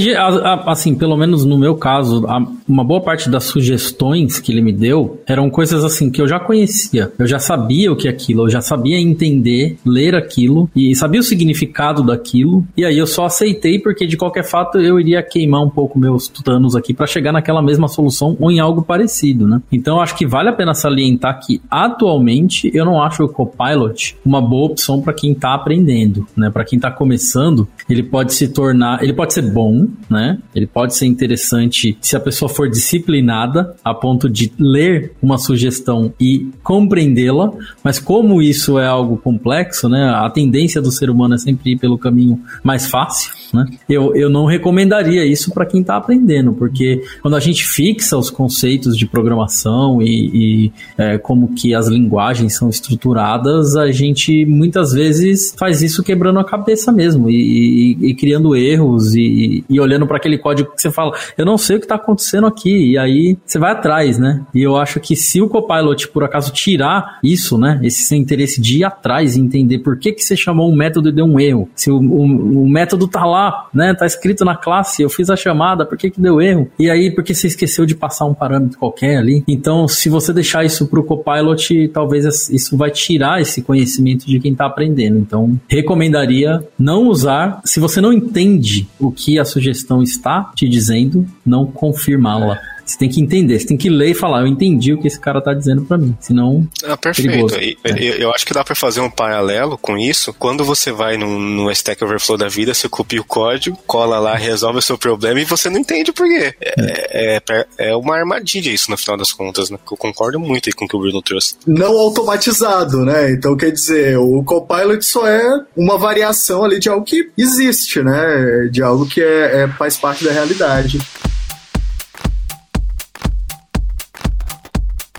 assim, 0.67 0.95
pelo 0.95 1.17
menos 1.19 1.45
no 1.45 1.59
meu 1.59 1.75
caso, 1.75 2.25
uma 2.67 2.83
boa 2.83 3.01
parte 3.03 3.29
das 3.29 3.45
sugestões 3.45 4.41
que 4.41 4.51
ele 4.51 4.63
me 4.63 4.73
deu 4.73 5.21
eram 5.27 5.51
coisas 5.51 5.85
assim 5.85 6.11
que 6.11 6.21
eu 6.21 6.27
já 6.27 6.41
conhecia. 6.41 7.13
Eu 7.19 7.27
já 7.27 7.39
sabia 7.39 7.93
o 7.93 7.97
que 7.97 8.09
é 8.09 8.11
aquilo, 8.11 8.45
eu 8.45 8.51
já 8.51 8.63
sabia 8.63 8.99
entender, 8.99 9.77
ler 9.85 10.15
aquilo 10.15 10.71
e 10.75 10.95
sabia 10.95 11.21
o 11.21 11.23
significado 11.23 12.03
daquilo. 12.03 12.67
E 12.75 12.87
aí 12.87 12.97
eu 12.97 13.07
só 13.07 13.27
aceitei 13.27 13.79
porque 13.79 14.07
de 14.07 14.17
qualquer 14.17 14.45
fato 14.45 14.79
eu 14.79 14.99
iria 14.99 15.23
queimar 15.23 15.63
um 15.63 15.69
pouco 15.69 15.99
meus 15.99 16.27
tutanos 16.27 16.75
aqui 16.75 16.95
para 16.95 17.07
chegar 17.07 17.33
naquela 17.33 17.61
mesma 17.61 17.87
solução 17.87 18.35
ou 18.41 18.51
em 18.51 18.59
algo 18.59 18.83
parecido, 18.83 19.47
né? 19.47 19.61
Então 19.71 20.01
acho 20.01 20.17
que 20.17 20.27
vale 20.27 20.49
a 20.49 20.53
pena 20.55 20.73
salientar 20.73 21.39
que 21.45 21.61
atualmente 21.71 22.71
eu 22.73 22.87
não 22.87 23.03
acho 23.03 23.25
o 23.25 23.29
Copilot 23.29 24.17
uma 24.25 24.41
boa 24.41 24.71
opção 24.71 25.03
para 25.03 25.13
quem 25.13 25.33
está 25.33 25.55
aprendendo, 25.55 26.27
né? 26.35 26.49
Para 26.49 26.65
quem 26.65 26.79
está 26.79 26.91
começando, 26.91 27.69
ele 27.91 28.03
pode 28.03 28.33
se 28.33 28.49
tornar, 28.49 29.03
ele 29.03 29.13
pode 29.13 29.35
ser 29.35 29.43
bom, 29.43 29.66
né? 30.09 30.39
Ele 30.55 30.67
pode 30.67 30.97
ser 30.97 31.07
interessante 31.07 31.97
se 32.01 32.17
a 32.17 32.21
pessoa 32.21 32.49
for 32.49 32.69
disciplinada 32.69 33.75
a 33.85 33.95
ponto 33.95 34.29
de 34.29 34.53
ler 34.59 35.13
uma 35.23 35.39
sugestão 35.39 36.13
e 36.21 36.51
compreendê-la, 36.63 37.53
mas 37.83 37.99
como 37.99 38.43
isso 38.43 38.79
é 38.79 38.87
algo 38.87 39.17
complexo, 39.17 39.89
né? 39.89 40.11
A 40.11 40.29
tendência 40.31 40.81
do 40.81 40.91
ser 40.91 41.11
humano 41.11 41.35
é 41.35 41.39
sempre 41.39 41.73
ir 41.73 41.79
pelo 41.79 41.99
caminho 41.99 42.41
mais 42.63 42.87
fácil, 42.87 43.33
né? 43.53 43.67
Eu, 43.89 44.15
eu 44.15 44.29
não 44.29 44.47
recomendaria 44.47 45.25
isso 45.25 45.53
para 45.53 45.67
quem 45.67 45.81
está 45.81 45.97
aprendendo, 45.97 46.53
porque 46.53 47.03
quando 47.23 47.37
a 47.37 47.41
gente 47.41 47.65
fixa 47.65 48.17
os 48.17 48.31
conceitos 48.31 48.97
de 48.97 49.07
programação 49.07 50.01
e, 50.03 50.67
e 50.67 50.73
é, 50.97 51.19
como 51.19 51.55
que 51.55 51.75
as 51.75 51.89
linguagens 51.89 52.57
são 52.57 52.69
estruturadas, 52.69 53.77
a 53.77 53.91
gente 53.91 54.45
muitas 54.47 54.93
vezes 54.93 55.55
faz 55.59 55.83
isso 55.83 56.03
quebrando 56.03 56.39
a 56.39 56.45
cabeça 56.45 56.93
mesmo 56.93 57.29
e, 57.31 57.97
e, 58.01 58.11
e 58.11 58.15
criando 58.15 58.55
erros 58.55 59.15
e, 59.15 59.56
e 59.69 59.81
olhando 59.81 60.07
para 60.07 60.17
aquele 60.17 60.39
código 60.39 60.73
que 60.75 60.83
você 60.83 60.91
fala, 60.91 61.13
eu 61.37 61.45
não 61.45 61.59
sei 61.59 61.77
o 61.77 61.79
que 61.79 61.85
está 61.85 61.97
acontecendo 61.97 62.47
aqui, 62.47 62.93
e 62.93 62.99
aí 62.99 63.37
você 63.45 63.59
vai 63.59 63.73
atrás, 63.73 64.19
né? 64.19 64.45
E 64.55 64.63
eu 64.63 64.77
acho 64.77 65.01
que 65.01 65.15
se 65.15 65.41
o 65.41 65.49
Copilot, 65.49 66.09
por 66.09 66.25
acaso, 66.25 66.53
tirar 66.53 67.19
isso, 67.23 67.59
né, 67.59 67.81
esse 67.83 68.15
interesse 68.17 68.61
de 68.61 68.79
ir 68.79 68.85
atrás 68.85 69.37
e 69.37 69.41
entender 69.41 69.79
por 69.79 69.99
que, 69.99 70.13
que 70.13 70.23
você 70.23 70.37
chamou 70.37 70.71
um 70.71 70.77
método 70.77 71.09
e 71.09 71.13
deu 71.13 71.25
um 71.25 71.39
erro, 71.39 71.69
se 71.75 71.91
o, 71.91 71.97
o, 71.97 72.65
o 72.65 72.69
método 72.69 73.09
tá 73.09 73.25
lá, 73.25 73.69
né, 73.73 73.95
tá 73.95 74.07
escrito 74.07 74.45
na 74.45 74.57
classe, 74.57 75.03
eu 75.03 75.11
fiz 75.11 75.31
a 75.31 75.37
chamada, 75.37 75.85
por 75.85 75.97
que 75.97 76.11
que 76.11 76.21
deu 76.21 76.41
erro? 76.41 76.69
E 76.79 76.91
aí, 76.91 77.11
porque 77.11 77.35
você 77.35 77.47
esqueceu 77.47 77.87
de 77.87 77.95
passar 77.95 78.25
um 78.27 78.35
parâmetro 78.35 78.79
qualquer 78.79 79.19
ali? 79.19 79.45
Então, 79.47 79.89
se 79.89 80.09
você 80.09 80.33
deixar 80.33 80.65
isso 80.65 80.87
pro 80.87 81.05
Copilot, 81.05 81.89
talvez 81.89 82.49
isso 82.49 82.77
vai 82.77 82.91
tirar 82.91 83.41
esse 83.41 83.63
conhecimento 83.63 84.27
de 84.27 84.39
quem 84.41 84.55
tá 84.55 84.67
aprendendo. 84.67 85.19
Então, 85.19 85.59
recomendaria 85.69 86.67
não 86.79 87.09
usar, 87.09 87.61
se 87.65 87.81
você 87.81 88.01
não 88.01 88.13
entende 88.13 88.89
o 88.99 89.11
que 89.11 89.36
a 89.39 89.45
sugestão 89.45 90.03
está 90.03 90.51
te 90.55 90.69
dizendo, 90.69 91.27
não 91.45 91.67
confirmá-la. 91.67 92.61
Você 92.87 92.97
tem 92.97 93.09
que 93.09 93.21
entender, 93.21 93.59
você 93.59 93.67
tem 93.67 93.77
que 93.77 93.89
ler 93.89 94.11
e 94.11 94.15
falar, 94.15 94.43
eu 94.43 94.47
entendi 94.47 94.93
o 94.93 95.01
que 95.01 95.09
esse 95.09 95.19
cara 95.19 95.41
tá 95.41 95.53
dizendo 95.53 95.83
para 95.83 95.99
mim. 95.99 96.17
Senão. 96.21 96.67
Ah, 96.85 96.97
perfeito. 96.97 97.57
E, 97.61 97.77
é. 97.83 98.23
Eu 98.23 98.33
acho 98.33 98.47
que 98.47 98.55
dá 98.55 98.63
para 98.63 98.77
fazer 98.77 99.01
um 99.01 99.11
paralelo 99.11 99.77
com 99.77 99.99
isso. 99.99 100.33
Quando 100.33 100.65
você 100.65 100.93
vai 100.93 101.17
no, 101.17 101.39
no 101.39 101.71
Stack 101.73 102.03
Overflow 102.05 102.39
da 102.39 102.49
vida, 102.49 102.73
você 102.73 102.89
copia 102.89 103.21
o 103.21 103.25
código, 103.25 103.77
cola 103.87 104.21
lá, 104.21 104.37
resolve 104.37 104.79
o 104.79 104.83
seu 104.83 104.97
problema 104.97 105.41
e 105.41 105.45
você 105.45 105.69
não 105.69 105.81
entende 105.81 106.13
por 106.13 106.27
quê. 106.29 106.55
É, 106.61 107.37
é, 107.37 107.43
é, 107.51 107.67
é 107.91 107.97
uma 107.97 108.17
armadilha 108.17 108.71
isso 108.71 108.91
no 108.91 108.97
final 108.97 109.17
das 109.17 109.33
contas, 109.33 109.69
né? 109.69 109.79
Eu 109.91 109.97
concordo 109.97 110.39
muito 110.39 110.69
aí 110.69 110.73
com 110.73 110.85
o 110.85 110.89
que 110.89 110.97
o 110.97 111.01
Bruno 111.01 111.21
trouxe. 111.21 111.57
Não 111.67 111.97
automatizado, 111.99 113.05
né? 113.05 113.33
Então 113.33 113.57
quer 113.57 113.73
dizer, 113.73 114.17
o 114.17 114.43
Copilot 114.45 115.05
só 115.05 115.27
é 115.27 115.43
uma 115.77 115.99
variação 115.99 116.65
ali 116.65 116.79
de 116.79 116.89
algo 116.89 117.05
que 117.05 117.31
existe, 117.37 118.01
né? 118.03 118.69
De 118.71 118.83
algo 118.83 119.07
que 119.07 119.21
é, 119.21 119.63
é 119.63 119.69
faz 119.69 119.97
parte 119.97 120.25
da 120.25 120.33
realidade. 120.33 121.01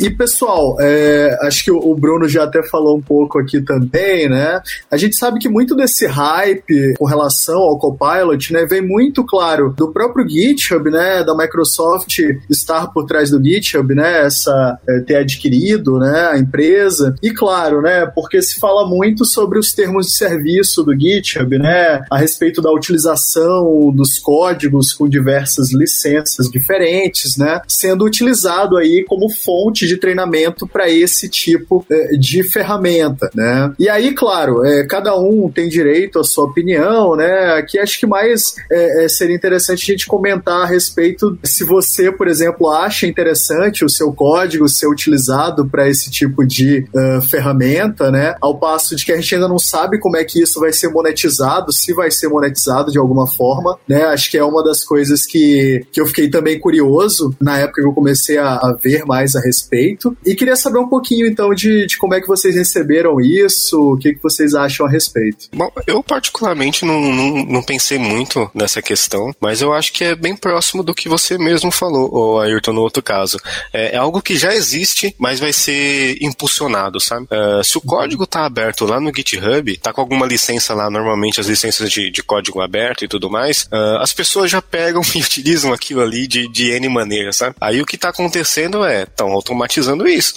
E 0.00 0.10
pessoal, 0.10 0.76
é, 0.80 1.36
acho 1.42 1.64
que 1.64 1.70
o 1.72 1.94
Bruno 1.94 2.28
já 2.28 2.44
até 2.44 2.62
falou 2.62 2.96
um 2.96 3.02
pouco 3.02 3.38
aqui 3.38 3.60
também, 3.60 4.28
né? 4.28 4.60
A 4.88 4.96
gente 4.96 5.16
sabe 5.16 5.40
que 5.40 5.48
muito 5.48 5.74
desse 5.74 6.06
hype 6.06 6.94
com 6.96 7.04
relação 7.04 7.58
ao 7.58 7.78
Copilot, 7.78 8.52
né, 8.52 8.64
vem 8.64 8.80
muito 8.80 9.24
claro 9.24 9.74
do 9.76 9.92
próprio 9.92 10.28
GitHub, 10.28 10.88
né, 10.90 11.24
da 11.24 11.36
Microsoft 11.36 12.18
estar 12.48 12.88
por 12.92 13.06
trás 13.06 13.30
do 13.30 13.42
GitHub, 13.42 13.92
né, 13.94 14.26
essa 14.26 14.78
é, 14.88 15.00
ter 15.00 15.16
adquirido, 15.16 15.98
né, 15.98 16.28
a 16.32 16.38
empresa. 16.38 17.14
E 17.20 17.30
claro, 17.30 17.82
né, 17.82 18.06
porque 18.06 18.40
se 18.40 18.60
fala 18.60 18.86
muito 18.86 19.24
sobre 19.24 19.58
os 19.58 19.72
termos 19.72 20.06
de 20.06 20.12
serviço 20.12 20.84
do 20.84 20.98
GitHub, 20.98 21.58
né, 21.58 22.04
a 22.08 22.18
respeito 22.18 22.62
da 22.62 22.70
utilização 22.70 23.90
dos 23.92 24.18
códigos 24.18 24.92
com 24.92 25.08
diversas 25.08 25.72
licenças 25.72 26.48
diferentes, 26.48 27.36
né, 27.36 27.60
sendo 27.66 28.04
utilizado 28.04 28.76
aí 28.76 29.04
como 29.04 29.28
fonte 29.28 29.87
de 29.88 29.96
treinamento 29.96 30.66
para 30.66 30.88
esse 30.88 31.28
tipo 31.28 31.84
é, 31.90 32.16
de 32.16 32.42
ferramenta, 32.42 33.30
né? 33.34 33.72
E 33.78 33.88
aí, 33.88 34.14
claro, 34.14 34.64
é, 34.64 34.86
cada 34.86 35.16
um 35.16 35.50
tem 35.50 35.68
direito 35.68 36.18
à 36.18 36.24
sua 36.24 36.44
opinião, 36.44 37.16
né? 37.16 37.54
Aqui 37.54 37.78
acho 37.78 37.98
que 37.98 38.06
mais 38.06 38.54
é, 38.70 39.04
é, 39.04 39.08
seria 39.08 39.34
interessante 39.34 39.82
a 39.82 39.94
gente 39.94 40.06
comentar 40.06 40.62
a 40.62 40.66
respeito 40.66 41.38
se 41.42 41.64
você, 41.64 42.12
por 42.12 42.28
exemplo, 42.28 42.68
acha 42.70 43.06
interessante 43.06 43.84
o 43.84 43.88
seu 43.88 44.12
código 44.12 44.68
ser 44.68 44.86
utilizado 44.86 45.66
para 45.68 45.88
esse 45.88 46.10
tipo 46.10 46.46
de 46.46 46.84
uh, 46.94 47.22
ferramenta, 47.28 48.10
né? 48.10 48.34
Ao 48.40 48.58
passo 48.58 48.94
de 48.94 49.04
que 49.04 49.12
a 49.12 49.16
gente 49.16 49.34
ainda 49.34 49.48
não 49.48 49.58
sabe 49.58 49.98
como 49.98 50.16
é 50.16 50.24
que 50.24 50.42
isso 50.42 50.60
vai 50.60 50.72
ser 50.72 50.88
monetizado, 50.88 51.72
se 51.72 51.92
vai 51.92 52.10
ser 52.10 52.28
monetizado 52.28 52.90
de 52.90 52.98
alguma 52.98 53.26
forma, 53.26 53.78
né? 53.88 54.04
Acho 54.04 54.30
que 54.30 54.38
é 54.38 54.44
uma 54.44 54.62
das 54.62 54.84
coisas 54.84 55.24
que, 55.24 55.84
que 55.90 56.00
eu 56.00 56.06
fiquei 56.06 56.28
também 56.28 56.58
curioso 56.58 57.34
na 57.40 57.58
época 57.58 57.82
que 57.82 57.88
eu 57.88 57.92
comecei 57.92 58.38
a, 58.38 58.54
a 58.54 58.76
ver 58.82 59.04
mais 59.04 59.34
a 59.34 59.40
respeito 59.40 59.77
respeito. 59.78 60.16
E 60.26 60.34
queria 60.34 60.56
saber 60.56 60.78
um 60.78 60.88
pouquinho, 60.88 61.26
então, 61.26 61.54
de, 61.54 61.86
de 61.86 61.96
como 61.96 62.14
é 62.14 62.20
que 62.20 62.26
vocês 62.26 62.54
receberam 62.54 63.20
isso, 63.20 63.92
o 63.92 63.96
que, 63.96 64.14
que 64.14 64.22
vocês 64.22 64.54
acham 64.54 64.86
a 64.86 64.90
respeito. 64.90 65.48
Bom, 65.54 65.70
eu 65.86 66.02
particularmente 66.02 66.84
não, 66.84 67.00
não, 67.00 67.44
não 67.44 67.62
pensei 67.62 67.98
muito 67.98 68.50
nessa 68.54 68.82
questão, 68.82 69.32
mas 69.40 69.62
eu 69.62 69.72
acho 69.72 69.92
que 69.92 70.04
é 70.04 70.14
bem 70.14 70.36
próximo 70.36 70.82
do 70.82 70.94
que 70.94 71.08
você 71.08 71.38
mesmo 71.38 71.70
falou, 71.70 72.10
ou 72.12 72.40
Ayrton, 72.40 72.72
no 72.72 72.82
outro 72.82 73.02
caso. 73.02 73.38
É, 73.72 73.94
é 73.94 73.96
algo 73.96 74.22
que 74.22 74.36
já 74.36 74.54
existe, 74.54 75.14
mas 75.18 75.40
vai 75.40 75.52
ser 75.52 76.16
impulsionado, 76.20 77.00
sabe? 77.00 77.26
Uh, 77.26 77.62
se 77.62 77.78
o 77.78 77.80
código 77.80 78.24
está 78.24 78.44
aberto 78.44 78.84
lá 78.84 79.00
no 79.00 79.12
GitHub, 79.14 79.76
tá 79.78 79.92
com 79.92 80.00
alguma 80.00 80.26
licença 80.26 80.74
lá, 80.74 80.90
normalmente 80.90 81.40
as 81.40 81.46
licenças 81.46 81.90
de, 81.90 82.10
de 82.10 82.22
código 82.22 82.60
aberto 82.60 83.04
e 83.04 83.08
tudo 83.08 83.30
mais, 83.30 83.68
uh, 83.72 83.98
as 84.00 84.12
pessoas 84.12 84.50
já 84.50 84.60
pegam 84.60 85.02
e 85.14 85.18
utilizam 85.18 85.72
aquilo 85.72 86.00
ali 86.00 86.26
de, 86.26 86.48
de 86.48 86.70
N 86.70 86.88
maneira, 86.88 87.32
sabe? 87.32 87.56
Aí 87.60 87.80
o 87.80 87.86
que 87.86 87.96
está 87.96 88.08
acontecendo 88.08 88.84
é, 88.84 89.02
estão 89.02 89.28
automatizando 89.28 89.67
automatizando 89.68 90.08
isso. 90.08 90.34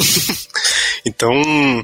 então, 1.06 1.32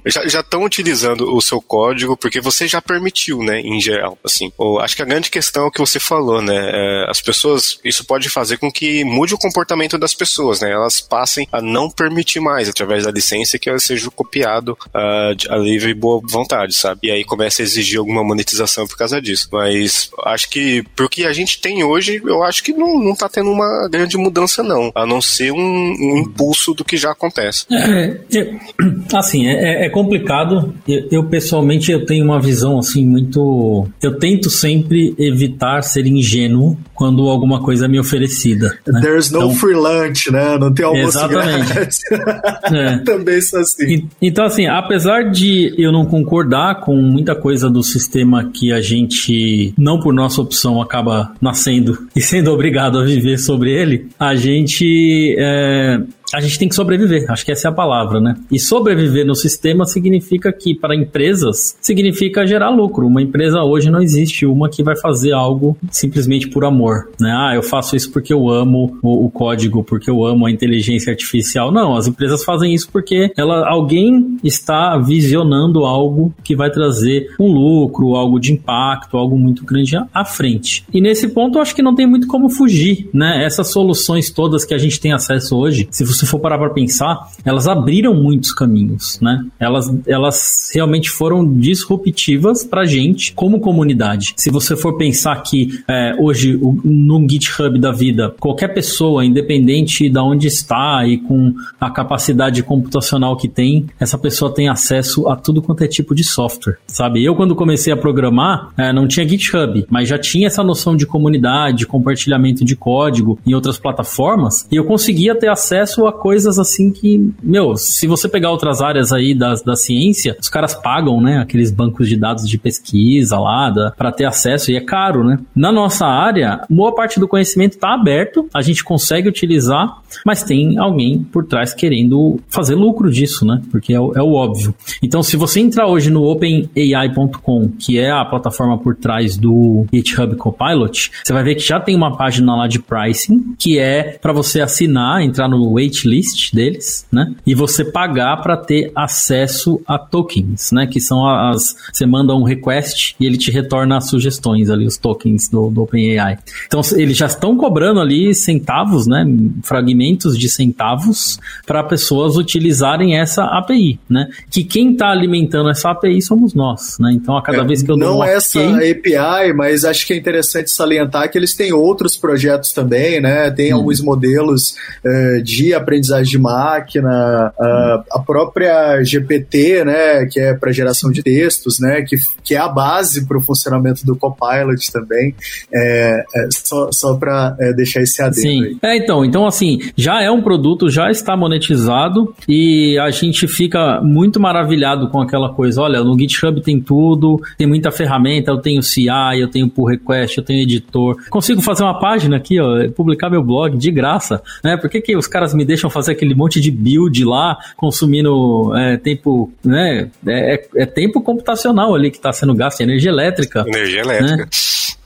já 0.05 0.41
estão 0.41 0.63
utilizando 0.63 1.33
o 1.33 1.41
seu 1.41 1.61
código 1.61 2.17
porque 2.17 2.41
você 2.41 2.67
já 2.67 2.81
permitiu, 2.81 3.39
né, 3.39 3.61
em 3.61 3.79
geral, 3.79 4.17
assim. 4.23 4.51
Ou, 4.57 4.79
acho 4.79 4.95
que 4.95 5.01
a 5.01 5.05
grande 5.05 5.29
questão 5.29 5.63
é 5.63 5.67
o 5.67 5.71
que 5.71 5.79
você 5.79 5.99
falou, 5.99 6.41
né, 6.41 6.55
é, 6.55 7.05
as 7.09 7.21
pessoas, 7.21 7.79
isso 7.83 8.05
pode 8.05 8.29
fazer 8.29 8.57
com 8.57 8.71
que 8.71 9.03
mude 9.03 9.33
o 9.33 9.37
comportamento 9.37 9.97
das 9.97 10.13
pessoas, 10.13 10.61
né, 10.61 10.71
elas 10.71 10.99
passem 10.99 11.47
a 11.51 11.61
não 11.61 11.89
permitir 11.89 12.39
mais 12.39 12.69
através 12.69 13.05
da 13.05 13.11
licença 13.11 13.57
que 13.57 13.69
ela 13.69 13.79
seja 13.79 14.11
copiado 14.11 14.77
uh, 14.87 15.53
a 15.53 15.57
livre 15.57 15.91
e 15.91 15.93
boa 15.93 16.21
vontade, 16.23 16.73
sabe? 16.73 16.99
E 17.03 17.11
aí 17.11 17.23
começa 17.23 17.61
a 17.61 17.63
exigir 17.63 17.99
alguma 17.99 18.23
monetização 18.23 18.85
por 18.87 18.97
causa 18.97 19.21
disso. 19.21 19.47
Mas 19.51 20.09
acho 20.25 20.49
que 20.49 20.83
porque 20.95 21.23
a 21.25 21.33
gente 21.33 21.61
tem 21.61 21.83
hoje, 21.83 22.21
eu 22.25 22.43
acho 22.43 22.63
que 22.63 22.73
não, 22.73 22.99
não 22.99 23.15
tá 23.15 23.29
tendo 23.29 23.51
uma 23.51 23.87
grande 23.89 24.17
mudança, 24.17 24.63
não. 24.63 24.91
A 24.95 25.05
não 25.05 25.21
ser 25.21 25.51
um, 25.51 25.59
um 25.59 26.17
impulso 26.17 26.73
do 26.73 26.83
que 26.83 26.97
já 26.97 27.11
acontece. 27.27 27.65
É, 27.71 28.17
é, 28.35 28.55
assim, 29.13 29.47
é, 29.47 29.85
é 29.85 29.89
complicado. 29.89 30.73
Eu, 30.87 31.07
eu, 31.11 31.23
pessoalmente 31.25 31.91
eu 31.91 32.05
tenho 32.05 32.25
uma 32.25 32.39
visão 32.39 32.79
assim 32.79 33.05
muito. 33.05 33.87
Eu 34.01 34.17
tento 34.17 34.49
sempre 34.49 35.13
evitar 35.17 35.81
ser 35.81 36.05
ingênuo 36.07 36.77
quando 36.93 37.29
alguma 37.29 37.61
coisa 37.61 37.85
é 37.85 37.87
me 37.87 37.99
oferecida. 37.99 38.77
Né? 38.87 39.01
There's 39.01 39.29
no 39.31 39.37
então, 39.39 39.55
free 39.55 39.75
lunch, 39.75 40.31
né? 40.31 40.57
Não 40.57 40.73
tem 40.73 40.85
almoço 40.85 41.17
Exatamente. 41.17 42.01
é. 42.73 42.97
Também 43.05 43.41
sou 43.41 43.59
assim. 43.59 44.07
então, 44.21 44.45
assim, 44.45 44.65
apesar 44.65 45.29
de 45.29 45.73
eu 45.77 45.91
não 45.91 46.05
concordar 46.05 46.81
com 46.81 46.95
muita 46.95 47.35
coisa 47.35 47.69
do 47.69 47.83
sistema 47.83 48.49
que 48.51 48.71
a 48.71 48.81
gente, 48.81 49.73
não 49.77 49.99
por 49.99 50.13
nossa 50.13 50.41
opção, 50.41 50.81
acaba 50.81 51.33
nascendo 51.39 52.07
e 52.15 52.21
sendo 52.21 52.51
obrigado 52.51 52.99
a 52.99 53.03
viver 53.03 53.37
sobre 53.37 53.71
ele, 53.71 54.07
a 54.19 54.35
gente 54.35 55.35
é, 55.37 56.01
a 56.33 56.41
gente 56.41 56.59
tem 56.59 56.67
que 56.67 56.75
sobreviver, 56.75 57.29
acho 57.29 57.45
que 57.45 57.51
essa 57.51 57.67
é 57.67 57.71
a 57.71 57.73
palavra, 57.73 58.19
né? 58.19 58.35
E 58.51 58.59
sobreviver 58.59 59.25
no 59.25 59.35
sistema 59.35 59.85
significa 59.85 60.51
que, 60.51 60.75
para 60.75 60.95
empresas, 60.95 61.77
significa 61.81 62.45
gerar 62.45 62.69
lucro. 62.69 63.07
Uma 63.07 63.21
empresa 63.21 63.61
hoje 63.63 63.89
não 63.89 64.01
existe 64.01 64.45
uma 64.45 64.69
que 64.69 64.83
vai 64.83 64.95
fazer 64.97 65.31
algo 65.31 65.77
simplesmente 65.89 66.49
por 66.49 66.65
amor, 66.65 67.09
né? 67.19 67.31
Ah, 67.31 67.55
eu 67.55 67.63
faço 67.63 67.95
isso 67.95 68.11
porque 68.11 68.33
eu 68.33 68.49
amo 68.49 68.97
o, 69.01 69.25
o 69.25 69.31
código, 69.31 69.83
porque 69.83 70.09
eu 70.09 70.25
amo 70.25 70.45
a 70.45 70.51
inteligência 70.51 71.11
artificial. 71.11 71.71
Não, 71.71 71.95
as 71.95 72.07
empresas 72.07 72.43
fazem 72.43 72.73
isso 72.73 72.89
porque 72.91 73.31
ela, 73.37 73.67
alguém 73.67 74.37
está 74.43 74.97
visionando 74.97 75.85
algo 75.85 76.33
que 76.43 76.55
vai 76.55 76.69
trazer 76.69 77.27
um 77.39 77.51
lucro, 77.51 78.15
algo 78.15 78.39
de 78.39 78.51
impacto, 78.51 79.17
algo 79.17 79.37
muito 79.37 79.63
grande 79.63 79.97
à 80.13 80.25
frente. 80.25 80.83
E 80.93 80.99
nesse 80.99 81.29
ponto, 81.29 81.57
eu 81.57 81.61
acho 81.61 81.75
que 81.75 81.81
não 81.81 81.95
tem 81.95 82.05
muito 82.05 82.27
como 82.27 82.49
fugir, 82.49 83.09
né? 83.13 83.43
Essas 83.45 83.71
soluções 83.71 84.29
todas 84.29 84.65
que 84.65 84.73
a 84.73 84.77
gente 84.77 84.99
tem 84.99 85.13
acesso 85.13 85.55
hoje, 85.55 85.87
se 85.91 86.03
você 86.03 86.16
você 86.17 86.25
for 86.25 86.39
parar 86.39 86.57
para 86.57 86.69
pensar, 86.69 87.29
elas 87.45 87.67
abriram 87.67 88.13
muitos 88.13 88.51
caminhos, 88.51 89.19
né? 89.21 89.45
Elas, 89.59 89.93
elas 90.07 90.71
realmente 90.73 91.09
foram 91.09 91.45
disruptivas 91.59 92.63
para 92.63 92.85
gente 92.85 93.33
como 93.33 93.59
comunidade. 93.59 94.33
Se 94.37 94.49
você 94.49 94.75
for 94.75 94.97
pensar 94.97 95.41
que 95.43 95.79
é, 95.87 96.15
hoje 96.19 96.59
no 96.83 97.27
GitHub 97.29 97.79
da 97.79 97.91
vida, 97.91 98.33
qualquer 98.39 98.69
pessoa, 98.73 99.25
independente 99.25 100.09
de 100.09 100.19
onde 100.19 100.47
está 100.47 101.05
e 101.05 101.17
com 101.17 101.53
a 101.79 101.89
capacidade 101.91 102.63
computacional 102.63 103.35
que 103.37 103.47
tem, 103.47 103.85
essa 103.99 104.17
pessoa 104.17 104.53
tem 104.53 104.69
acesso 104.69 105.27
a 105.27 105.35
tudo 105.35 105.61
quanto 105.61 105.83
é 105.83 105.87
tipo 105.87 106.15
de 106.15 106.23
software, 106.23 106.77
sabe? 106.87 107.23
Eu 107.23 107.35
quando 107.35 107.55
comecei 107.55 107.93
a 107.93 107.97
programar, 107.97 108.69
é, 108.77 108.91
não 108.91 109.07
tinha 109.07 109.27
GitHub, 109.27 109.85
mas 109.89 110.09
já 110.09 110.17
tinha 110.17 110.47
essa 110.47 110.63
noção 110.63 110.95
de 110.95 111.05
comunidade, 111.05 111.85
compartilhamento 111.85 112.65
de 112.65 112.75
código 112.75 113.39
em 113.45 113.53
outras 113.53 113.77
plataformas, 113.77 114.67
e 114.71 114.75
eu 114.75 114.85
conseguia 114.85 115.35
ter 115.35 115.49
acesso 115.49 116.06
a 116.07 116.13
coisas 116.13 116.59
assim 116.59 116.91
que, 116.91 117.31
meu, 117.41 117.75
se 117.75 118.07
você 118.07 118.27
pegar 118.27 118.51
outras 118.51 118.81
áreas 118.81 119.11
aí 119.11 119.33
da, 119.33 119.53
da 119.55 119.75
ciência, 119.75 120.37
os 120.39 120.49
caras 120.49 120.73
pagam, 120.73 121.21
né, 121.21 121.37
aqueles 121.37 121.71
bancos 121.71 122.07
de 122.07 122.17
dados 122.17 122.47
de 122.47 122.57
pesquisa 122.57 123.39
lá, 123.39 123.73
para 123.97 124.11
ter 124.11 124.25
acesso, 124.25 124.71
e 124.71 124.75
é 124.75 124.81
caro, 124.81 125.23
né? 125.23 125.39
Na 125.55 125.71
nossa 125.71 126.05
área, 126.05 126.61
boa 126.69 126.93
parte 126.93 127.19
do 127.19 127.27
conhecimento 127.27 127.73
está 127.73 127.93
aberto, 127.93 128.47
a 128.53 128.61
gente 128.61 128.83
consegue 128.83 129.27
utilizar, 129.27 130.01
mas 130.25 130.43
tem 130.43 130.77
alguém 130.77 131.23
por 131.23 131.45
trás 131.45 131.73
querendo 131.73 132.39
fazer 132.49 132.75
lucro 132.75 133.11
disso, 133.11 133.45
né? 133.45 133.61
Porque 133.71 133.93
é 133.93 133.99
o, 133.99 134.13
é 134.15 134.21
o 134.21 134.33
óbvio. 134.33 134.73
Então, 135.01 135.21
se 135.21 135.35
você 135.35 135.59
entrar 135.59 135.87
hoje 135.87 136.09
no 136.09 136.23
openai.com, 136.23 137.69
que 137.79 137.99
é 137.99 138.11
a 138.11 138.23
plataforma 138.25 138.77
por 138.77 138.95
trás 138.95 139.37
do 139.37 139.85
GitHub 139.93 140.35
Copilot, 140.35 141.11
você 141.23 141.33
vai 141.33 141.43
ver 141.43 141.55
que 141.55 141.67
já 141.67 141.79
tem 141.79 141.95
uma 141.95 142.15
página 142.15 142.55
lá 142.55 142.67
de 142.67 142.79
pricing, 142.79 143.55
que 143.57 143.79
é 143.79 144.17
para 144.21 144.33
você 144.33 144.61
assinar, 144.61 145.21
entrar 145.21 145.47
no 145.47 145.73
wait 145.73 145.96
list 146.05 146.53
deles, 146.53 147.05
né? 147.11 147.33
E 147.45 147.55
você 147.55 147.85
pagar 147.85 148.37
para 148.37 148.57
ter 148.57 148.91
acesso 148.95 149.81
a 149.87 149.97
tokens, 149.97 150.71
né? 150.71 150.87
Que 150.87 150.99
são 150.99 151.25
as. 151.27 151.75
Você 151.91 152.05
manda 152.05 152.35
um 152.35 152.43
request 152.43 153.15
e 153.19 153.25
ele 153.25 153.37
te 153.37 153.51
retorna 153.51 153.97
as 153.97 154.09
sugestões 154.09 154.69
ali, 154.69 154.85
os 154.85 154.97
tokens 154.97 155.49
do, 155.49 155.69
do 155.69 155.83
OpenAI. 155.83 156.37
Então, 156.65 156.81
eles 156.95 157.17
já 157.17 157.25
estão 157.25 157.55
cobrando 157.55 157.99
ali 157.99 158.33
centavos, 158.33 159.07
né? 159.07 159.25
Fragmentos 159.63 160.37
de 160.37 160.49
centavos 160.49 161.39
para 161.65 161.83
pessoas 161.83 162.35
utilizarem 162.35 163.17
essa 163.17 163.43
API, 163.43 163.99
né? 164.09 164.29
Que 164.49 164.63
quem 164.63 164.91
está 164.91 165.09
alimentando 165.09 165.69
essa 165.69 165.91
API 165.91 166.21
somos 166.21 166.53
nós, 166.53 166.97
né? 166.99 167.11
Então, 167.13 167.37
a 167.37 167.41
cada 167.41 167.59
é, 167.59 167.65
vez 167.65 167.83
que 167.83 167.91
eu 167.91 167.97
dou 167.97 168.15
Não 168.15 168.23
essa 168.23 168.59
API, 168.59 169.53
mas 169.55 169.85
acho 169.85 170.05
que 170.05 170.13
é 170.13 170.17
interessante 170.17 170.71
salientar 170.71 171.31
que 171.31 171.37
eles 171.37 171.55
têm 171.55 171.73
outros 171.73 172.17
projetos 172.17 172.71
também, 172.71 173.21
né? 173.21 173.49
Tem 173.51 173.73
hum. 173.73 173.77
alguns 173.77 174.01
modelos 174.01 174.75
uh, 175.05 175.41
de 175.41 175.73
aprendizagem 175.87 176.29
de 176.29 176.37
máquina, 176.37 177.53
a, 177.57 178.03
a 178.11 178.19
própria 178.19 179.01
GPT, 179.01 179.85
né, 179.85 180.25
que 180.25 180.37
é 180.37 180.53
para 180.53 180.73
geração 180.73 181.09
de 181.09 181.23
textos, 181.23 181.79
né, 181.79 182.01
que, 182.01 182.17
que 182.43 182.53
é 182.53 182.57
a 182.57 182.67
base 182.67 183.25
para 183.25 183.37
o 183.37 183.41
funcionamento 183.41 184.05
do 184.05 184.15
Copilot 184.15 184.91
também, 184.91 185.33
é, 185.73 186.23
é 186.35 186.47
só, 186.51 186.89
só 186.91 187.15
para 187.15 187.55
é, 187.59 187.73
deixar 187.73 188.01
esse 188.01 188.21
adendo 188.21 188.41
Sim. 188.41 188.63
aí. 188.63 188.77
É, 188.83 188.97
então, 188.97 189.23
então 189.23 189.45
assim, 189.45 189.79
já 189.95 190.21
é 190.21 190.29
um 190.29 190.41
produto, 190.41 190.89
já 190.89 191.09
está 191.09 191.37
monetizado 191.37 192.33
e 192.47 192.99
a 192.99 193.09
gente 193.09 193.47
fica 193.47 194.01
muito 194.01 194.39
maravilhado 194.39 195.09
com 195.09 195.21
aquela 195.21 195.53
coisa, 195.53 195.81
olha, 195.81 196.03
no 196.03 196.19
GitHub 196.19 196.61
tem 196.61 196.81
tudo, 196.81 197.39
tem 197.57 197.67
muita 197.67 197.91
ferramenta, 197.91 198.51
eu 198.51 198.57
tenho 198.57 198.83
CI, 198.83 199.07
eu 199.39 199.49
tenho 199.49 199.69
pull 199.69 199.85
request, 199.85 200.37
eu 200.37 200.43
tenho 200.43 200.61
editor, 200.61 201.15
consigo 201.29 201.61
fazer 201.61 201.83
uma 201.83 201.99
página 201.99 202.35
aqui, 202.35 202.59
ó, 202.59 202.89
publicar 202.89 203.29
meu 203.29 203.43
blog 203.43 203.77
de 203.77 203.91
graça, 203.91 204.41
né, 204.63 204.75
por 204.75 204.89
que 204.89 204.99
que 204.99 205.15
os 205.15 205.27
caras 205.27 205.53
me 205.53 205.63
deixam 205.63 205.76
fazer 205.77 206.13
aquele 206.13 206.35
monte 206.35 206.59
de 206.59 206.71
build 206.71 207.23
lá, 207.23 207.57
consumindo 207.75 208.75
é, 208.75 208.97
tempo, 208.97 209.51
né? 209.63 210.09
É, 210.25 210.55
é, 210.55 210.67
é 210.77 210.85
tempo 210.85 211.21
computacional 211.21 211.93
ali 211.93 212.11
que 212.11 212.17
está 212.17 212.31
sendo 212.31 212.53
gasto, 212.55 212.81
energia 212.81 213.11
elétrica. 213.11 213.63
Energia 213.67 214.01
elétrica. 214.01 214.37
Né? 214.37 214.47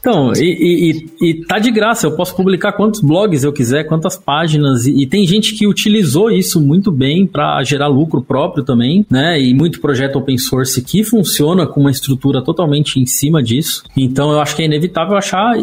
Então, 0.01 0.33
e, 0.35 1.05
e, 1.21 1.29
e, 1.29 1.45
tá 1.45 1.59
de 1.59 1.69
graça, 1.69 2.07
eu 2.07 2.15
posso 2.15 2.35
publicar 2.35 2.71
quantos 2.71 3.01
blogs 3.01 3.43
eu 3.43 3.53
quiser, 3.53 3.83
quantas 3.83 4.17
páginas, 4.17 4.87
e, 4.87 5.03
e 5.03 5.05
tem 5.05 5.27
gente 5.27 5.53
que 5.53 5.67
utilizou 5.67 6.31
isso 6.31 6.59
muito 6.59 6.91
bem 6.91 7.27
para 7.27 7.63
gerar 7.63 7.87
lucro 7.87 8.19
próprio 8.19 8.63
também, 8.63 9.05
né? 9.09 9.39
E 9.39 9.53
muito 9.53 9.79
projeto 9.79 10.15
open 10.15 10.39
source 10.39 10.81
que 10.81 11.03
funciona 11.03 11.67
com 11.67 11.81
uma 11.81 11.91
estrutura 11.91 12.43
totalmente 12.43 12.99
em 12.99 13.05
cima 13.05 13.43
disso. 13.43 13.83
Então, 13.95 14.31
eu 14.31 14.41
acho 14.41 14.55
que 14.55 14.63
é 14.63 14.65
inevitável 14.65 15.15
achar. 15.15 15.53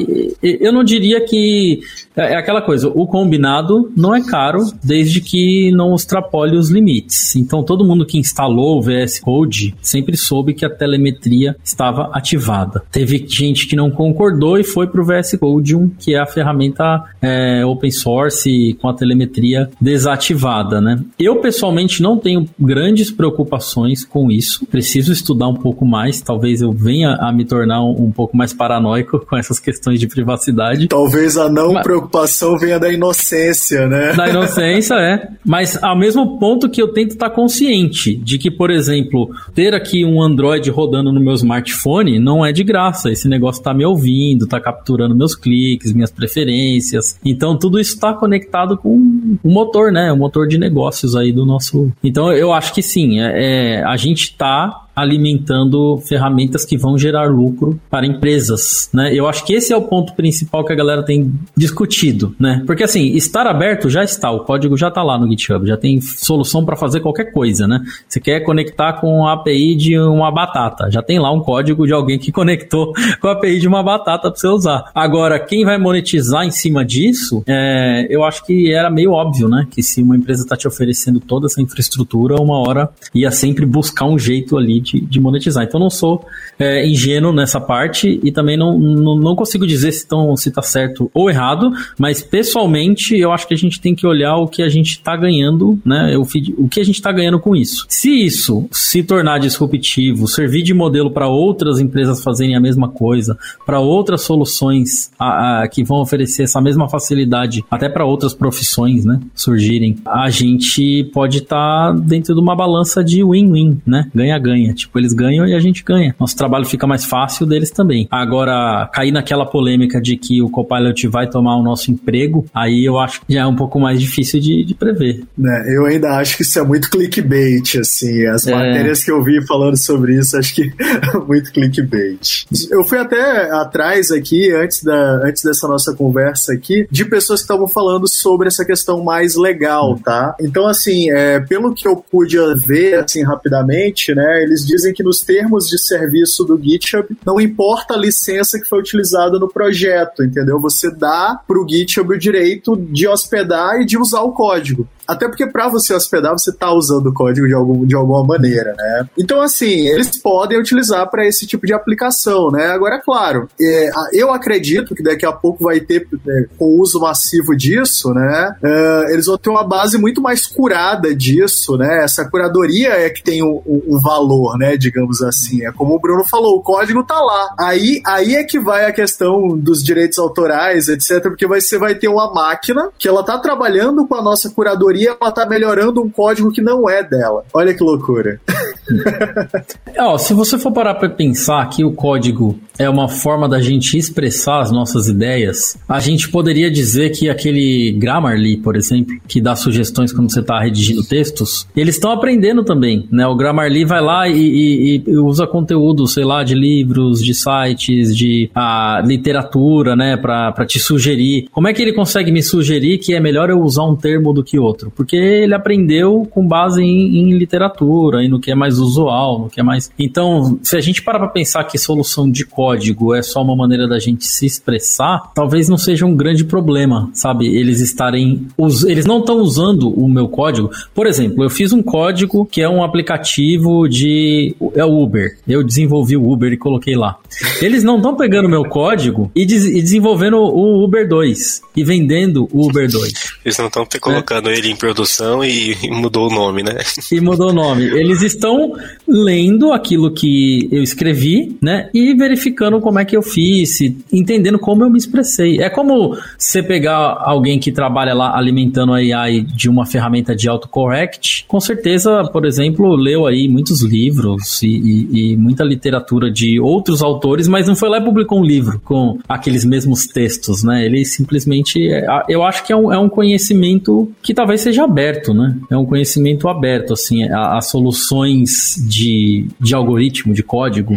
Eu 0.41 0.73
não 0.73 0.85
diria 0.85 1.21
que 1.21 1.81
é, 2.19 2.35
é 2.35 2.37
aquela 2.37 2.63
coisa, 2.63 2.89
o 2.89 3.09
combinado 3.09 3.91
não 3.97 4.15
é 4.15 4.21
caro 4.25 4.61
desde 4.85 4.98
que 5.05 5.71
não 5.73 5.95
extrapole 5.95 6.57
os 6.57 6.71
limites. 6.71 7.37
Então, 7.37 7.63
todo 7.63 7.85
mundo 7.85 8.07
que 8.07 8.19
instalou 8.19 8.79
o 8.79 8.83
VS 8.83 9.21
Code 9.21 9.75
sempre 9.81 10.17
soube 10.17 10.55
que 10.55 10.65
a 10.65 10.71
telemetria 10.71 11.57
estava 11.65 12.11
ativada. 12.13 12.83
Teve 12.91 13.25
gente 13.27 13.67
que 13.67 13.77
não 13.77 13.91
concordou 13.91 14.59
e 14.59 14.65
foi 14.65 14.87
para 14.87 15.01
o 15.01 15.05
VS 15.05 15.37
Code 15.39 15.77
1, 15.77 15.89
que 15.99 16.15
é 16.15 16.19
a 16.19 16.27
ferramenta 16.27 17.05
é, 17.21 17.65
open 17.65 17.91
source 17.91 18.77
com 18.81 18.89
a 18.89 18.95
telemetria 18.95 19.71
desativada, 19.81 20.81
né? 20.81 21.01
Eu 21.19 21.37
pessoalmente 21.37 22.03
não 22.03 22.19
tenho 22.19 22.47
grandes 22.59 23.11
preocupações 23.11 24.05
com 24.05 24.31
isso. 24.31 24.67
Preciso 24.67 25.13
estudar 25.13 25.49
um 25.49 25.55
pouco 25.55 25.85
mais. 25.85 26.21
Talvez 26.21 26.61
eu 26.61 26.73
venha 26.73 27.15
a 27.21 27.33
me 27.33 27.45
tornar 27.45 27.83
um, 27.83 28.07
um 28.07 28.11
pouco 28.11 28.37
mais 28.37 28.53
paranoico 28.53 29.21
com 29.27 29.37
essas 29.37 29.59
questões 29.59 30.01
de 30.01 30.07
privacidade. 30.07 30.89
Talvez 30.89 31.37
a 31.37 31.49
não 31.49 31.75
Mas, 31.75 31.83
preocupação 31.83 32.59
venha 32.59 32.79
da 32.79 32.91
inocência, 32.91 33.87
né? 33.87 34.13
Da 34.15 34.29
inocência, 34.29 34.88
é. 34.95 35.29
Mas 35.45 35.83
ao 35.83 35.97
mesmo 35.97 36.39
ponto 36.39 36.69
que 36.69 36.81
eu 36.81 36.89
tento 36.89 37.11
estar 37.11 37.31
consciente 37.31 38.17
de 38.17 38.39
que, 38.39 38.51
por 38.51 38.71
exemplo, 38.71 39.31
ter 39.55 39.75
aqui 39.75 40.05
um 40.05 40.23
Android 40.23 40.71
rodando 40.71 41.13
no 41.13 41.21
meu 41.21 41.35
smartphone 41.35 42.19
não 42.19 42.45
é 42.45 42.53
de 42.53 42.65
graça. 42.65 43.11
Esse 43.11 43.29
negócio 43.29 43.61
está 43.61 43.73
me 43.75 43.85
ouvindo 43.85 44.09
ouvindo, 44.09 44.47
tá 44.47 44.61
capturando 44.61 45.15
meus 45.15 45.35
cliques, 45.35 45.93
minhas 45.93 46.11
preferências. 46.11 47.19
Então 47.25 47.57
tudo 47.59 47.79
isso 47.79 47.95
está 47.95 48.15
conectado 48.15 48.77
com 48.77 49.39
o 49.43 49.51
motor, 49.51 49.93
né? 49.93 50.11
O 50.13 50.17
motor 50.17 50.47
de 50.47 50.59
negócios 50.59 51.15
aí 51.15 51.33
do 51.33 51.45
nosso. 51.45 51.93
Então 52.03 52.33
eu 52.33 52.53
acho 52.53 52.73
que 52.73 52.83
sim, 52.83 53.21
é, 53.21 53.79
é 53.79 53.85
a 53.85 53.97
gente 53.97 54.37
tá 54.37 54.88
alimentando 54.99 55.97
ferramentas 55.99 56.65
que 56.65 56.77
vão 56.77 56.99
gerar 56.99 57.31
lucro 57.31 57.81
para 57.89 58.05
empresas, 58.05 58.91
né? 58.93 59.15
Eu 59.15 59.29
acho 59.29 59.45
que 59.45 59.55
esse 59.55 59.73
é 59.73 59.77
o 59.77 59.83
ponto 59.83 60.13
principal 60.15 60.65
que 60.65 60.73
a 60.73 60.77
galera 60.77 61.05
tem 61.05 61.33
discutido, 61.57 62.35
né? 62.39 62.65
Porque 62.67 62.83
assim, 62.83 63.13
estar 63.13 63.47
aberto 63.47 63.89
já 63.89 64.03
está, 64.03 64.29
o 64.33 64.41
código 64.41 64.77
já 64.77 64.89
está 64.89 65.03
lá 65.05 65.17
no 65.17 65.29
GitHub, 65.31 65.69
já 65.69 65.77
tem 65.77 66.01
solução 66.01 66.65
para 66.65 66.75
fazer 66.75 66.99
qualquer 66.99 67.33
coisa, 67.33 67.69
né? 67.69 67.81
Você 68.09 68.19
quer 68.19 68.41
conectar 68.41 68.95
com 68.95 69.25
a 69.25 69.35
API 69.35 69.77
de 69.77 69.97
uma 69.97 70.33
batata, 70.33 70.91
já 70.91 71.01
tem 71.01 71.21
lá 71.21 71.33
um 71.33 71.41
código 71.41 71.87
de 71.87 71.93
alguém 71.93 72.19
que 72.19 72.33
conectou 72.33 72.93
com 73.21 73.29
a 73.29 73.33
API 73.33 73.61
de 73.61 73.69
uma 73.69 73.83
batata 73.85 74.31
para 74.31 74.41
você 74.41 74.49
usar. 74.49 74.91
Agora, 74.93 75.39
quem 75.39 75.65
vai 75.65 75.79
monetizar 75.79 76.45
em 76.45 76.51
cima 76.51 76.85
disso, 76.85 77.45
é, 77.47 78.09
eu 78.11 78.25
acho 78.25 78.45
que 78.45 78.73
era 78.73 78.91
meio 78.91 79.13
óbvio, 79.13 79.49
né? 79.49 79.65
Que 79.71 79.81
se 79.81 80.03
uma 80.03 80.17
empresa 80.17 80.43
está 80.43 80.57
te 80.57 80.67
oferecendo 80.67 81.21
toda 81.21 81.47
essa 81.47 81.63
infraestrutura, 81.63 82.35
uma 82.41 82.59
hora 82.59 82.91
ia 83.15 83.31
sempre 83.31 83.65
buscar 83.65 84.07
um 84.07 84.19
jeito 84.19 84.57
ali 84.57 84.88
de, 84.89 85.01
de 85.01 85.21
monetizar. 85.21 85.65
Então, 85.65 85.79
não 85.79 85.91
sou 85.91 86.25
é, 86.59 86.87
ingênuo 86.87 87.33
nessa 87.33 87.61
parte 87.61 88.21
e 88.23 88.33
também 88.33 88.57
não, 88.57 88.79
não, 88.79 89.17
não 89.17 89.37
consigo 89.37 89.67
dizer 89.67 89.93
se, 89.93 90.07
tão, 90.07 90.37
se 90.37 90.51
tá 90.51 90.63
certo 90.63 91.11
ou 91.15 91.31
errado, 91.31 91.71
mas 91.99 92.23
pessoalmente 92.23 93.17
eu 93.17 93.33
acho 93.33 93.47
que 93.47 93.55
a 93.55 93.57
gente 93.57 93.81
tem 93.81 93.95
que 93.95 94.07
olhar 94.07 94.37
o 94.37 94.49
que 94.49 94.63
a 94.63 94.69
gente 94.69 94.93
está 94.93 95.17
ganhando, 95.17 95.79
né? 95.85 96.17
O, 96.17 96.23
o 96.63 96.69
que 96.69 96.81
a 96.81 96.85
gente 96.85 96.97
está 96.97 97.13
ganhando 97.13 97.39
com 97.39 97.55
isso. 97.55 97.87
Se 97.89 98.11
isso 98.11 98.69
se 98.71 99.03
tornar 99.03 99.39
disruptivo, 99.39 100.27
servir 100.27 100.63
de 100.63 100.75
modelo 100.75 101.11
para 101.11 101.29
outras 101.29 101.79
empresas 101.79 102.23
fazerem 102.23 102.57
a 102.57 102.61
mesma 102.61 102.89
coisa, 102.89 103.37
para 103.65 103.81
outras 103.81 104.23
soluções 104.23 105.11
a, 105.19 105.63
a, 105.63 105.69
que 105.69 105.85
vão 105.85 106.01
oferecer 106.01 106.45
essa 106.45 106.61
mesma 106.61 106.89
facilidade 106.89 107.65
até 107.71 107.89
para 107.89 108.05
outras 108.05 108.35
profissões, 108.35 109.05
né? 109.05 109.21
Surgirem, 109.35 109.97
a 110.07 110.31
gente 110.31 111.05
pode 111.13 111.39
estar 111.39 111.93
tá 111.93 111.93
dentro 111.93 112.35
de 112.35 112.41
uma 112.41 112.57
balança 112.57 113.03
de 113.03 113.23
win-win, 113.23 113.81
né? 113.87 114.11
Ganha-ganha. 114.15 114.75
Tipo, 114.79 114.99
eles 114.99 115.13
ganham 115.13 115.47
e 115.47 115.55
a 115.55 115.61
gente 115.61 115.83
ganha. 115.85 116.15
Nosso 116.19 116.37
trabalho 116.37 116.65
fica 116.65 116.87
mais 116.87 117.05
fácil 117.05 117.47
deles 117.47 117.71
também. 117.71 118.07
Agora, 118.11 118.89
cair 118.93 119.13
naquela 119.13 119.47
polêmica 119.47 120.01
de 120.01 120.17
que 120.17 120.43
o 120.43 120.49
Copilot 120.49 121.09
vai 121.09 121.29
tomar 121.29 121.57
o 121.57 121.63
nosso 121.63 121.91
emprego, 121.91 122.47
aí 122.55 122.85
eu 122.85 122.99
acho 122.99 123.21
que 123.21 123.35
já 123.35 123.43
é 123.43 123.47
um 123.47 123.57
pouco 123.57 123.79
mais 123.79 124.01
difícil 124.01 124.41
de, 124.41 124.65
de 124.65 124.75
prever. 124.75 125.23
É, 125.45 125.77
eu 125.77 125.87
ainda 125.87 126.11
acho 126.19 126.37
que 126.37 126.43
isso 126.43 126.59
é 126.59 126.63
muito 126.63 126.91
clickbait, 126.91 127.77
assim. 127.79 128.27
As 128.27 128.47
é. 128.47 128.55
matérias 128.55 129.03
que 129.03 129.11
eu 129.11 129.23
vi 129.23 129.45
falando 129.47 129.77
sobre 129.77 130.19
isso, 130.19 130.37
acho 130.37 130.55
que 130.55 130.63
é 130.63 131.19
muito 131.27 131.53
clickbait. 131.53 132.47
Eu 132.71 132.85
fui 132.85 132.99
até 132.99 133.51
atrás 133.53 134.11
aqui, 134.11 134.51
antes, 134.53 134.83
da, 134.83 135.23
antes 135.25 135.43
dessa 135.43 135.67
nossa 135.69 135.95
conversa 135.95 136.53
aqui, 136.53 136.87
de 136.91 137.05
pessoas 137.05 137.41
que 137.41 137.45
estavam 137.45 137.69
falando 137.69 138.09
sobre 138.09 138.49
essa 138.49 138.65
questão 138.65 139.03
mais 139.03 139.37
legal, 139.37 139.99
tá? 139.99 140.35
Então, 140.41 140.67
assim, 140.67 141.11
é, 141.11 141.41
pelo 141.41 141.75
que 141.75 141.87
eu 141.87 141.97
pude 141.97 142.39
ver, 142.67 142.95
assim, 142.97 143.23
rapidamente, 143.23 144.15
né, 144.15 144.43
eles 144.43 144.58
dizem 144.65 144.93
que 144.93 145.03
nos 145.03 145.21
termos 145.21 145.67
de 145.67 145.79
serviço 145.79 146.45
do 146.45 146.61
GitHub, 146.61 147.17
não 147.25 147.41
importa 147.41 147.95
a 147.95 147.99
licença 147.99 148.59
que 148.59 148.69
foi 148.69 148.79
utilizada 148.79 149.39
no 149.39 149.49
projeto, 149.49 150.23
entendeu? 150.23 150.61
Você 150.61 150.91
dá 150.91 151.41
pro 151.47 151.67
GitHub 151.69 152.15
o 152.15 152.19
direito 152.19 152.77
de 152.77 153.07
hospedar 153.07 153.81
e 153.81 153.87
de 153.87 153.99
usar 153.99 154.23
o 154.23 154.33
código. 154.33 154.89
Até 155.09 155.27
porque 155.27 155.47
para 155.47 155.69
você 155.71 155.95
hospedar, 155.95 156.33
você 156.33 156.53
tá 156.53 156.71
usando 156.71 157.07
o 157.07 157.15
código 157.15 157.47
de, 157.47 157.55
algum, 157.55 157.87
de 157.87 157.95
alguma 157.95 158.23
maneira, 158.23 158.75
né? 158.77 159.09
Então, 159.19 159.41
assim, 159.41 159.89
eles 159.89 160.21
podem 160.21 160.61
utilizar 160.61 161.09
para 161.09 161.27
esse 161.27 161.47
tipo 161.47 161.67
de 161.67 161.73
aplicação, 161.73 162.51
né? 162.51 162.67
Agora, 162.67 162.97
é 162.97 163.01
claro, 163.01 163.49
é, 163.59 163.91
eu 164.13 164.31
acredito 164.31 164.95
que 164.95 165.03
daqui 165.03 165.25
a 165.25 165.33
pouco 165.33 165.65
vai 165.65 165.81
ter, 165.81 166.07
é, 166.29 166.45
com 166.59 166.67
o 166.67 166.81
uso 166.81 167.01
massivo 167.01 167.57
disso, 167.57 168.13
né? 168.13 168.53
É, 168.63 169.13
eles 169.15 169.25
vão 169.25 169.39
ter 169.39 169.49
uma 169.49 169.65
base 169.65 169.97
muito 169.97 170.21
mais 170.21 170.47
curada 170.47 171.15
disso, 171.15 171.79
né? 171.79 172.05
Essa 172.05 172.29
curadoria 172.29 172.91
é 172.91 173.09
que 173.09 173.23
tem 173.23 173.43
o, 173.43 173.63
o, 173.65 173.99
valor, 173.99 174.59
né? 174.59 174.77
Digamos 174.77 175.23
assim. 175.23 175.65
É 175.65 175.73
como 175.73 175.95
o 175.95 176.01
Bruno 176.01 176.25
falou, 176.27 176.57
o 176.57 176.63
código 176.63 177.03
tá 177.03 177.19
lá. 177.19 177.55
Aí, 177.59 178.03
aí 178.05 178.35
é 178.35 178.45
que 178.45 178.61
vai 178.61 178.85
a 178.85 178.93
questão 178.93 179.57
dos 179.57 179.83
direitos 179.83 180.19
autorais, 180.19 180.89
etc. 180.89 181.23
Porque 181.23 181.47
você 181.47 181.79
vai 181.79 181.95
ter 181.95 182.09
uma 182.09 182.31
máquina 182.31 182.91
que 182.99 183.09
ela 183.09 183.25
tá 183.25 183.39
trabalhando 183.39 184.07
com 184.07 184.15
a 184.15 184.23
nossa 184.23 184.51
curadoria 184.51 184.98
teoria, 184.99 185.17
ela 185.21 185.33
tá 185.33 185.47
melhorando 185.47 186.03
um 186.03 186.11
código 186.11 186.51
que 186.51 186.61
não 186.61 186.89
é 186.91 187.03
dela. 187.03 187.45
Olha 187.55 187.73
que 187.73 187.83
loucura. 187.83 188.41
Ó, 189.99 190.19
se 190.19 190.35
você 190.35 190.59
for 190.59 190.73
parar 190.73 190.95
para 190.95 191.09
pensar 191.09 191.69
que 191.69 191.85
o 191.85 191.93
código 191.93 192.59
é 192.79 192.89
uma 192.89 193.09
forma 193.09 193.49
da 193.49 193.61
gente 193.61 193.97
expressar 193.97 194.61
as 194.61 194.71
nossas 194.71 195.09
ideias, 195.09 195.77
a 195.89 195.99
gente 196.01 196.29
poderia 196.31 196.71
dizer 196.71 197.11
que 197.11 197.29
aquele 197.29 197.93
Grammarly, 197.99 198.57
por 198.57 198.77
exemplo, 198.77 199.17
que 199.27 199.41
dá 199.41 199.55
sugestões 199.55 200.13
quando 200.13 200.33
você 200.33 200.41
está 200.41 200.61
redigindo 200.61 201.03
textos, 201.03 201.67
eles 201.77 201.97
estão 201.97 202.13
aprendendo 202.13 202.65
também, 202.65 203.07
né? 203.11 203.27
O 203.27 203.37
Grammarly 203.37 203.85
vai 203.85 204.01
lá 204.01 204.29
e, 204.29 204.39
e, 204.39 205.05
e, 205.07 205.19
usa 205.19 205.47
conteúdo, 205.47 206.07
sei 206.07 206.25
lá, 206.25 206.43
de 206.43 206.55
livros, 206.55 207.23
de 207.23 207.35
sites, 207.35 208.17
de 208.17 208.51
a, 208.55 209.03
literatura, 209.05 209.95
né, 209.95 210.17
para 210.17 210.65
te 210.67 210.79
sugerir. 210.79 211.49
Como 211.51 211.69
é 211.69 211.75
que 211.75 211.83
ele 211.83 211.93
consegue 211.93 212.31
me 212.31 212.43
sugerir 212.43 212.99
que 212.99 213.15
é 213.15 213.21
melhor 213.21 213.51
eu 213.51 213.61
usar 213.61 213.85
um 213.85 213.97
termo 213.97 214.33
do 214.33 214.43
que 214.43 214.59
outro? 214.59 214.88
Porque 214.95 215.17
ele 215.17 215.55
aprendeu 215.55 216.27
com 216.31 216.47
base 216.47 216.83
em, 216.83 217.19
em 217.19 217.33
literatura 217.33 218.23
e 218.23 218.29
no 218.29 218.41
que 218.41 218.51
é 218.51 218.55
mais 218.55 218.79
usual, 218.79 219.41
no 219.41 219.51
que 219.51 219.61
é 219.61 219.63
mais. 219.63 219.91
Então, 219.99 220.59
se 220.63 220.77
a 220.77 220.81
gente 220.81 221.03
parar 221.03 221.19
para 221.19 221.29
pensar 221.29 221.65
que 221.65 221.79
solução 221.79 222.31
de 222.31 222.45
código 222.45 223.15
é 223.15 223.23
só 223.23 223.43
uma 223.43 223.57
maneira 223.57 223.87
da 223.87 223.99
gente 223.99 224.27
se 224.27 224.47
expressar, 224.47 225.33
talvez 225.35 225.69
não 225.69 225.79
seja 225.79 226.07
um 226.07 226.17
grande 226.17 226.45
problema, 226.45 227.11
sabe? 227.13 227.47
Eles 227.47 227.81
estarem. 227.81 228.47
Eles 228.87 229.07
não 229.07 229.21
estão 229.21 229.39
usando 229.39 229.89
o 229.91 230.09
meu 230.09 230.29
código. 230.29 230.71
Por 230.95 231.07
exemplo, 231.07 231.45
eu 231.45 231.51
fiz 231.51 231.73
um 231.73 231.83
código 231.83 232.45
que 232.45 232.61
é 232.61 232.69
um 232.69 232.83
aplicativo 232.83 233.89
de. 233.89 234.55
É 234.75 234.85
o 234.85 235.03
Uber. 235.03 235.39
Eu 235.47 235.63
desenvolvi 235.63 236.17
o 236.17 236.31
Uber 236.31 236.53
e 236.53 236.57
coloquei 236.57 236.97
lá. 236.97 237.17
Eles 237.61 237.85
não 237.85 237.97
estão 237.97 238.17
pegando 238.17 238.49
meu 238.49 238.65
código 238.65 239.31
e, 239.35 239.45
des 239.45 239.65
e, 239.67 239.83
desenvolvendo 239.83 240.37
o 240.37 240.85
Uber 240.85 241.09
2 241.09 241.63
e 241.77 241.85
vendendo 241.85 242.49
o 242.53 242.67
Uber 242.67 242.91
2. 242.91 243.13
Eles 243.45 243.59
não 243.59 243.67
estão 243.67 243.87
colocando 244.01 244.51
é. 244.51 244.57
ele 244.57 244.71
em 244.71 244.77
produção 244.77 245.45
e, 245.45 245.77
e 245.83 245.91
mudou 245.91 246.29
o 246.29 246.35
nome, 246.35 246.63
né? 246.63 246.79
E 247.13 247.21
mudou 247.21 247.51
o 247.51 247.53
nome. 247.53 247.85
Eles 247.85 248.23
estão 248.23 248.75
lendo 249.07 249.73
aquilo 249.73 250.13
que 250.13 250.69
eu 250.71 250.83
escrevi, 250.83 251.57
né? 251.61 251.89
E 251.95 252.15
verificando 252.15 252.81
como 252.81 252.99
é 252.99 253.05
que 253.05 253.17
eu 253.17 253.23
fiz, 253.23 253.81
entendendo 254.13 254.59
como 254.59 254.85
eu 254.85 254.91
me 254.91 254.99
expressei. 254.99 255.61
É 255.61 255.71
como 255.71 256.17
você 256.37 256.63
pegar 256.63 257.23
alguém 257.25 257.59
que 257.59 257.73
trabalha 257.73 258.15
lá 258.15 258.37
alimentando 258.37 258.93
a 258.93 258.97
AI 258.97 259.41
de 259.41 259.69
uma 259.69 259.87
ferramenta 259.87 260.35
de 260.35 260.49
autocorrect, 260.49 261.45
com 261.47 261.61
certeza, 261.61 262.25
por 262.33 262.45
exemplo, 262.45 262.95
leu 262.95 263.27
aí 263.27 263.49
muitos 263.49 263.83
livros 263.83 264.63
e, 264.63 264.69
e, 264.69 265.33
e 265.33 265.37
muita 265.37 265.65
literatura 265.65 266.31
de 266.31 266.61
outros 266.61 267.03
autores, 267.03 267.18
mas 267.49 267.67
não 267.67 267.77
foi 267.77 267.89
lá 267.89 267.99
e 267.99 268.05
publicou 268.05 268.41
um 268.41 268.45
livro 268.45 268.81
com 268.85 269.19
aqueles 269.29 269.65
mesmos 269.65 270.07
textos, 270.07 270.63
né? 270.63 270.85
Ele 270.85 271.05
simplesmente, 271.05 271.91
é, 271.91 272.07
eu 272.29 272.43
acho 272.43 272.65
que 272.65 272.73
é 272.73 272.77
um, 272.77 272.93
é 272.93 272.99
um 272.99 273.09
conhecimento 273.09 274.11
que 274.23 274.35
talvez 274.35 274.61
seja 274.61 274.85
aberto, 274.85 275.33
né? 275.33 275.57
É 275.71 275.77
um 275.77 275.85
conhecimento 275.85 276.49
aberto, 276.49 276.93
assim, 276.93 277.25
a, 277.31 277.59
a 277.59 277.61
soluções 277.61 278.75
de, 278.89 279.47
de 279.61 279.75
algoritmo, 279.75 280.35
de 280.35 280.43
código. 280.43 280.95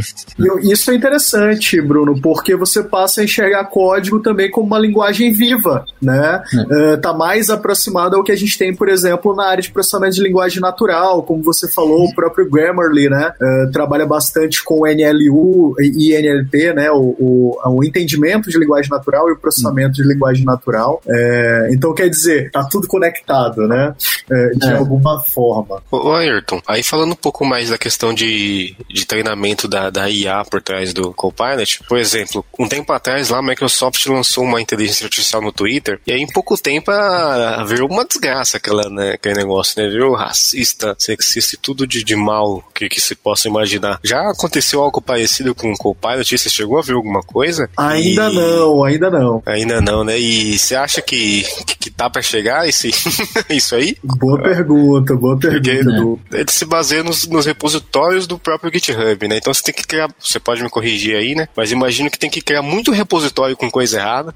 Isso 0.64 0.92
é 0.92 0.96
interessante 0.96 1.22
interessante, 1.22 1.82
Bruno, 1.82 2.20
porque 2.22 2.56
você 2.56 2.84
passa 2.84 3.22
a 3.22 3.24
enxergar 3.24 3.66
código 3.66 4.20
também 4.20 4.50
como 4.50 4.68
uma 4.68 4.80
linguagem 4.80 5.32
viva, 5.32 5.86
né? 6.02 6.44
É. 6.54 6.94
Uh, 6.94 7.02
tá 7.02 7.14
mais 7.14 7.50
aproximado 7.50 8.16
ao 8.16 8.24
que 8.24 8.32
a 8.32 8.36
gente 8.36 8.58
tem, 8.58 8.74
por 8.76 8.90
exemplo, 8.90 9.36
na 9.36 9.48
área 9.48 9.62
de 9.62 9.72
processamento 9.72 10.16
de 10.16 10.24
linguagem 10.24 10.62
natural, 10.62 11.24
como 11.24 11.44
você 11.44 11.70
falou, 11.70 12.06
o 12.06 12.16
próprio 12.16 12.50
Grammarly, 12.50 13.10
né? 13.10 13.34
Uh, 13.42 13.72
trabalha 13.72 14.06
bastante 14.06 14.64
com 14.64 14.86
NLU 14.86 15.76
e 15.80 16.11
NLP, 16.16 16.74
né? 16.74 16.92
O, 16.92 17.16
o, 17.20 17.58
o, 17.66 17.84
entendimento 17.84 18.50
de 18.50 18.58
linguagem 18.58 18.90
natural 18.90 19.30
e 19.30 19.34
o 19.34 19.38
processamento 19.38 19.94
de 19.94 20.04
linguagem 20.04 20.46
natural. 20.46 21.02
É, 21.08 21.70
então, 21.72 21.94
quer 21.94 22.10
dizer, 22.10 22.52
tá 22.52 22.64
tudo 22.64 22.88
conectado, 22.88 23.68
né? 23.68 23.94
É, 24.30 24.50
de 24.52 24.70
é. 24.70 24.78
alguma 24.78 25.22
forma. 25.24 25.82
Ô, 25.92 26.14
Ayrton, 26.14 26.62
aí 26.68 26.84
falando 26.84 27.12
um 27.12 27.16
pouco 27.16 27.46
mais 27.46 27.70
da 27.70 27.78
questão 27.78 28.14
de, 28.14 28.76
de 28.90 29.06
treinamento 29.06 29.68
da, 29.68 29.90
da 29.90 30.10
IA 30.10 30.44
por 30.50 30.62
trás 30.62 30.94
do 30.94 31.14
Copilot, 31.14 31.42
Copilot, 31.42 31.84
por 31.88 31.98
exemplo, 31.98 32.46
um 32.60 32.68
tempo 32.68 32.92
atrás 32.94 33.30
lá 33.30 33.40
a 33.40 33.42
Microsoft 33.42 34.06
lançou 34.08 34.44
uma 34.44 34.62
inteligência 34.62 35.06
artificial 35.06 35.42
no 35.42 35.52
Twitter 35.52 36.00
e 36.06 36.12
aí 36.12 36.22
em 36.22 36.28
pouco 36.28 36.58
tempo 36.58 36.92
a, 36.92 37.64
virou 37.64 37.90
uma 37.90 38.06
desgraça 38.06 38.58
aquela, 38.58 38.90
né, 38.90 39.14
aquele 39.14 39.36
negócio, 39.36 39.82
né? 39.82 39.90
Virou 39.90 40.16
racista, 40.16 40.96
sexista 41.00 41.56
e 41.56 41.60
tudo 41.60 41.88
de, 41.88 42.04
de 42.04 42.16
mal 42.16 42.64
que, 42.74 42.88
que 42.88 43.02
se 43.02 43.16
possa 43.16 43.48
imaginar. 43.48 44.00
Já 44.04 44.30
aconteceu 44.30 44.82
algo 44.82 45.02
parecido 45.02 45.56
com 45.56 45.72
o 45.72 45.78
Copilot? 46.02 46.38
Você 46.38 46.50
chegou 46.50 46.80
a 46.80 46.82
ver 46.82 46.94
alguma 46.94 47.22
coisa? 47.22 47.70
Ainda 47.78 48.30
e... 48.30 48.36
não, 48.36 48.84
ainda 48.84 49.10
não. 49.10 49.44
Ainda 49.46 49.82
não, 49.82 50.04
né? 50.04 50.20
E 50.20 50.58
você 50.58 50.76
acha 50.76 51.02
que, 51.02 51.44
que, 51.66 51.78
que 51.78 51.92
tá 51.92 52.10
para 52.10 52.22
chegar 52.22 52.68
esse, 52.68 52.92
isso 53.50 53.76
aí? 53.76 53.98
Boa 54.04 54.42
pergunta, 54.42 55.16
boa 55.16 55.38
pergunta. 55.38 56.20
Porque, 56.30 56.38
ele 56.38 56.52
se 56.52 56.66
baseia 56.66 57.04
nos, 57.04 57.28
nos 57.28 57.46
repositórios 57.46 58.28
do 58.28 58.38
próprio 58.38 58.72
GitHub, 58.74 59.28
né? 59.28 59.38
Então 59.38 59.54
você 59.54 59.64
tem 59.64 59.74
que 59.74 59.86
criar, 59.86 60.10
você 60.20 60.40
pode 60.40 60.62
me 60.62 60.70
corrigir 60.70 61.16
aí 61.16 61.32
né? 61.36 61.48
Mas 61.56 61.72
imagino 61.72 62.10
que 62.10 62.20
tem 62.20 62.30
que 62.30 62.42
criar 62.42 62.62
muito 62.62 62.92
repositório 62.92 63.56
com 63.56 63.70
coisa 63.70 63.98
errada 63.98 64.34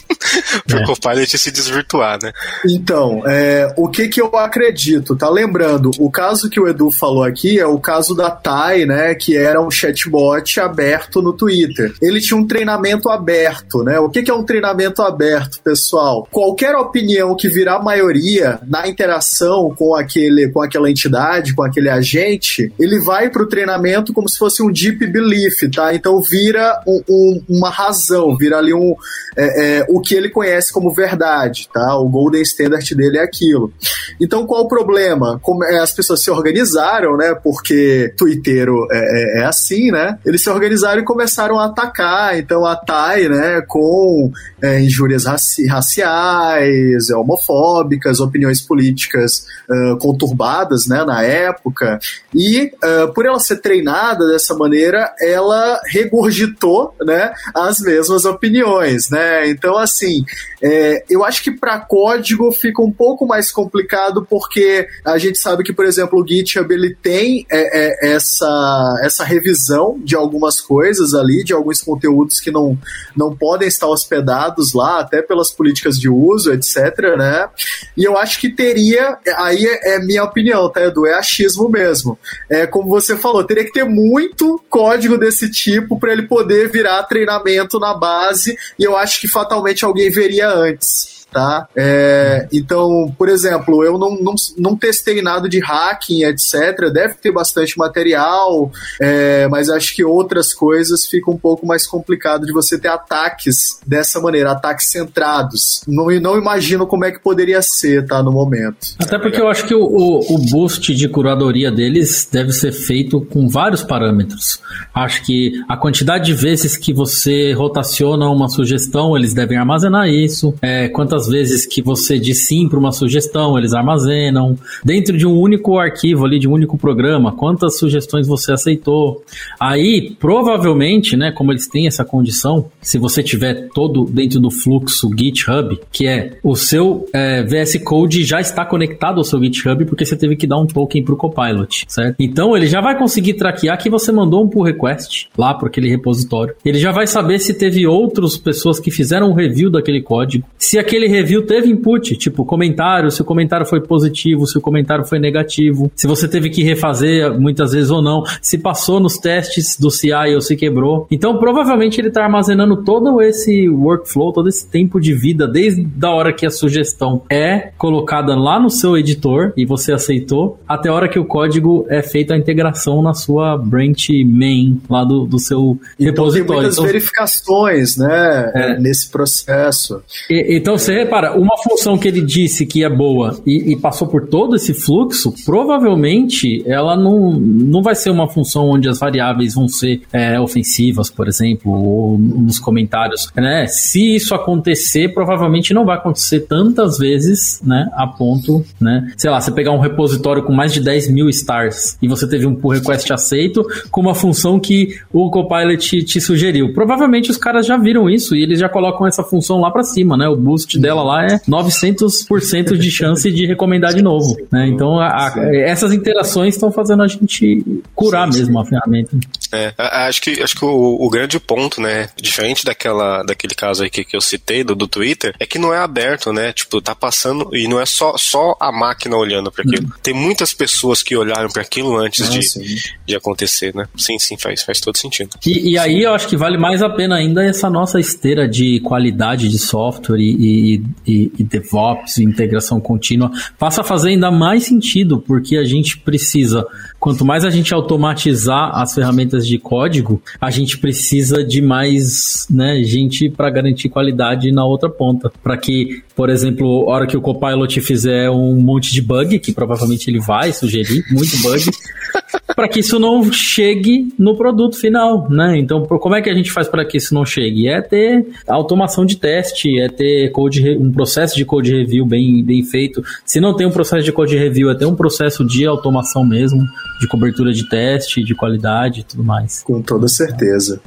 para 0.66 0.78
o 0.78 0.82
é. 0.82 0.86
Copilot 0.86 1.38
se 1.38 1.50
desvirtuar, 1.50 2.18
né? 2.22 2.32
Então, 2.68 3.22
é, 3.26 3.72
o 3.76 3.88
que 3.88 4.08
que 4.08 4.20
eu 4.20 4.36
acredito, 4.36 5.16
tá? 5.16 5.28
Lembrando, 5.28 5.90
o 5.98 6.10
caso 6.10 6.50
que 6.50 6.60
o 6.60 6.68
Edu 6.68 6.90
falou 6.90 7.22
aqui 7.22 7.58
é 7.58 7.66
o 7.66 7.78
caso 7.78 8.14
da 8.14 8.30
Tai, 8.30 8.84
né? 8.84 9.14
Que 9.14 9.36
era 9.36 9.60
um 9.60 9.70
chatbot 9.70 10.60
aberto 10.60 10.87
no 11.22 11.32
Twitter. 11.32 11.92
Ele 12.00 12.20
tinha 12.20 12.38
um 12.38 12.46
treinamento 12.46 13.08
aberto, 13.08 13.82
né? 13.82 13.98
O 13.98 14.08
que 14.08 14.30
é 14.30 14.34
um 14.34 14.44
treinamento 14.44 15.02
aberto, 15.02 15.60
pessoal? 15.62 16.26
Qualquer 16.30 16.74
opinião 16.76 17.36
que 17.36 17.48
virar 17.48 17.82
maioria 17.82 18.58
na 18.66 18.86
interação 18.86 19.74
com 19.76 19.94
aquele, 19.94 20.48
com 20.48 20.62
aquela 20.62 20.90
entidade, 20.90 21.54
com 21.54 21.62
aquele 21.62 21.88
agente, 21.88 22.72
ele 22.78 22.98
vai 23.00 23.30
para 23.30 23.42
o 23.42 23.48
treinamento 23.48 24.12
como 24.12 24.28
se 24.28 24.38
fosse 24.38 24.62
um 24.62 24.70
deep 24.70 25.06
belief, 25.06 25.68
tá? 25.74 25.94
Então 25.94 26.20
vira 26.20 26.82
um, 26.86 27.02
um, 27.08 27.42
uma 27.48 27.70
razão, 27.70 28.36
vira 28.36 28.58
ali 28.58 28.74
um 28.74 28.94
é, 29.36 29.78
é, 29.78 29.86
o 29.88 30.00
que 30.00 30.14
ele 30.14 30.28
conhece 30.28 30.72
como 30.72 30.92
verdade, 30.92 31.68
tá? 31.72 31.96
O 31.96 32.08
golden 32.08 32.42
standard 32.42 32.94
dele 32.94 33.18
é 33.18 33.22
aquilo. 33.22 33.72
Então 34.20 34.46
qual 34.46 34.64
o 34.64 34.68
problema? 34.68 35.38
Como 35.42 35.64
é, 35.64 35.78
as 35.78 35.92
pessoas 35.92 36.22
se 36.22 36.30
organizaram, 36.30 37.16
né? 37.16 37.34
Porque 37.42 38.12
Twitter 38.16 38.68
é, 38.90 38.98
é, 38.98 39.40
é, 39.40 39.44
assim, 39.44 39.90
né? 39.90 40.18
Eles 40.24 40.42
se 40.42 40.50
organizaram 40.50 40.77
e 40.82 41.04
começaram 41.04 41.58
a 41.58 41.66
atacar. 41.66 42.38
Então 42.38 42.64
a 42.64 42.76
Tai, 42.76 43.28
né? 43.28 43.62
Com 43.66 44.30
é, 44.62 44.80
injúrias 44.80 45.24
raci 45.24 45.66
raciais, 45.66 47.10
homofóbicas, 47.10 48.20
opiniões 48.20 48.60
políticas 48.60 49.44
uh, 49.68 49.98
conturbadas, 49.98 50.86
né? 50.86 51.04
Na 51.04 51.22
época 51.22 51.98
e 52.34 52.70
uh, 52.84 53.12
por 53.12 53.26
ela 53.26 53.40
ser 53.40 53.56
treinada 53.56 54.26
dessa 54.28 54.54
maneira, 54.54 55.12
ela 55.20 55.80
regurgitou, 55.86 56.94
né? 57.02 57.32
As 57.54 57.80
mesmas 57.80 58.24
opiniões, 58.24 59.10
né? 59.10 59.48
Então 59.48 59.76
assim 59.76 60.24
é, 60.62 61.04
eu 61.08 61.24
acho 61.24 61.42
que 61.42 61.50
para 61.50 61.78
código 61.78 62.50
fica 62.52 62.82
um 62.82 62.92
pouco 62.92 63.26
mais 63.26 63.50
complicado 63.50 64.26
porque 64.28 64.86
a 65.04 65.16
gente 65.18 65.38
sabe 65.38 65.62
que, 65.62 65.72
por 65.72 65.84
exemplo, 65.84 66.20
o 66.20 66.26
GitHub 66.26 66.72
ele 66.72 66.94
tem 66.94 67.46
é, 67.50 68.08
é, 68.08 68.14
essa, 68.14 69.00
essa 69.02 69.24
revisão 69.24 69.98
de 70.02 70.16
algumas 70.16 70.60
coisas 70.68 71.14
ali, 71.14 71.42
de 71.42 71.54
alguns 71.54 71.80
conteúdos 71.80 72.38
que 72.38 72.50
não, 72.50 72.78
não 73.16 73.34
podem 73.34 73.66
estar 73.66 73.86
hospedados 73.86 74.74
lá, 74.74 75.00
até 75.00 75.22
pelas 75.22 75.50
políticas 75.50 75.98
de 75.98 76.10
uso, 76.10 76.52
etc. 76.52 77.16
Né? 77.16 77.48
E 77.96 78.04
eu 78.04 78.18
acho 78.18 78.38
que 78.38 78.50
teria, 78.50 79.16
aí 79.36 79.64
é, 79.64 79.94
é 79.94 79.98
minha 79.98 80.22
opinião, 80.22 80.70
tá, 80.70 80.82
Edu? 80.82 81.06
É 81.06 81.14
achismo 81.14 81.70
mesmo. 81.70 82.18
É 82.50 82.66
como 82.66 82.90
você 82.90 83.16
falou, 83.16 83.42
teria 83.42 83.64
que 83.64 83.72
ter 83.72 83.84
muito 83.84 84.62
código 84.68 85.16
desse 85.16 85.50
tipo 85.50 85.98
para 85.98 86.12
ele 86.12 86.28
poder 86.28 86.70
virar 86.70 87.02
treinamento 87.04 87.78
na 87.78 87.94
base, 87.94 88.56
e 88.78 88.84
eu 88.84 88.94
acho 88.94 89.20
que 89.20 89.26
fatalmente 89.26 89.84
alguém 89.84 90.10
veria 90.10 90.50
antes 90.50 91.17
tá? 91.32 91.68
É, 91.76 92.48
então, 92.52 93.14
por 93.16 93.28
exemplo, 93.28 93.84
eu 93.84 93.98
não, 93.98 94.16
não, 94.20 94.34
não 94.56 94.76
testei 94.76 95.20
nada 95.22 95.48
de 95.48 95.60
hacking, 95.60 96.24
etc. 96.24 96.90
Deve 96.92 97.14
ter 97.14 97.32
bastante 97.32 97.76
material, 97.78 98.70
é, 99.00 99.46
mas 99.48 99.68
acho 99.68 99.94
que 99.94 100.04
outras 100.04 100.52
coisas 100.54 101.06
ficam 101.06 101.34
um 101.34 101.38
pouco 101.38 101.66
mais 101.66 101.86
complicado 101.86 102.46
de 102.46 102.52
você 102.52 102.78
ter 102.78 102.88
ataques 102.88 103.80
dessa 103.86 104.20
maneira, 104.20 104.52
ataques 104.52 104.90
centrados. 104.90 105.82
Não, 105.86 106.06
não 106.20 106.38
imagino 106.38 106.86
como 106.86 107.04
é 107.04 107.12
que 107.12 107.18
poderia 107.18 107.60
ser, 107.62 108.06
tá, 108.06 108.22
no 108.22 108.32
momento. 108.32 108.94
Até 108.98 109.18
porque 109.18 109.40
eu 109.40 109.48
acho 109.48 109.66
que 109.66 109.74
o, 109.74 109.82
o, 109.82 110.34
o 110.34 110.38
boost 110.50 110.94
de 110.94 111.08
curadoria 111.08 111.70
deles 111.70 112.28
deve 112.30 112.52
ser 112.52 112.72
feito 112.72 113.20
com 113.20 113.48
vários 113.48 113.82
parâmetros. 113.82 114.60
Acho 114.94 115.24
que 115.24 115.52
a 115.68 115.76
quantidade 115.76 116.26
de 116.26 116.34
vezes 116.34 116.76
que 116.76 116.92
você 116.92 117.52
rotaciona 117.52 118.28
uma 118.28 118.48
sugestão, 118.48 119.16
eles 119.16 119.34
devem 119.34 119.58
armazenar 119.58 120.08
isso. 120.08 120.54
É, 120.60 120.88
quantas 120.88 121.17
quantas 121.18 121.26
vezes 121.26 121.66
que 121.66 121.82
você 121.82 122.18
diz 122.18 122.46
sim 122.46 122.68
para 122.68 122.78
uma 122.78 122.92
sugestão, 122.92 123.58
eles 123.58 123.72
armazenam. 123.72 124.56
Dentro 124.84 125.16
de 125.16 125.26
um 125.26 125.36
único 125.38 125.78
arquivo 125.78 126.24
ali, 126.24 126.38
de 126.38 126.46
um 126.46 126.52
único 126.52 126.78
programa, 126.78 127.32
quantas 127.32 127.78
sugestões 127.78 128.26
você 128.26 128.52
aceitou. 128.52 129.24
Aí, 129.58 130.14
provavelmente, 130.20 131.16
né, 131.16 131.32
como 131.32 131.52
eles 131.52 131.66
têm 131.66 131.86
essa 131.86 132.04
condição, 132.04 132.66
se 132.80 132.98
você 132.98 133.22
tiver 133.22 133.68
todo 133.74 134.04
dentro 134.04 134.38
do 134.38 134.50
fluxo 134.50 135.10
GitHub, 135.16 135.78
que 135.90 136.06
é 136.06 136.38
o 136.42 136.54
seu 136.54 137.08
é, 137.12 137.42
VS 137.42 137.78
Code 137.82 138.22
já 138.24 138.40
está 138.40 138.64
conectado 138.64 139.18
ao 139.18 139.24
seu 139.24 139.42
GitHub 139.42 139.84
porque 139.86 140.04
você 140.04 140.16
teve 140.16 140.36
que 140.36 140.46
dar 140.46 140.58
um 140.58 140.66
token 140.66 141.02
para 141.02 141.14
o 141.14 141.16
Copilot, 141.16 141.84
certo? 141.88 142.16
Então 142.20 142.56
ele 142.56 142.66
já 142.66 142.80
vai 142.80 142.96
conseguir 142.96 143.34
traquear 143.34 143.78
que 143.78 143.90
você 143.90 144.12
mandou 144.12 144.44
um 144.44 144.48
pull 144.48 144.62
request 144.62 145.28
lá 145.36 145.54
para 145.54 145.68
aquele 145.68 145.88
repositório. 145.88 146.54
Ele 146.64 146.78
já 146.78 146.92
vai 146.92 147.06
saber 147.06 147.38
se 147.38 147.54
teve 147.54 147.86
outras 147.86 148.36
pessoas 148.36 148.78
que 148.78 148.90
fizeram 148.90 149.30
um 149.30 149.34
review 149.34 149.70
daquele 149.70 150.02
código, 150.02 150.46
se 150.58 150.78
aquele 150.78 151.07
review 151.08 151.44
teve 151.46 151.70
input, 151.70 152.16
tipo 152.16 152.44
comentário, 152.44 153.10
se 153.10 153.22
o 153.22 153.24
comentário 153.24 153.66
foi 153.66 153.80
positivo, 153.80 154.46
se 154.46 154.58
o 154.58 154.60
comentário 154.60 155.04
foi 155.04 155.18
negativo, 155.18 155.90
se 155.94 156.06
você 156.06 156.28
teve 156.28 156.50
que 156.50 156.62
refazer 156.62 157.38
muitas 157.38 157.72
vezes 157.72 157.90
ou 157.90 158.02
não, 158.02 158.22
se 158.40 158.58
passou 158.58 159.00
nos 159.00 159.18
testes 159.18 159.76
do 159.78 159.90
CI 159.90 160.34
ou 160.34 160.40
se 160.40 160.56
quebrou. 160.56 161.06
Então, 161.10 161.38
provavelmente 161.38 162.00
ele 162.00 162.08
está 162.08 162.24
armazenando 162.24 162.82
todo 162.84 163.20
esse 163.20 163.68
workflow, 163.68 164.32
todo 164.32 164.48
esse 164.48 164.68
tempo 164.68 165.00
de 165.00 165.12
vida, 165.12 165.46
desde 165.46 165.86
a 166.02 166.10
hora 166.10 166.32
que 166.32 166.46
a 166.46 166.50
sugestão 166.50 167.22
é 167.30 167.72
colocada 167.76 168.34
lá 168.34 168.60
no 168.60 168.70
seu 168.70 168.96
editor 168.96 169.52
e 169.56 169.64
você 169.64 169.92
aceitou, 169.92 170.58
até 170.66 170.88
a 170.88 170.94
hora 170.94 171.08
que 171.08 171.18
o 171.18 171.24
código 171.24 171.86
é 171.88 172.02
feito 172.02 172.32
a 172.32 172.36
integração 172.36 173.02
na 173.02 173.14
sua 173.14 173.56
branch 173.56 174.08
main 174.24 174.80
lá 174.88 175.04
do, 175.04 175.24
do 175.24 175.38
seu 175.38 175.78
então, 175.98 176.24
repositório. 176.24 176.46
Tem 176.46 176.56
muitas 176.56 176.74
então, 176.74 176.86
verificações, 176.86 177.96
né, 177.96 178.52
é. 178.54 178.80
nesse 178.80 179.10
processo. 179.10 180.02
E, 180.30 180.56
então, 180.56 180.76
você 180.76 180.97
repara, 180.98 181.38
uma 181.38 181.56
função 181.56 181.98
que 181.98 182.08
ele 182.08 182.20
disse 182.20 182.66
que 182.66 182.84
é 182.84 182.88
boa 182.88 183.38
e, 183.46 183.72
e, 183.72 183.76
passou 183.76 184.08
por 184.08 184.26
todo 184.26 184.56
esse 184.56 184.74
fluxo, 184.74 185.32
provavelmente 185.44 186.62
ela 186.66 186.96
não, 186.96 187.32
não 187.32 187.82
vai 187.82 187.94
ser 187.94 188.10
uma 188.10 188.28
função 188.28 188.68
onde 188.68 188.88
as 188.88 188.98
variáveis 188.98 189.54
vão 189.54 189.68
ser 189.68 190.02
é, 190.12 190.38
ofensivas, 190.40 191.10
por 191.10 191.28
exemplo, 191.28 191.72
ou 191.72 192.18
nos 192.18 192.58
comentários. 192.58 193.30
Né? 193.34 193.66
Se 193.66 194.16
isso 194.16 194.34
acontecer, 194.34 195.12
provavelmente 195.14 195.72
não 195.72 195.84
vai 195.84 195.96
acontecer 195.96 196.40
tantas 196.40 196.98
vezes, 196.98 197.60
né? 197.64 197.88
A 197.92 198.06
ponto, 198.06 198.64
né? 198.80 199.12
Sei 199.16 199.30
lá, 199.30 199.40
você 199.40 199.50
pegar 199.50 199.72
um 199.72 199.80
repositório 199.80 200.42
com 200.42 200.52
mais 200.52 200.72
de 200.72 200.80
10 200.80 201.10
mil 201.10 201.28
stars 201.28 201.96
e 202.02 202.08
você 202.08 202.28
teve 202.28 202.46
um 202.46 202.54
pull 202.54 202.72
request 202.72 203.12
aceito 203.12 203.64
com 203.90 204.00
uma 204.00 204.14
função 204.14 204.58
que 204.58 204.98
o 205.12 205.30
Copilot 205.30 206.04
te 206.04 206.20
sugeriu. 206.20 206.72
Provavelmente 206.72 207.30
os 207.30 207.36
caras 207.36 207.66
já 207.66 207.76
viram 207.76 208.08
isso 208.08 208.34
e 208.34 208.42
eles 208.42 208.58
já 208.58 208.68
colocam 208.68 209.06
essa 209.06 209.22
função 209.22 209.60
lá 209.60 209.70
para 209.70 209.82
cima, 209.82 210.16
né? 210.16 210.28
O 210.28 210.36
boost 210.36 210.78
dela 210.88 211.02
lá 211.02 211.26
é 211.26 211.38
900% 211.40 212.78
de 212.78 212.90
chance 212.90 213.30
de 213.30 213.46
recomendar 213.46 213.92
de 213.92 214.00
novo, 214.00 214.36
né? 214.50 214.66
Então, 214.66 214.98
a, 214.98 215.28
a, 215.28 215.56
essas 215.56 215.92
interações 215.92 216.54
estão 216.54 216.72
fazendo 216.72 217.02
a 217.02 217.06
gente 217.06 217.82
curar 217.94 218.26
mesmo 218.26 218.58
a 218.58 218.64
ferramenta. 218.64 219.16
É, 219.52 219.72
acho 219.78 220.20
que, 220.20 220.42
acho 220.42 220.54
que 220.54 220.64
o, 220.64 220.96
o, 221.00 221.08
grande 221.08 221.38
ponto, 221.40 221.80
né, 221.80 222.08
diferente 222.16 222.64
daquela, 222.64 223.22
daquele 223.22 223.54
caso 223.54 223.82
aí 223.82 223.90
que, 223.90 224.04
que 224.04 224.16
eu 224.16 224.20
citei, 224.20 224.62
do, 224.62 224.74
do 224.74 224.86
Twitter, 224.86 225.34
é 225.38 225.46
que 225.46 225.58
não 225.58 225.72
é 225.72 225.78
aberto, 225.78 226.32
né? 226.32 226.52
Tipo, 226.52 226.80
tá 226.80 226.94
passando, 226.94 227.48
e 227.54 227.66
não 227.66 227.80
é 227.80 227.86
só, 227.86 228.16
só 228.16 228.56
a 228.60 228.70
máquina 228.70 229.16
olhando 229.16 229.50
para 229.50 229.62
aquilo. 229.62 229.86
Hum. 229.86 229.98
Tem 230.02 230.14
muitas 230.14 230.52
pessoas 230.52 231.02
que 231.02 231.16
olharam 231.16 231.48
para 231.48 231.62
aquilo 231.62 231.96
antes 231.96 232.26
ah, 232.26 232.30
de, 232.30 232.94
de 233.06 233.16
acontecer, 233.16 233.74
né? 233.74 233.86
Sim, 233.96 234.18
sim, 234.18 234.36
faz, 234.36 234.62
faz 234.62 234.80
todo 234.80 234.96
sentido. 234.96 235.30
E, 235.46 235.72
e 235.72 235.78
aí 235.78 236.02
eu 236.02 236.12
acho 236.12 236.28
que 236.28 236.36
vale 236.36 236.58
mais 236.58 236.82
a 236.82 236.90
pena 236.90 237.16
ainda 237.16 237.44
essa 237.44 237.70
nossa 237.70 237.98
esteira 237.98 238.48
de 238.48 238.80
qualidade 238.80 239.48
de 239.48 239.58
software 239.58 240.18
e, 240.18 240.34
e, 240.76 240.82
e, 241.06 241.32
e 241.38 241.44
DevOps, 241.44 242.18
integração 242.18 242.80
contínua, 242.80 243.30
passa 243.58 243.80
a 243.80 243.84
fazer 243.84 244.10
ainda 244.10 244.30
mais 244.30 244.64
sentido, 244.64 245.20
porque 245.20 245.56
a 245.56 245.64
gente 245.64 245.98
precisa, 245.98 246.66
quanto 246.98 247.24
mais 247.24 247.44
a 247.44 247.50
gente 247.50 247.72
automatizar 247.72 248.70
as 248.74 248.94
ferramentas 248.94 249.46
de 249.46 249.58
código, 249.58 250.20
a 250.40 250.50
gente 250.50 250.78
precisa 250.78 251.44
de 251.44 251.62
mais 251.62 252.46
né, 252.50 252.82
gente 252.82 253.28
para 253.28 253.50
garantir 253.50 253.88
qualidade 253.88 254.50
na 254.52 254.64
outra 254.64 254.88
ponta. 254.88 255.30
Para 255.42 255.56
que, 255.56 256.02
por 256.14 256.28
exemplo, 256.28 256.90
a 256.90 256.94
hora 256.94 257.06
que 257.06 257.16
o 257.16 257.20
Copilot 257.20 257.80
fizer 257.80 258.30
um 258.30 258.56
monte 258.56 258.92
de 258.92 259.00
bug, 259.00 259.38
que 259.38 259.52
provavelmente 259.52 260.10
ele 260.10 260.20
vai 260.20 260.52
sugerir, 260.52 261.04
muito 261.10 261.36
bug, 261.42 261.64
para 262.54 262.68
que 262.68 262.80
isso 262.80 262.98
não 262.98 263.32
chegue 263.32 264.12
no 264.18 264.36
produto 264.36 264.76
final, 264.76 265.28
né? 265.30 265.56
Então, 265.58 265.84
como 265.86 266.14
é 266.14 266.22
que 266.22 266.28
a 266.28 266.34
gente 266.34 266.50
faz 266.50 266.68
para 266.68 266.84
que 266.84 266.96
isso 266.96 267.14
não 267.14 267.24
chegue? 267.24 267.68
É 267.68 267.80
ter 267.80 268.26
automação 268.48 269.04
de 269.04 269.16
teste, 269.16 269.78
é 269.78 269.88
ter 269.88 270.30
code, 270.30 270.76
um 270.76 270.90
processo 270.90 271.36
de 271.36 271.44
code 271.44 271.72
review 271.72 272.04
bem, 272.04 272.42
bem 272.42 272.62
feito. 272.64 273.02
Se 273.24 273.40
não 273.40 273.54
tem 273.54 273.66
um 273.66 273.70
processo 273.70 274.04
de 274.04 274.12
code 274.12 274.36
review, 274.36 274.70
é 274.70 274.74
ter 274.74 274.86
um 274.86 274.96
processo 274.96 275.44
de 275.44 275.66
automação 275.66 276.24
mesmo, 276.24 276.60
de 276.98 277.06
cobertura 277.06 277.52
de 277.52 277.68
teste, 277.68 278.22
de 278.22 278.34
qualidade 278.34 279.00
e 279.00 279.04
tudo 279.04 279.22
mais. 279.22 279.62
Com 279.62 279.80
toda 279.82 280.08
certeza. 280.08 280.80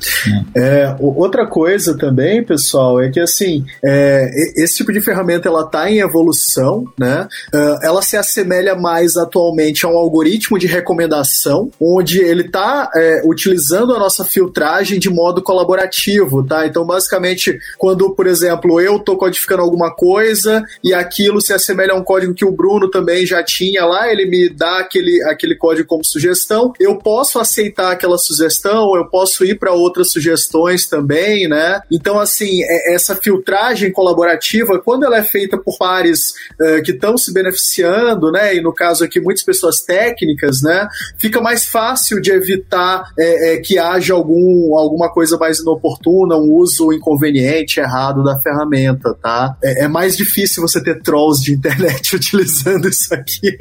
É. 0.55 0.81
É, 0.81 0.95
outra 0.99 1.47
coisa 1.47 1.97
também, 1.97 2.43
pessoal, 2.43 3.01
é 3.01 3.09
que 3.09 3.19
assim, 3.19 3.65
é, 3.83 4.29
esse 4.57 4.77
tipo 4.77 4.91
de 4.91 5.01
ferramenta 5.01 5.47
ela 5.47 5.65
está 5.65 5.89
em 5.89 5.99
evolução, 5.99 6.85
né? 6.97 7.27
Uh, 7.53 7.79
ela 7.83 8.01
se 8.01 8.17
assemelha 8.17 8.75
mais 8.75 9.17
atualmente 9.17 9.85
a 9.85 9.89
um 9.89 9.97
algoritmo 9.97 10.57
de 10.57 10.67
recomendação 10.67 11.69
onde 11.79 12.19
ele 12.19 12.43
está 12.43 12.89
é, 12.95 13.21
utilizando 13.25 13.93
a 13.93 13.99
nossa 13.99 14.23
filtragem 14.23 14.99
de 14.99 15.09
modo 15.09 15.41
colaborativo, 15.41 16.45
tá? 16.45 16.65
Então, 16.65 16.85
basicamente, 16.85 17.57
quando, 17.77 18.13
por 18.13 18.27
exemplo, 18.27 18.79
eu 18.79 18.97
estou 18.97 19.17
codificando 19.17 19.61
alguma 19.61 19.93
coisa 19.93 20.63
e 20.83 20.93
aquilo 20.93 21.41
se 21.41 21.53
assemelha 21.53 21.93
a 21.93 21.97
um 21.97 22.03
código 22.03 22.33
que 22.33 22.45
o 22.45 22.51
Bruno 22.51 22.89
também 22.89 23.25
já 23.25 23.43
tinha 23.43 23.85
lá, 23.85 24.11
ele 24.11 24.25
me 24.25 24.49
dá 24.49 24.79
aquele, 24.79 25.23
aquele 25.23 25.55
código 25.55 25.87
como 25.87 26.00
sugestão, 26.03 26.73
eu 26.79 26.97
posso 26.97 27.39
aceitar 27.39 27.91
aquela 27.91 28.17
sugestão, 28.17 28.95
eu 28.95 29.05
posso 29.07 29.43
ir 29.45 29.57
para 29.57 29.73
outras 29.73 30.11
sugestões 30.11 30.87
também, 30.87 31.47
né? 31.47 31.81
Então, 31.91 32.19
assim, 32.19 32.63
é, 32.63 32.93
essa 32.93 33.15
filtragem 33.15 33.91
colaborativa, 33.91 34.79
quando 34.79 35.05
ela 35.05 35.17
é 35.17 35.23
feita 35.23 35.57
por 35.57 35.77
pares 35.77 36.33
uh, 36.59 36.83
que 36.83 36.91
estão 36.91 37.17
se 37.17 37.33
beneficiando, 37.33 38.31
né? 38.31 38.55
E 38.55 38.61
no 38.61 38.73
caso 38.73 39.03
aqui, 39.03 39.19
muitas 39.19 39.43
pessoas 39.43 39.81
técnicas, 39.81 40.61
né? 40.61 40.87
Fica 41.17 41.41
mais 41.41 41.65
fácil 41.65 42.21
de 42.21 42.31
evitar 42.31 43.11
é, 43.17 43.53
é, 43.53 43.57
que 43.57 43.77
haja 43.77 44.13
algum, 44.13 44.75
alguma 44.77 45.11
coisa 45.11 45.37
mais 45.37 45.59
inoportuna, 45.59 46.35
um 46.35 46.53
uso 46.53 46.91
inconveniente, 46.93 47.79
errado 47.79 48.23
da 48.23 48.39
ferramenta, 48.39 49.15
tá? 49.21 49.55
É, 49.63 49.85
é 49.85 49.87
mais 49.87 50.15
difícil 50.15 50.61
você 50.61 50.81
ter 50.83 51.01
trolls 51.01 51.43
de 51.43 51.53
internet 51.55 52.15
utilizando 52.15 52.87
isso 52.87 53.13
aqui. 53.13 53.57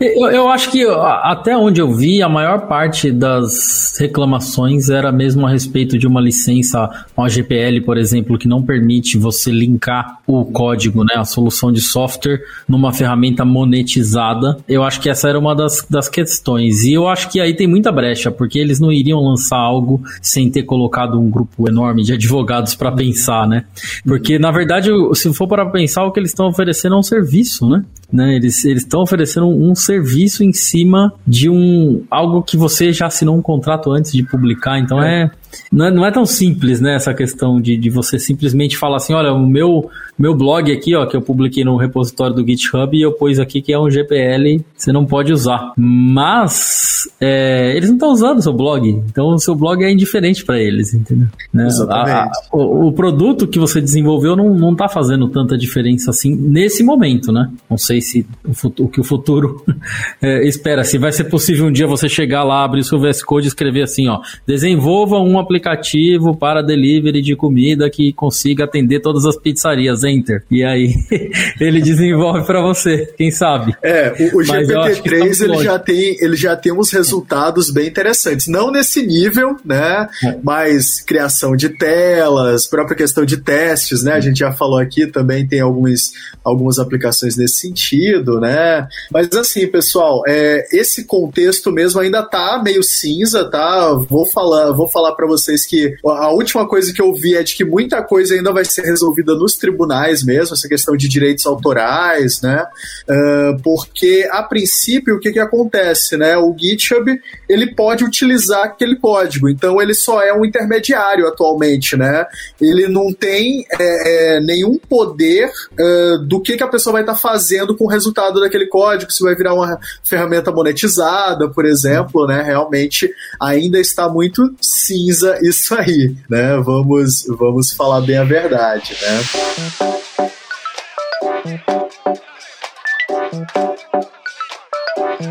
eu, 0.00 0.30
eu 0.30 0.48
acho 0.48 0.70
que 0.70 0.84
até 0.86 1.56
onde 1.56 1.73
eu 1.80 1.92
vi, 1.92 2.22
a 2.22 2.28
maior 2.28 2.66
parte 2.66 3.10
das 3.10 3.96
reclamações 3.98 4.88
era 4.88 5.10
mesmo 5.12 5.46
a 5.46 5.50
respeito 5.50 5.98
de 5.98 6.06
uma 6.06 6.20
licença, 6.20 6.90
uma 7.16 7.28
GPL, 7.28 7.80
por 7.82 7.96
exemplo, 7.96 8.38
que 8.38 8.48
não 8.48 8.62
permite 8.62 9.18
você 9.18 9.50
linkar 9.50 10.18
o 10.26 10.44
código, 10.44 11.04
né, 11.04 11.14
a 11.16 11.24
solução 11.24 11.72
de 11.72 11.80
software, 11.80 12.40
numa 12.68 12.92
ferramenta 12.92 13.44
monetizada. 13.44 14.56
Eu 14.68 14.82
acho 14.82 15.00
que 15.00 15.08
essa 15.08 15.28
era 15.28 15.38
uma 15.38 15.54
das, 15.54 15.86
das 15.88 16.08
questões. 16.08 16.84
E 16.84 16.92
eu 16.92 17.08
acho 17.08 17.30
que 17.30 17.40
aí 17.40 17.54
tem 17.54 17.66
muita 17.66 17.92
brecha, 17.92 18.30
porque 18.30 18.58
eles 18.58 18.80
não 18.80 18.92
iriam 18.92 19.20
lançar 19.20 19.58
algo 19.58 20.02
sem 20.20 20.50
ter 20.50 20.62
colocado 20.62 21.18
um 21.18 21.30
grupo 21.30 21.68
enorme 21.68 22.02
de 22.02 22.12
advogados 22.12 22.74
para 22.74 22.92
pensar, 22.92 23.46
né? 23.46 23.64
Porque, 24.04 24.38
na 24.38 24.50
verdade, 24.50 24.90
se 25.14 25.32
for 25.32 25.46
para 25.46 25.66
pensar, 25.66 26.04
o 26.04 26.12
que 26.12 26.20
eles 26.20 26.30
estão 26.30 26.48
oferecendo 26.48 26.94
é 26.94 26.98
um 26.98 27.02
serviço, 27.02 27.68
né? 27.68 27.84
né? 28.12 28.36
Eles 28.36 28.64
estão 28.64 29.02
oferecendo 29.02 29.48
um 29.48 29.74
serviço 29.74 30.44
em 30.44 30.52
cima 30.52 31.12
de 31.26 31.50
um 31.50 31.63
algo 32.10 32.42
que 32.42 32.56
você 32.56 32.92
já 32.92 33.06
assinou 33.06 33.36
um 33.36 33.42
contrato 33.42 33.90
antes 33.90 34.12
de 34.12 34.22
publicar, 34.22 34.78
então 34.78 35.02
é, 35.02 35.24
é 35.24 35.30
não 35.72 35.86
é, 35.86 35.90
não 35.90 36.06
é 36.06 36.10
tão 36.10 36.24
simples, 36.24 36.80
né, 36.80 36.94
essa 36.94 37.12
questão 37.14 37.60
de, 37.60 37.76
de 37.76 37.90
você 37.90 38.18
simplesmente 38.18 38.76
falar 38.76 38.96
assim, 38.96 39.14
olha, 39.14 39.32
o 39.32 39.46
meu, 39.46 39.90
meu 40.18 40.34
blog 40.34 40.72
aqui, 40.72 40.94
ó, 40.94 41.06
que 41.06 41.16
eu 41.16 41.22
publiquei 41.22 41.64
no 41.64 41.76
repositório 41.76 42.34
do 42.34 42.46
GitHub 42.46 42.96
e 42.96 43.02
eu 43.02 43.12
pus 43.12 43.38
aqui 43.38 43.60
que 43.60 43.72
é 43.72 43.78
um 43.78 43.90
GPL, 43.90 44.64
você 44.76 44.92
não 44.92 45.04
pode 45.04 45.32
usar. 45.32 45.72
Mas 45.76 47.08
é, 47.20 47.76
eles 47.76 47.88
não 47.88 47.96
estão 47.96 48.10
usando 48.10 48.38
o 48.38 48.42
seu 48.42 48.52
blog, 48.52 48.88
então 48.88 49.28
o 49.28 49.38
seu 49.38 49.54
blog 49.54 49.82
é 49.82 49.90
indiferente 49.90 50.44
para 50.44 50.58
eles, 50.58 50.94
entendeu? 50.94 51.28
Né? 51.52 51.66
Exatamente. 51.66 52.10
A, 52.10 52.22
a, 52.24 52.56
o, 52.56 52.88
o, 52.88 52.92
produto 52.92 53.46
que 53.46 53.58
você 53.58 53.80
desenvolveu 53.80 54.36
não, 54.36 54.54
não 54.54 54.74
tá 54.74 54.88
fazendo 54.88 55.28
tanta 55.28 55.56
diferença 55.56 56.10
assim 56.10 56.34
nesse 56.34 56.82
momento, 56.82 57.32
né? 57.32 57.50
Não 57.68 57.76
sei 57.76 58.00
se 58.00 58.26
o, 58.46 58.54
futuro, 58.54 58.88
o 58.88 58.90
que 58.90 59.00
o 59.00 59.04
futuro 59.04 59.62
é, 60.20 60.46
espera, 60.46 60.84
se 60.84 60.98
vai 60.98 61.12
ser 61.12 61.24
possível 61.24 61.66
um 61.66 61.72
dia 61.72 61.86
você 61.86 62.08
chegar 62.08 62.44
lá, 62.44 62.64
abrir 62.64 62.80
o 62.80 62.84
seu 62.84 62.98
VS 62.98 63.22
Code 63.22 63.46
e 63.46 63.48
escrever 63.48 63.82
assim, 63.82 64.08
ó, 64.08 64.20
desenvolva 64.46 65.18
um 65.18 65.38
aplicativo 65.44 66.36
para 66.36 66.62
delivery 66.62 67.22
de 67.22 67.36
comida 67.36 67.88
que 67.88 68.12
consiga 68.12 68.64
atender 68.64 69.00
todas 69.00 69.24
as 69.24 69.36
pizzarias, 69.36 70.02
enter. 70.04 70.44
E 70.50 70.64
aí 70.64 70.94
ele 71.60 71.80
desenvolve 71.80 72.44
para 72.46 72.60
você, 72.60 73.12
quem 73.16 73.30
sabe. 73.30 73.74
É, 73.82 74.10
o, 74.32 74.38
o 74.38 74.42
GPT-3 74.42 75.38
tá 75.38 75.44
ele 75.44 75.62
já 75.62 75.78
tem 75.78 76.16
ele 76.20 76.36
já 76.36 76.56
tem 76.56 76.72
uns 76.72 76.90
resultados 76.90 77.70
bem 77.70 77.88
interessantes, 77.88 78.48
não 78.48 78.70
nesse 78.70 79.06
nível, 79.06 79.56
né? 79.64 80.08
É. 80.24 80.38
Mas 80.42 81.00
criação 81.00 81.54
de 81.56 81.68
telas, 81.68 82.66
própria 82.66 82.96
questão 82.96 83.24
de 83.24 83.36
testes, 83.36 84.02
né? 84.02 84.14
A 84.14 84.20
gente 84.20 84.38
já 84.38 84.52
falou 84.52 84.78
aqui 84.78 85.06
também 85.06 85.46
tem 85.46 85.60
algumas 85.60 86.12
algumas 86.42 86.78
aplicações 86.78 87.36
nesse 87.36 87.60
sentido, 87.60 88.40
né? 88.40 88.86
Mas 89.10 89.30
assim, 89.32 89.66
pessoal, 89.66 90.22
é, 90.26 90.66
esse 90.72 91.04
contexto 91.04 91.70
mesmo 91.70 92.00
ainda 92.00 92.22
tá 92.22 92.60
meio 92.62 92.82
cinza, 92.82 93.48
tá? 93.50 93.94
Vou 94.08 94.26
falar, 94.26 94.72
vou 94.72 94.88
falar 94.88 95.14
para 95.14 95.26
vocês 95.26 95.33
que 95.68 95.94
a 96.04 96.30
última 96.30 96.68
coisa 96.68 96.92
que 96.92 97.02
eu 97.02 97.12
vi 97.12 97.34
é 97.34 97.42
de 97.42 97.56
que 97.56 97.64
muita 97.64 98.02
coisa 98.02 98.34
ainda 98.34 98.52
vai 98.52 98.64
ser 98.64 98.82
resolvida 98.82 99.34
nos 99.34 99.56
tribunais 99.56 100.22
mesmo, 100.24 100.54
essa 100.54 100.68
questão 100.68 100.96
de 100.96 101.08
direitos 101.08 101.46
autorais, 101.46 102.40
né? 102.40 102.64
Uh, 103.08 103.62
porque 103.62 104.28
a 104.30 104.42
princípio 104.42 105.16
o 105.16 105.20
que 105.20 105.32
que 105.32 105.38
acontece, 105.38 106.16
né? 106.16 106.36
O 106.36 106.54
GitHub 106.56 107.20
ele 107.48 107.74
pode 107.74 108.04
utilizar 108.04 108.64
aquele 108.64 108.96
código, 108.96 109.48
então 109.48 109.80
ele 109.80 109.94
só 109.94 110.22
é 110.22 110.32
um 110.32 110.44
intermediário 110.44 111.26
atualmente, 111.26 111.96
né? 111.96 112.26
Ele 112.60 112.88
não 112.88 113.12
tem 113.12 113.64
é, 113.78 114.36
é, 114.36 114.40
nenhum 114.40 114.78
poder 114.78 115.50
uh, 115.72 116.18
do 116.26 116.40
que 116.40 116.56
que 116.56 116.62
a 116.62 116.68
pessoa 116.68 116.94
vai 116.94 117.02
estar 117.02 117.14
tá 117.14 117.18
fazendo 117.18 117.76
com 117.76 117.84
o 117.84 117.88
resultado 117.88 118.40
daquele 118.40 118.66
código, 118.66 119.12
se 119.12 119.22
vai 119.22 119.34
virar 119.34 119.54
uma 119.54 119.78
ferramenta 120.02 120.50
monetizada, 120.50 121.48
por 121.48 121.64
exemplo, 121.64 122.26
né? 122.26 122.42
Realmente 122.42 123.10
ainda 123.40 123.78
está 123.78 124.08
muito 124.08 124.54
cinza 124.60 125.13
isso 125.42 125.74
aí, 125.74 126.16
né? 126.28 126.56
Vamos, 126.58 127.24
vamos 127.38 127.72
falar 127.72 128.00
bem 128.00 128.16
a 128.16 128.24
verdade, 128.24 128.96
né? 129.02 130.30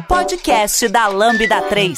Podcast 0.01 0.87
da 0.87 1.07
Lambda 1.07 1.61
3. 1.61 1.97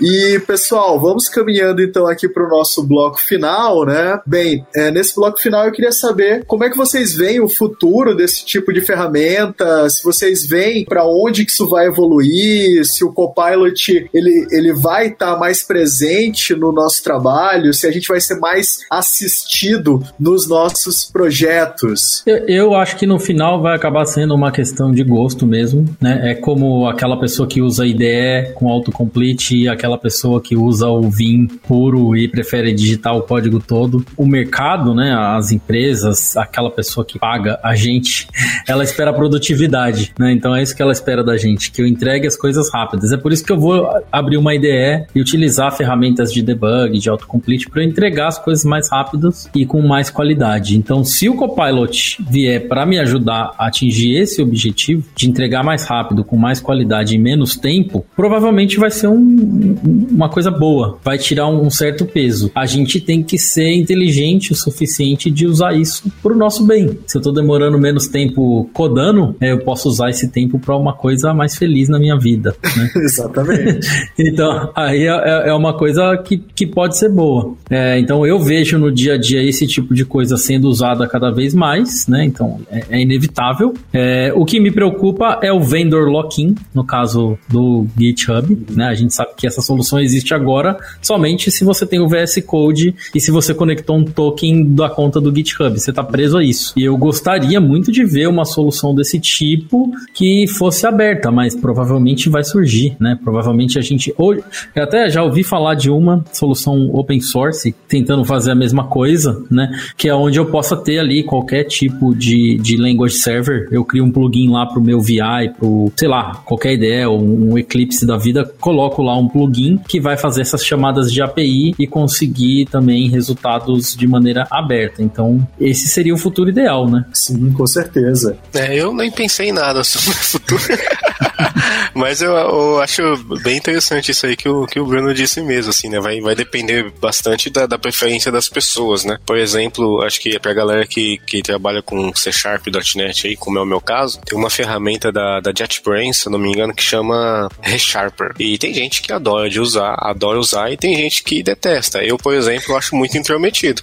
E, 0.00 0.40
pessoal, 0.46 1.00
vamos 1.00 1.28
caminhando 1.28 1.82
então 1.82 2.06
aqui 2.06 2.28
para 2.28 2.44
o 2.44 2.48
nosso 2.48 2.82
bloco 2.82 3.20
final, 3.20 3.84
né? 3.84 4.20
Bem, 4.26 4.66
é, 4.74 4.90
nesse 4.90 5.14
bloco 5.14 5.38
final 5.38 5.64
eu 5.64 5.72
queria 5.72 5.92
saber 5.92 6.44
como 6.44 6.64
é 6.64 6.70
que 6.70 6.76
vocês 6.76 7.14
veem 7.14 7.40
o 7.40 7.48
futuro 7.48 8.14
desse 8.14 8.44
tipo 8.44 8.72
de 8.72 8.80
ferramenta, 8.80 9.88
se 9.88 10.02
vocês 10.02 10.46
veem 10.46 10.84
para 10.84 11.06
onde 11.06 11.44
que 11.44 11.52
isso 11.52 11.68
vai 11.68 11.86
evoluir, 11.86 12.84
se 12.84 13.04
o 13.04 13.12
Copilot 13.12 14.08
ele, 14.12 14.46
ele 14.50 14.72
vai 14.72 15.08
estar 15.08 15.34
tá 15.34 15.38
mais 15.38 15.62
presente 15.62 16.54
no 16.54 16.72
nosso 16.72 17.02
trabalho, 17.02 17.72
se 17.72 17.86
a 17.86 17.90
gente 17.90 18.08
vai 18.08 18.20
ser 18.20 18.40
mais 18.40 18.80
assistido 18.90 20.02
nos 20.18 20.48
nossos 20.48 21.04
projetos. 21.04 22.22
Eu, 22.26 22.36
eu 22.48 22.74
acho 22.74 22.96
que 22.96 23.06
no 23.06 23.18
final 23.18 23.62
vai 23.62 23.76
acabar 23.76 24.04
sendo 24.04 24.34
uma 24.34 24.50
questão 24.50 24.90
de 24.90 25.04
gosto 25.04 25.46
mesmo, 25.46 25.84
né? 26.00 26.32
É 26.32 26.34
como 26.34 26.88
aquela 26.88 27.16
pessoa 27.22 27.46
que 27.46 27.62
usa 27.62 27.86
IDE 27.86 28.52
com 28.56 28.68
autocomplete 28.68 29.56
e 29.56 29.68
aquela 29.68 29.96
pessoa 29.96 30.40
que 30.40 30.56
usa 30.56 30.88
o 30.88 31.08
Vim 31.08 31.46
puro 31.46 32.16
e 32.16 32.26
prefere 32.26 32.72
digitar 32.72 33.16
o 33.16 33.22
código 33.22 33.60
todo. 33.60 34.04
O 34.16 34.26
mercado, 34.26 34.92
né, 34.92 35.14
as 35.14 35.52
empresas, 35.52 36.36
aquela 36.36 36.68
pessoa 36.68 37.06
que 37.06 37.20
paga 37.20 37.60
a 37.62 37.76
gente, 37.76 38.26
ela 38.66 38.82
espera 38.82 39.12
produtividade, 39.12 40.12
né? 40.18 40.32
Então 40.32 40.52
é 40.52 40.64
isso 40.64 40.74
que 40.74 40.82
ela 40.82 40.90
espera 40.90 41.22
da 41.22 41.36
gente, 41.36 41.70
que 41.70 41.80
eu 41.80 41.86
entregue 41.86 42.26
as 42.26 42.36
coisas 42.36 42.68
rápidas. 42.72 43.12
É 43.12 43.16
por 43.16 43.32
isso 43.32 43.44
que 43.44 43.52
eu 43.52 43.60
vou 43.60 43.88
abrir 44.10 44.36
uma 44.36 44.52
IDE 44.52 45.06
e 45.14 45.20
utilizar 45.20 45.70
ferramentas 45.76 46.32
de 46.32 46.42
debug, 46.42 46.98
de 46.98 47.08
autocomplete 47.08 47.70
para 47.70 47.84
entregar 47.84 48.26
as 48.26 48.38
coisas 48.38 48.64
mais 48.64 48.90
rápidas 48.90 49.48
e 49.54 49.64
com 49.64 49.80
mais 49.80 50.10
qualidade. 50.10 50.76
Então, 50.76 51.04
se 51.04 51.28
o 51.28 51.36
Copilot 51.36 52.18
vier 52.28 52.66
para 52.66 52.84
me 52.84 52.98
ajudar 52.98 53.54
a 53.56 53.68
atingir 53.68 54.16
esse 54.16 54.42
objetivo 54.42 55.04
de 55.14 55.28
entregar 55.28 55.62
mais 55.62 55.84
rápido, 55.84 56.24
com 56.24 56.36
mais 56.36 56.60
qualidade 56.60 57.11
e 57.12 57.18
menos 57.18 57.56
tempo, 57.56 58.04
provavelmente 58.16 58.78
vai 58.78 58.90
ser 58.90 59.08
um, 59.08 59.76
uma 60.10 60.28
coisa 60.28 60.50
boa, 60.50 60.98
vai 61.04 61.18
tirar 61.18 61.48
um 61.48 61.70
certo 61.70 62.04
peso. 62.04 62.50
A 62.54 62.66
gente 62.66 63.00
tem 63.00 63.22
que 63.22 63.38
ser 63.38 63.72
inteligente 63.72 64.52
o 64.52 64.54
suficiente 64.54 65.30
de 65.30 65.46
usar 65.46 65.74
isso 65.74 66.10
pro 66.22 66.36
nosso 66.36 66.64
bem. 66.64 66.98
Se 67.06 67.18
eu 67.18 67.22
tô 67.22 67.32
demorando 67.32 67.78
menos 67.78 68.06
tempo 68.08 68.68
codando, 68.72 69.34
é, 69.40 69.52
eu 69.52 69.58
posso 69.58 69.88
usar 69.88 70.10
esse 70.10 70.28
tempo 70.28 70.58
para 70.58 70.76
uma 70.76 70.92
coisa 70.92 71.32
mais 71.34 71.56
feliz 71.56 71.88
na 71.88 71.98
minha 71.98 72.18
vida. 72.18 72.54
Né? 72.76 72.90
Exatamente. 73.02 73.86
então, 74.18 74.70
aí 74.74 75.06
é, 75.06 75.10
é, 75.10 75.48
é, 75.48 75.54
uma 75.54 75.76
coisa 75.76 76.16
que, 76.18 76.38
que 76.38 76.66
pode 76.66 76.96
ser 76.98 77.10
boa. 77.10 77.54
É, 77.70 77.98
então, 77.98 78.26
eu 78.26 78.38
vejo 78.38 78.78
no 78.78 78.90
dia 78.90 79.14
a 79.14 79.18
dia 79.18 79.42
esse 79.42 79.66
tipo 79.66 79.94
de 79.94 80.04
coisa 80.04 80.36
sendo 80.36 80.68
usada 80.68 81.06
cada 81.06 81.30
vez 81.30 81.54
mais, 81.54 82.06
né? 82.06 82.24
Então, 82.24 82.60
é, 82.70 82.84
é 82.90 83.00
inevitável. 83.00 83.74
É, 83.92 84.32
o 84.34 84.44
que 84.44 84.60
me 84.60 84.70
preocupa 84.70 85.38
é 85.42 85.52
o 85.52 85.60
vendor 85.60 86.08
lock-in, 86.08 86.54
no 86.74 86.84
caso 86.84 87.01
do 87.48 87.86
GitHub, 87.98 88.66
né? 88.70 88.86
A 88.86 88.94
gente 88.94 89.14
sabe 89.14 89.30
que 89.36 89.46
Essa 89.46 89.60
solução 89.60 90.00
existe 90.00 90.34
agora 90.34 90.76
somente 91.00 91.50
se 91.50 91.64
você 91.64 91.86
tem 91.86 92.00
o 92.00 92.08
VS 92.08 92.42
Code 92.46 92.94
e 93.14 93.20
se 93.20 93.30
você 93.30 93.54
conectou 93.54 93.96
um 93.96 94.04
token 94.04 94.74
da 94.74 94.88
conta 94.88 95.20
do 95.20 95.34
GitHub. 95.34 95.78
Você 95.78 95.90
está 95.90 96.02
preso 96.02 96.38
a 96.38 96.44
isso. 96.44 96.72
E 96.76 96.84
eu 96.84 96.96
gostaria 96.96 97.60
muito 97.60 97.90
de 97.90 98.04
ver 98.04 98.28
uma 98.28 98.44
solução 98.44 98.94
desse 98.94 99.18
tipo 99.18 99.90
que 100.14 100.46
fosse 100.46 100.86
aberta, 100.86 101.30
mas 101.30 101.54
provavelmente 101.54 102.28
vai 102.28 102.44
surgir, 102.44 102.96
né? 103.00 103.18
Provavelmente 103.22 103.78
a 103.78 103.82
gente. 103.82 104.14
Ou, 104.16 104.34
eu 104.34 104.82
até 104.82 105.08
já 105.08 105.22
ouvi 105.22 105.42
falar 105.42 105.74
de 105.74 105.90
uma 105.90 106.24
solução 106.32 106.90
open 106.92 107.20
source 107.20 107.74
tentando 107.88 108.24
fazer 108.24 108.52
a 108.52 108.54
mesma 108.54 108.84
coisa, 108.84 109.44
né? 109.50 109.70
Que 109.96 110.08
é 110.08 110.14
onde 110.14 110.38
eu 110.38 110.46
possa 110.46 110.76
ter 110.76 110.98
ali 110.98 111.22
qualquer 111.22 111.64
tipo 111.64 112.14
de, 112.14 112.58
de 112.58 112.76
language 112.76 113.16
server. 113.16 113.68
Eu 113.70 113.84
crio 113.84 114.04
um 114.04 114.10
plugin 114.10 114.50
lá 114.50 114.66
pro 114.66 114.82
meu 114.82 115.00
VI, 115.00 115.50
pro, 115.58 115.92
sei 115.96 116.08
lá, 116.08 116.34
qualquer 116.44 116.74
ideia, 116.74 116.91
um 117.08 117.58
Eclipse 117.58 118.06
da 118.06 118.16
vida, 118.16 118.44
coloco 118.60 119.02
lá 119.02 119.16
um 119.16 119.28
plugin 119.28 119.78
que 119.88 120.00
vai 120.00 120.16
fazer 120.16 120.42
essas 120.42 120.64
chamadas 120.64 121.12
de 121.12 121.22
API 121.22 121.74
e 121.78 121.86
conseguir 121.86 122.66
também 122.66 123.08
resultados 123.08 123.94
de 123.94 124.06
maneira 124.06 124.46
aberta. 124.50 125.02
Então, 125.02 125.46
esse 125.60 125.88
seria 125.88 126.14
o 126.14 126.18
futuro 126.18 126.50
ideal, 126.50 126.88
né? 126.88 127.04
Sim, 127.12 127.52
com 127.52 127.66
certeza. 127.66 128.36
É, 128.54 128.74
eu 128.74 128.94
nem 128.94 129.10
pensei 129.10 129.48
em 129.48 129.52
nada 129.52 129.84
sobre 129.84 130.10
o 130.10 130.22
futuro. 130.22 130.62
Mas 131.94 132.22
eu, 132.22 132.32
eu, 132.32 132.80
acho 132.80 133.02
bem 133.42 133.56
interessante 133.56 134.10
isso 134.10 134.26
aí 134.26 134.36
que 134.36 134.48
o, 134.48 134.66
que 134.66 134.80
o 134.80 134.86
Bruno 134.86 135.12
disse 135.12 135.40
mesmo, 135.42 135.70
assim, 135.70 135.88
né? 135.88 136.00
Vai, 136.00 136.20
vai 136.20 136.34
depender 136.34 136.90
bastante 137.00 137.50
da, 137.50 137.66
da 137.66 137.78
preferência 137.78 138.32
das 138.32 138.48
pessoas, 138.48 139.04
né? 139.04 139.18
Por 139.26 139.36
exemplo, 139.36 140.02
acho 140.02 140.20
que 140.20 140.38
pra 140.38 140.54
galera 140.54 140.86
que, 140.86 141.18
que 141.26 141.42
trabalha 141.42 141.82
com 141.82 142.14
C 142.14 142.32
Sharp 142.32 142.66
.NET 142.96 143.26
aí, 143.26 143.36
como 143.36 143.58
é 143.58 143.62
o 143.62 143.66
meu 143.66 143.80
caso, 143.80 144.20
tem 144.24 144.38
uma 144.38 144.50
ferramenta 144.50 145.12
da, 145.12 145.40
da 145.40 145.52
JetBrains, 145.52 146.18
se 146.18 146.28
eu 146.28 146.32
não 146.32 146.38
me 146.38 146.50
engano, 146.50 146.74
que 146.74 146.81
chama 146.82 147.48
ReSharper. 147.60 148.32
E 148.38 148.58
tem 148.58 148.74
gente 148.74 149.02
que 149.02 149.12
adora 149.12 149.48
de 149.48 149.60
usar, 149.60 149.94
adora 149.98 150.38
usar, 150.38 150.70
e 150.72 150.76
tem 150.76 150.94
gente 150.96 151.22
que 151.22 151.42
detesta. 151.42 152.02
Eu, 152.02 152.18
por 152.18 152.34
exemplo, 152.34 152.76
acho 152.76 152.94
muito 152.94 153.16
intrometido. 153.16 153.82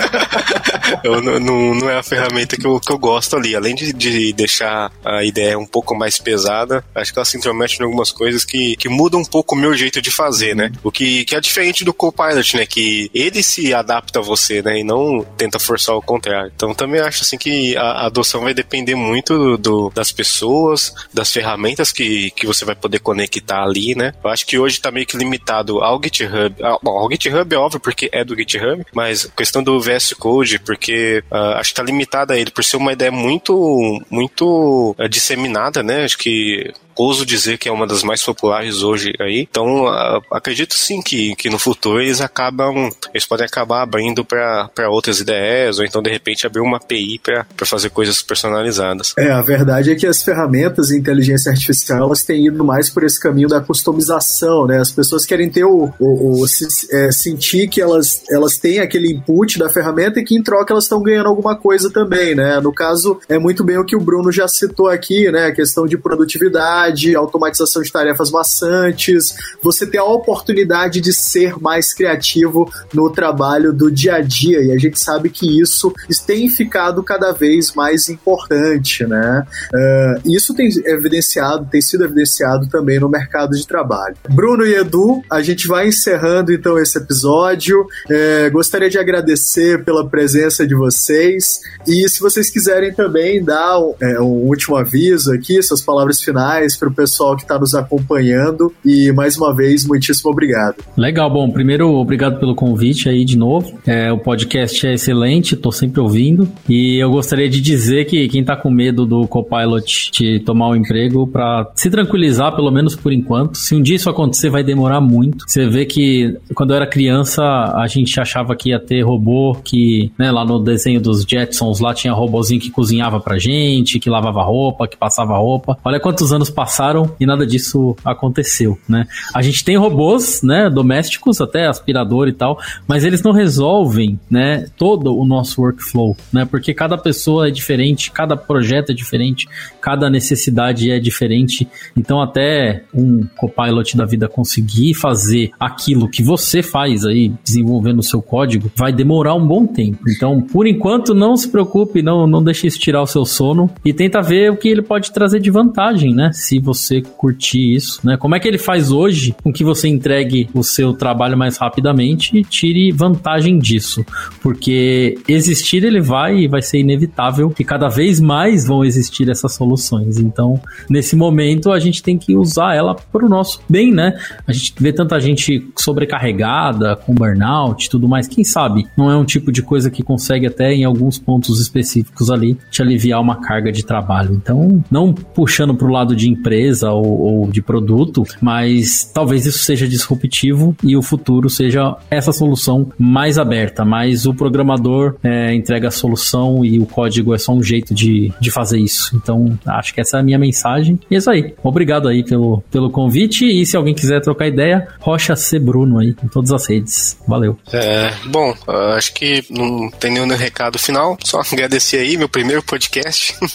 eu, 1.04 1.20
não, 1.22 1.74
não 1.74 1.90
é 1.90 1.98
a 1.98 2.02
ferramenta 2.02 2.56
que 2.56 2.66
eu, 2.66 2.80
que 2.80 2.92
eu 2.92 2.98
gosto 2.98 3.36
ali. 3.36 3.54
Além 3.54 3.74
de, 3.74 3.92
de 3.92 4.32
deixar 4.32 4.92
a 5.04 5.24
ideia 5.24 5.58
um 5.58 5.66
pouco 5.66 5.94
mais 5.94 6.18
pesada, 6.18 6.84
acho 6.94 7.12
que 7.12 7.18
ela 7.18 7.24
se 7.24 7.36
intromete 7.36 7.80
em 7.80 7.84
algumas 7.84 8.10
coisas 8.10 8.44
que, 8.44 8.76
que 8.76 8.88
mudam 8.88 9.20
um 9.20 9.24
pouco 9.24 9.54
o 9.54 9.58
meu 9.58 9.74
jeito 9.74 10.00
de 10.00 10.10
fazer, 10.10 10.54
né? 10.54 10.72
O 10.82 10.90
que, 10.90 11.24
que 11.24 11.34
é 11.34 11.40
diferente 11.40 11.84
do 11.84 11.94
Copilot, 11.94 12.56
né? 12.56 12.66
Que 12.66 13.10
ele 13.14 13.42
se 13.42 13.72
adapta 13.74 14.18
a 14.18 14.22
você, 14.22 14.62
né? 14.62 14.80
E 14.80 14.84
não 14.84 15.24
tenta 15.36 15.58
forçar 15.58 15.94
o 15.94 16.02
contrário. 16.02 16.52
Então 16.54 16.74
também 16.74 17.00
acho 17.00 17.22
assim 17.22 17.38
que 17.38 17.76
a, 17.76 17.82
a 17.82 18.06
adoção 18.06 18.42
vai 18.42 18.54
depender 18.54 18.94
muito 18.94 19.36
do, 19.36 19.58
do, 19.58 19.92
das 19.94 20.12
pessoas, 20.12 20.94
das 21.12 21.32
ferramentas 21.32 21.89
que, 21.94 22.30
que 22.30 22.46
você 22.46 22.64
vai 22.64 22.74
poder 22.74 23.00
conectar 23.00 23.62
ali, 23.62 23.94
né? 23.94 24.12
Eu 24.22 24.30
acho 24.30 24.46
que 24.46 24.58
hoje 24.58 24.80
tá 24.80 24.90
meio 24.90 25.06
que 25.06 25.16
limitado 25.16 25.80
ao 25.80 26.00
GitHub. 26.02 26.54
Ah, 26.62 26.78
bom, 26.82 26.98
ao 26.98 27.10
GitHub 27.10 27.54
é 27.54 27.58
óbvio 27.58 27.80
porque 27.80 28.08
é 28.12 28.24
do 28.24 28.36
GitHub, 28.36 28.84
mas 28.94 29.26
questão 29.36 29.62
do 29.62 29.80
VS 29.80 30.14
Code, 30.14 30.58
porque 30.60 31.22
uh, 31.30 31.56
acho 31.56 31.70
que 31.70 31.76
tá 31.76 31.82
limitada 31.82 32.34
a 32.34 32.38
ele 32.38 32.50
por 32.50 32.64
ser 32.64 32.76
uma 32.76 32.92
ideia 32.92 33.10
muito, 33.10 34.00
muito 34.10 34.94
uh, 34.98 35.08
disseminada, 35.08 35.82
né? 35.82 36.04
Acho 36.04 36.18
que 36.18 36.72
ouso 36.96 37.24
dizer 37.24 37.58
que 37.58 37.68
é 37.68 37.72
uma 37.72 37.86
das 37.86 38.02
mais 38.02 38.22
populares 38.22 38.82
hoje 38.82 39.12
aí. 39.20 39.46
Então, 39.50 39.84
uh, 39.84 40.22
acredito 40.30 40.74
sim 40.74 41.00
que, 41.02 41.34
que 41.36 41.48
no 41.48 41.58
futuro 41.58 42.00
eles 42.00 42.20
acabam, 42.20 42.90
eles 43.12 43.26
podem 43.26 43.46
acabar 43.46 43.82
abrindo 43.82 44.24
para 44.24 44.90
outras 44.90 45.20
ideias, 45.20 45.78
ou 45.78 45.84
então 45.84 46.02
de 46.02 46.10
repente 46.10 46.46
abrir 46.46 46.60
uma 46.60 46.76
API 46.76 47.18
para 47.18 47.66
fazer 47.66 47.90
coisas 47.90 48.22
personalizadas. 48.22 49.14
É, 49.18 49.30
a 49.30 49.42
verdade 49.42 49.92
é 49.92 49.94
que 49.94 50.06
as 50.06 50.22
ferramentas 50.22 50.88
de 50.88 50.98
inteligência 50.98 51.50
artificial 51.50 52.04
elas 52.04 52.22
têm 52.22 52.46
ido 52.46 52.64
mais 52.64 52.90
por 52.90 53.04
esse 53.04 53.18
caminho 53.20 53.48
da 53.48 53.60
customização, 53.60 54.66
né? 54.66 54.78
As 54.78 54.90
pessoas 54.90 55.24
querem 55.24 55.50
ter 55.50 55.64
o, 55.64 55.92
o, 55.98 56.42
o 56.42 56.48
se, 56.48 56.66
é, 56.92 57.10
sentir 57.12 57.68
que 57.68 57.80
elas, 57.80 58.22
elas 58.30 58.58
têm 58.58 58.80
aquele 58.80 59.12
input 59.12 59.58
da 59.58 59.68
ferramenta 59.68 60.20
e 60.20 60.24
que 60.24 60.36
em 60.36 60.42
troca 60.42 60.72
elas 60.72 60.84
estão 60.84 61.02
ganhando 61.02 61.28
alguma 61.28 61.56
coisa 61.56 61.90
também, 61.90 62.34
né? 62.34 62.60
No 62.60 62.72
caso, 62.72 63.20
é 63.28 63.38
muito 63.38 63.64
bem 63.64 63.78
o 63.78 63.84
que 63.84 63.96
o 63.96 64.00
Bruno 64.00 64.30
já 64.30 64.46
citou 64.48 64.88
aqui, 64.88 65.30
né? 65.30 65.46
A 65.46 65.54
questão 65.54 65.86
de 65.86 65.96
produtividade 65.96 66.79
automatização 67.14 67.82
de 67.82 67.92
tarefas 67.92 68.30
maçantes, 68.30 69.34
você 69.62 69.86
ter 69.86 69.98
a 69.98 70.04
oportunidade 70.04 71.00
de 71.00 71.12
ser 71.12 71.58
mais 71.60 71.92
criativo 71.92 72.70
no 72.92 73.10
trabalho 73.10 73.72
do 73.72 73.90
dia 73.90 74.16
a 74.16 74.20
dia. 74.20 74.62
E 74.62 74.72
a 74.72 74.78
gente 74.78 74.98
sabe 74.98 75.30
que 75.30 75.60
isso 75.60 75.92
tem 76.26 76.48
ficado 76.48 77.02
cada 77.02 77.32
vez 77.32 77.72
mais 77.74 78.08
importante, 78.08 79.04
né? 79.06 79.46
Uh, 79.72 80.30
isso 80.30 80.54
tem 80.54 80.68
evidenciado, 80.84 81.66
tem 81.70 81.80
sido 81.80 82.04
evidenciado 82.04 82.68
também 82.68 82.98
no 82.98 83.08
mercado 83.08 83.56
de 83.56 83.66
trabalho. 83.66 84.16
Bruno 84.28 84.64
e 84.64 84.74
Edu, 84.74 85.22
a 85.30 85.42
gente 85.42 85.66
vai 85.66 85.88
encerrando 85.88 86.52
então 86.52 86.78
esse 86.78 86.98
episódio. 86.98 87.86
É, 88.08 88.50
gostaria 88.50 88.88
de 88.88 88.98
agradecer 88.98 89.84
pela 89.84 90.08
presença 90.08 90.66
de 90.66 90.74
vocês 90.74 91.60
e 91.86 92.08
se 92.08 92.20
vocês 92.20 92.50
quiserem 92.50 92.92
também 92.92 93.42
dar 93.42 93.78
é, 94.00 94.20
um 94.20 94.46
último 94.46 94.76
aviso 94.76 95.32
aqui, 95.32 95.62
suas 95.62 95.80
palavras 95.80 96.20
finais 96.20 96.69
para 96.76 96.88
o 96.88 96.94
pessoal 96.94 97.36
que 97.36 97.42
está 97.42 97.58
nos 97.58 97.74
acompanhando. 97.74 98.72
E 98.84 99.12
mais 99.12 99.36
uma 99.36 99.54
vez, 99.54 99.86
muitíssimo 99.86 100.30
obrigado. 100.30 100.76
Legal, 100.96 101.30
bom, 101.30 101.50
primeiro, 101.50 101.88
obrigado 101.94 102.38
pelo 102.38 102.54
convite 102.54 103.08
aí 103.08 103.24
de 103.24 103.36
novo. 103.36 103.78
É, 103.86 104.12
o 104.12 104.18
podcast 104.18 104.86
é 104.86 104.94
excelente, 104.94 105.54
estou 105.54 105.72
sempre 105.72 106.00
ouvindo. 106.00 106.48
E 106.68 106.98
eu 106.98 107.10
gostaria 107.10 107.48
de 107.48 107.60
dizer 107.60 108.06
que 108.06 108.28
quem 108.28 108.40
está 108.40 108.56
com 108.56 108.70
medo 108.70 109.06
do 109.06 109.26
Copilot 109.26 110.10
de 110.12 110.40
tomar 110.40 110.68
o 110.68 110.70
um 110.72 110.76
emprego, 110.76 111.26
para 111.26 111.70
se 111.74 111.90
tranquilizar, 111.90 112.54
pelo 112.54 112.70
menos 112.70 112.96
por 112.96 113.12
enquanto. 113.12 113.56
Se 113.56 113.74
um 113.74 113.82
dia 113.82 113.96
isso 113.96 114.10
acontecer, 114.10 114.50
vai 114.50 114.62
demorar 114.62 115.00
muito. 115.00 115.44
Você 115.46 115.66
vê 115.66 115.84
que 115.84 116.38
quando 116.54 116.70
eu 116.70 116.76
era 116.76 116.86
criança, 116.86 117.42
a 117.42 117.86
gente 117.86 118.18
achava 118.20 118.54
que 118.56 118.70
ia 118.70 118.78
ter 118.78 119.02
robô 119.02 119.56
que, 119.62 120.10
né, 120.18 120.30
lá 120.30 120.44
no 120.44 120.58
desenho 120.58 121.00
dos 121.00 121.22
Jetsons, 121.22 121.80
lá 121.80 121.94
tinha 121.94 122.12
robôzinho 122.12 122.60
que 122.60 122.70
cozinhava 122.70 123.20
pra 123.20 123.38
gente, 123.38 123.98
que 123.98 124.10
lavava 124.10 124.42
roupa, 124.42 124.86
que 124.86 124.96
passava 124.96 125.36
roupa. 125.36 125.78
Olha 125.84 126.00
quantos 126.00 126.32
anos 126.32 126.50
passaram 126.60 127.16
e 127.18 127.24
nada 127.24 127.46
disso 127.46 127.96
aconteceu, 128.04 128.78
né? 128.86 129.06
A 129.34 129.40
gente 129.40 129.64
tem 129.64 129.78
robôs, 129.78 130.42
né, 130.42 130.68
domésticos, 130.68 131.40
até 131.40 131.66
aspirador 131.66 132.28
e 132.28 132.34
tal, 132.34 132.58
mas 132.86 133.02
eles 133.02 133.22
não 133.22 133.32
resolvem, 133.32 134.20
né, 134.30 134.66
todo 134.76 135.16
o 135.16 135.24
nosso 135.24 135.62
workflow, 135.62 136.14
né? 136.30 136.44
Porque 136.44 136.74
cada 136.74 136.98
pessoa 136.98 137.48
é 137.48 137.50
diferente, 137.50 138.10
cada 138.10 138.36
projeto 138.36 138.92
é 138.92 138.94
diferente, 138.94 139.48
cada 139.80 140.10
necessidade 140.10 140.90
é 140.90 141.00
diferente. 141.00 141.66
Então 141.96 142.20
até 142.20 142.84
um 142.92 143.26
copilot 143.38 143.96
da 143.96 144.04
vida 144.04 144.28
conseguir 144.28 144.92
fazer 144.92 145.52
aquilo 145.58 146.10
que 146.10 146.22
você 146.22 146.62
faz 146.62 147.06
aí, 147.06 147.32
desenvolvendo 147.42 148.00
o 148.00 148.02
seu 148.02 148.20
código, 148.20 148.70
vai 148.76 148.92
demorar 148.92 149.34
um 149.34 149.46
bom 149.46 149.66
tempo. 149.66 150.00
Então, 150.10 150.42
por 150.42 150.66
enquanto, 150.66 151.14
não 151.14 151.38
se 151.38 151.48
preocupe, 151.48 152.02
não, 152.02 152.26
não 152.26 152.44
deixe 152.44 152.66
isso 152.66 152.78
tirar 152.78 153.00
o 153.00 153.06
seu 153.06 153.24
sono 153.24 153.70
e 153.82 153.94
tenta 153.94 154.20
ver 154.20 154.52
o 154.52 154.58
que 154.58 154.68
ele 154.68 154.82
pode 154.82 155.10
trazer 155.10 155.40
de 155.40 155.50
vantagem, 155.50 156.14
né? 156.14 156.30
Se 156.50 156.58
você 156.58 157.00
curtir 157.00 157.76
isso, 157.76 158.00
né? 158.02 158.16
Como 158.16 158.34
é 158.34 158.40
que 158.40 158.48
ele 158.48 158.58
faz 158.58 158.90
hoje 158.90 159.36
com 159.40 159.52
que 159.52 159.62
você 159.62 159.86
entregue 159.86 160.50
o 160.52 160.64
seu 160.64 160.92
trabalho 160.92 161.38
mais 161.38 161.56
rapidamente 161.56 162.36
e 162.36 162.42
tire 162.42 162.90
vantagem 162.90 163.56
disso? 163.56 164.04
Porque 164.42 165.16
existir 165.28 165.84
ele 165.84 166.00
vai 166.00 166.38
e 166.38 166.48
vai 166.48 166.60
ser 166.60 166.80
inevitável 166.80 167.54
e 167.56 167.62
cada 167.62 167.86
vez 167.86 168.18
mais 168.18 168.66
vão 168.66 168.84
existir 168.84 169.30
essas 169.30 169.54
soluções. 169.54 170.18
Então, 170.18 170.60
nesse 170.88 171.14
momento, 171.14 171.70
a 171.70 171.78
gente 171.78 172.02
tem 172.02 172.18
que 172.18 172.34
usar 172.34 172.74
ela 172.74 172.96
para 172.96 173.24
o 173.24 173.28
nosso 173.28 173.60
bem, 173.68 173.92
né? 173.92 174.18
A 174.44 174.52
gente 174.52 174.74
vê 174.76 174.92
tanta 174.92 175.20
gente 175.20 175.64
sobrecarregada, 175.78 176.96
com 176.96 177.14
burnout 177.14 177.86
e 177.86 177.88
tudo 177.88 178.08
mais. 178.08 178.26
Quem 178.26 178.42
sabe 178.42 178.88
não 178.96 179.08
é 179.08 179.16
um 179.16 179.24
tipo 179.24 179.52
de 179.52 179.62
coisa 179.62 179.88
que 179.88 180.02
consegue 180.02 180.48
até 180.48 180.72
em 180.72 180.82
alguns 180.82 181.16
pontos 181.16 181.60
específicos 181.60 182.28
ali 182.28 182.58
te 182.72 182.82
aliviar 182.82 183.20
uma 183.20 183.36
carga 183.36 183.70
de 183.70 183.84
trabalho. 183.84 184.34
Então, 184.34 184.82
não 184.90 185.12
puxando 185.12 185.76
para 185.76 185.86
o 185.86 185.92
lado 185.92 186.16
de 186.16 186.39
empresa 186.40 186.90
ou, 186.90 187.20
ou, 187.20 187.50
de 187.50 187.60
produto, 187.60 188.24
mas 188.40 189.04
talvez 189.04 189.44
isso 189.44 189.58
seja 189.60 189.86
disruptivo 189.86 190.74
e 190.82 190.96
o 190.96 191.02
futuro 191.02 191.50
seja 191.50 191.96
essa 192.10 192.32
solução 192.32 192.90
mais 192.98 193.38
aberta, 193.38 193.84
mas 193.84 194.26
o 194.26 194.32
programador 194.32 195.16
é, 195.22 195.54
entrega 195.54 195.88
a 195.88 195.90
solução 195.90 196.64
e 196.64 196.78
o 196.78 196.86
código 196.86 197.34
é 197.34 197.38
só 197.38 197.52
um 197.52 197.62
jeito 197.62 197.94
de, 197.94 198.32
de 198.40 198.50
fazer 198.50 198.78
isso. 198.78 199.14
Então, 199.14 199.58
acho 199.66 199.92
que 199.92 200.00
essa 200.00 200.16
é 200.16 200.20
a 200.20 200.22
minha 200.22 200.38
mensagem. 200.38 200.98
E 201.10 201.14
é 201.14 201.18
isso 201.18 201.30
aí. 201.30 201.54
Obrigado 201.62 202.08
aí 202.08 202.24
pelo, 202.24 202.62
pelo 202.70 202.90
convite 202.90 203.44
e 203.44 203.66
se 203.66 203.76
alguém 203.76 203.94
quiser 203.94 204.20
trocar 204.20 204.48
ideia, 204.48 204.88
Rocha 205.00 205.36
C. 205.36 205.58
Bruno 205.58 205.98
aí, 205.98 206.14
em 206.24 206.28
todas 206.28 206.52
as 206.52 206.66
redes. 206.66 207.18
Valeu. 207.26 207.58
É, 207.72 208.12
bom, 208.26 208.54
acho 208.96 209.12
que 209.12 209.44
não 209.50 209.90
tem 209.90 210.12
nenhum 210.12 210.28
recado 210.28 210.78
final, 210.78 211.18
só 211.22 211.40
agradecer 211.40 211.98
aí 211.98 212.16
meu 212.16 212.28
primeiro 212.28 212.62
podcast. 212.62 213.34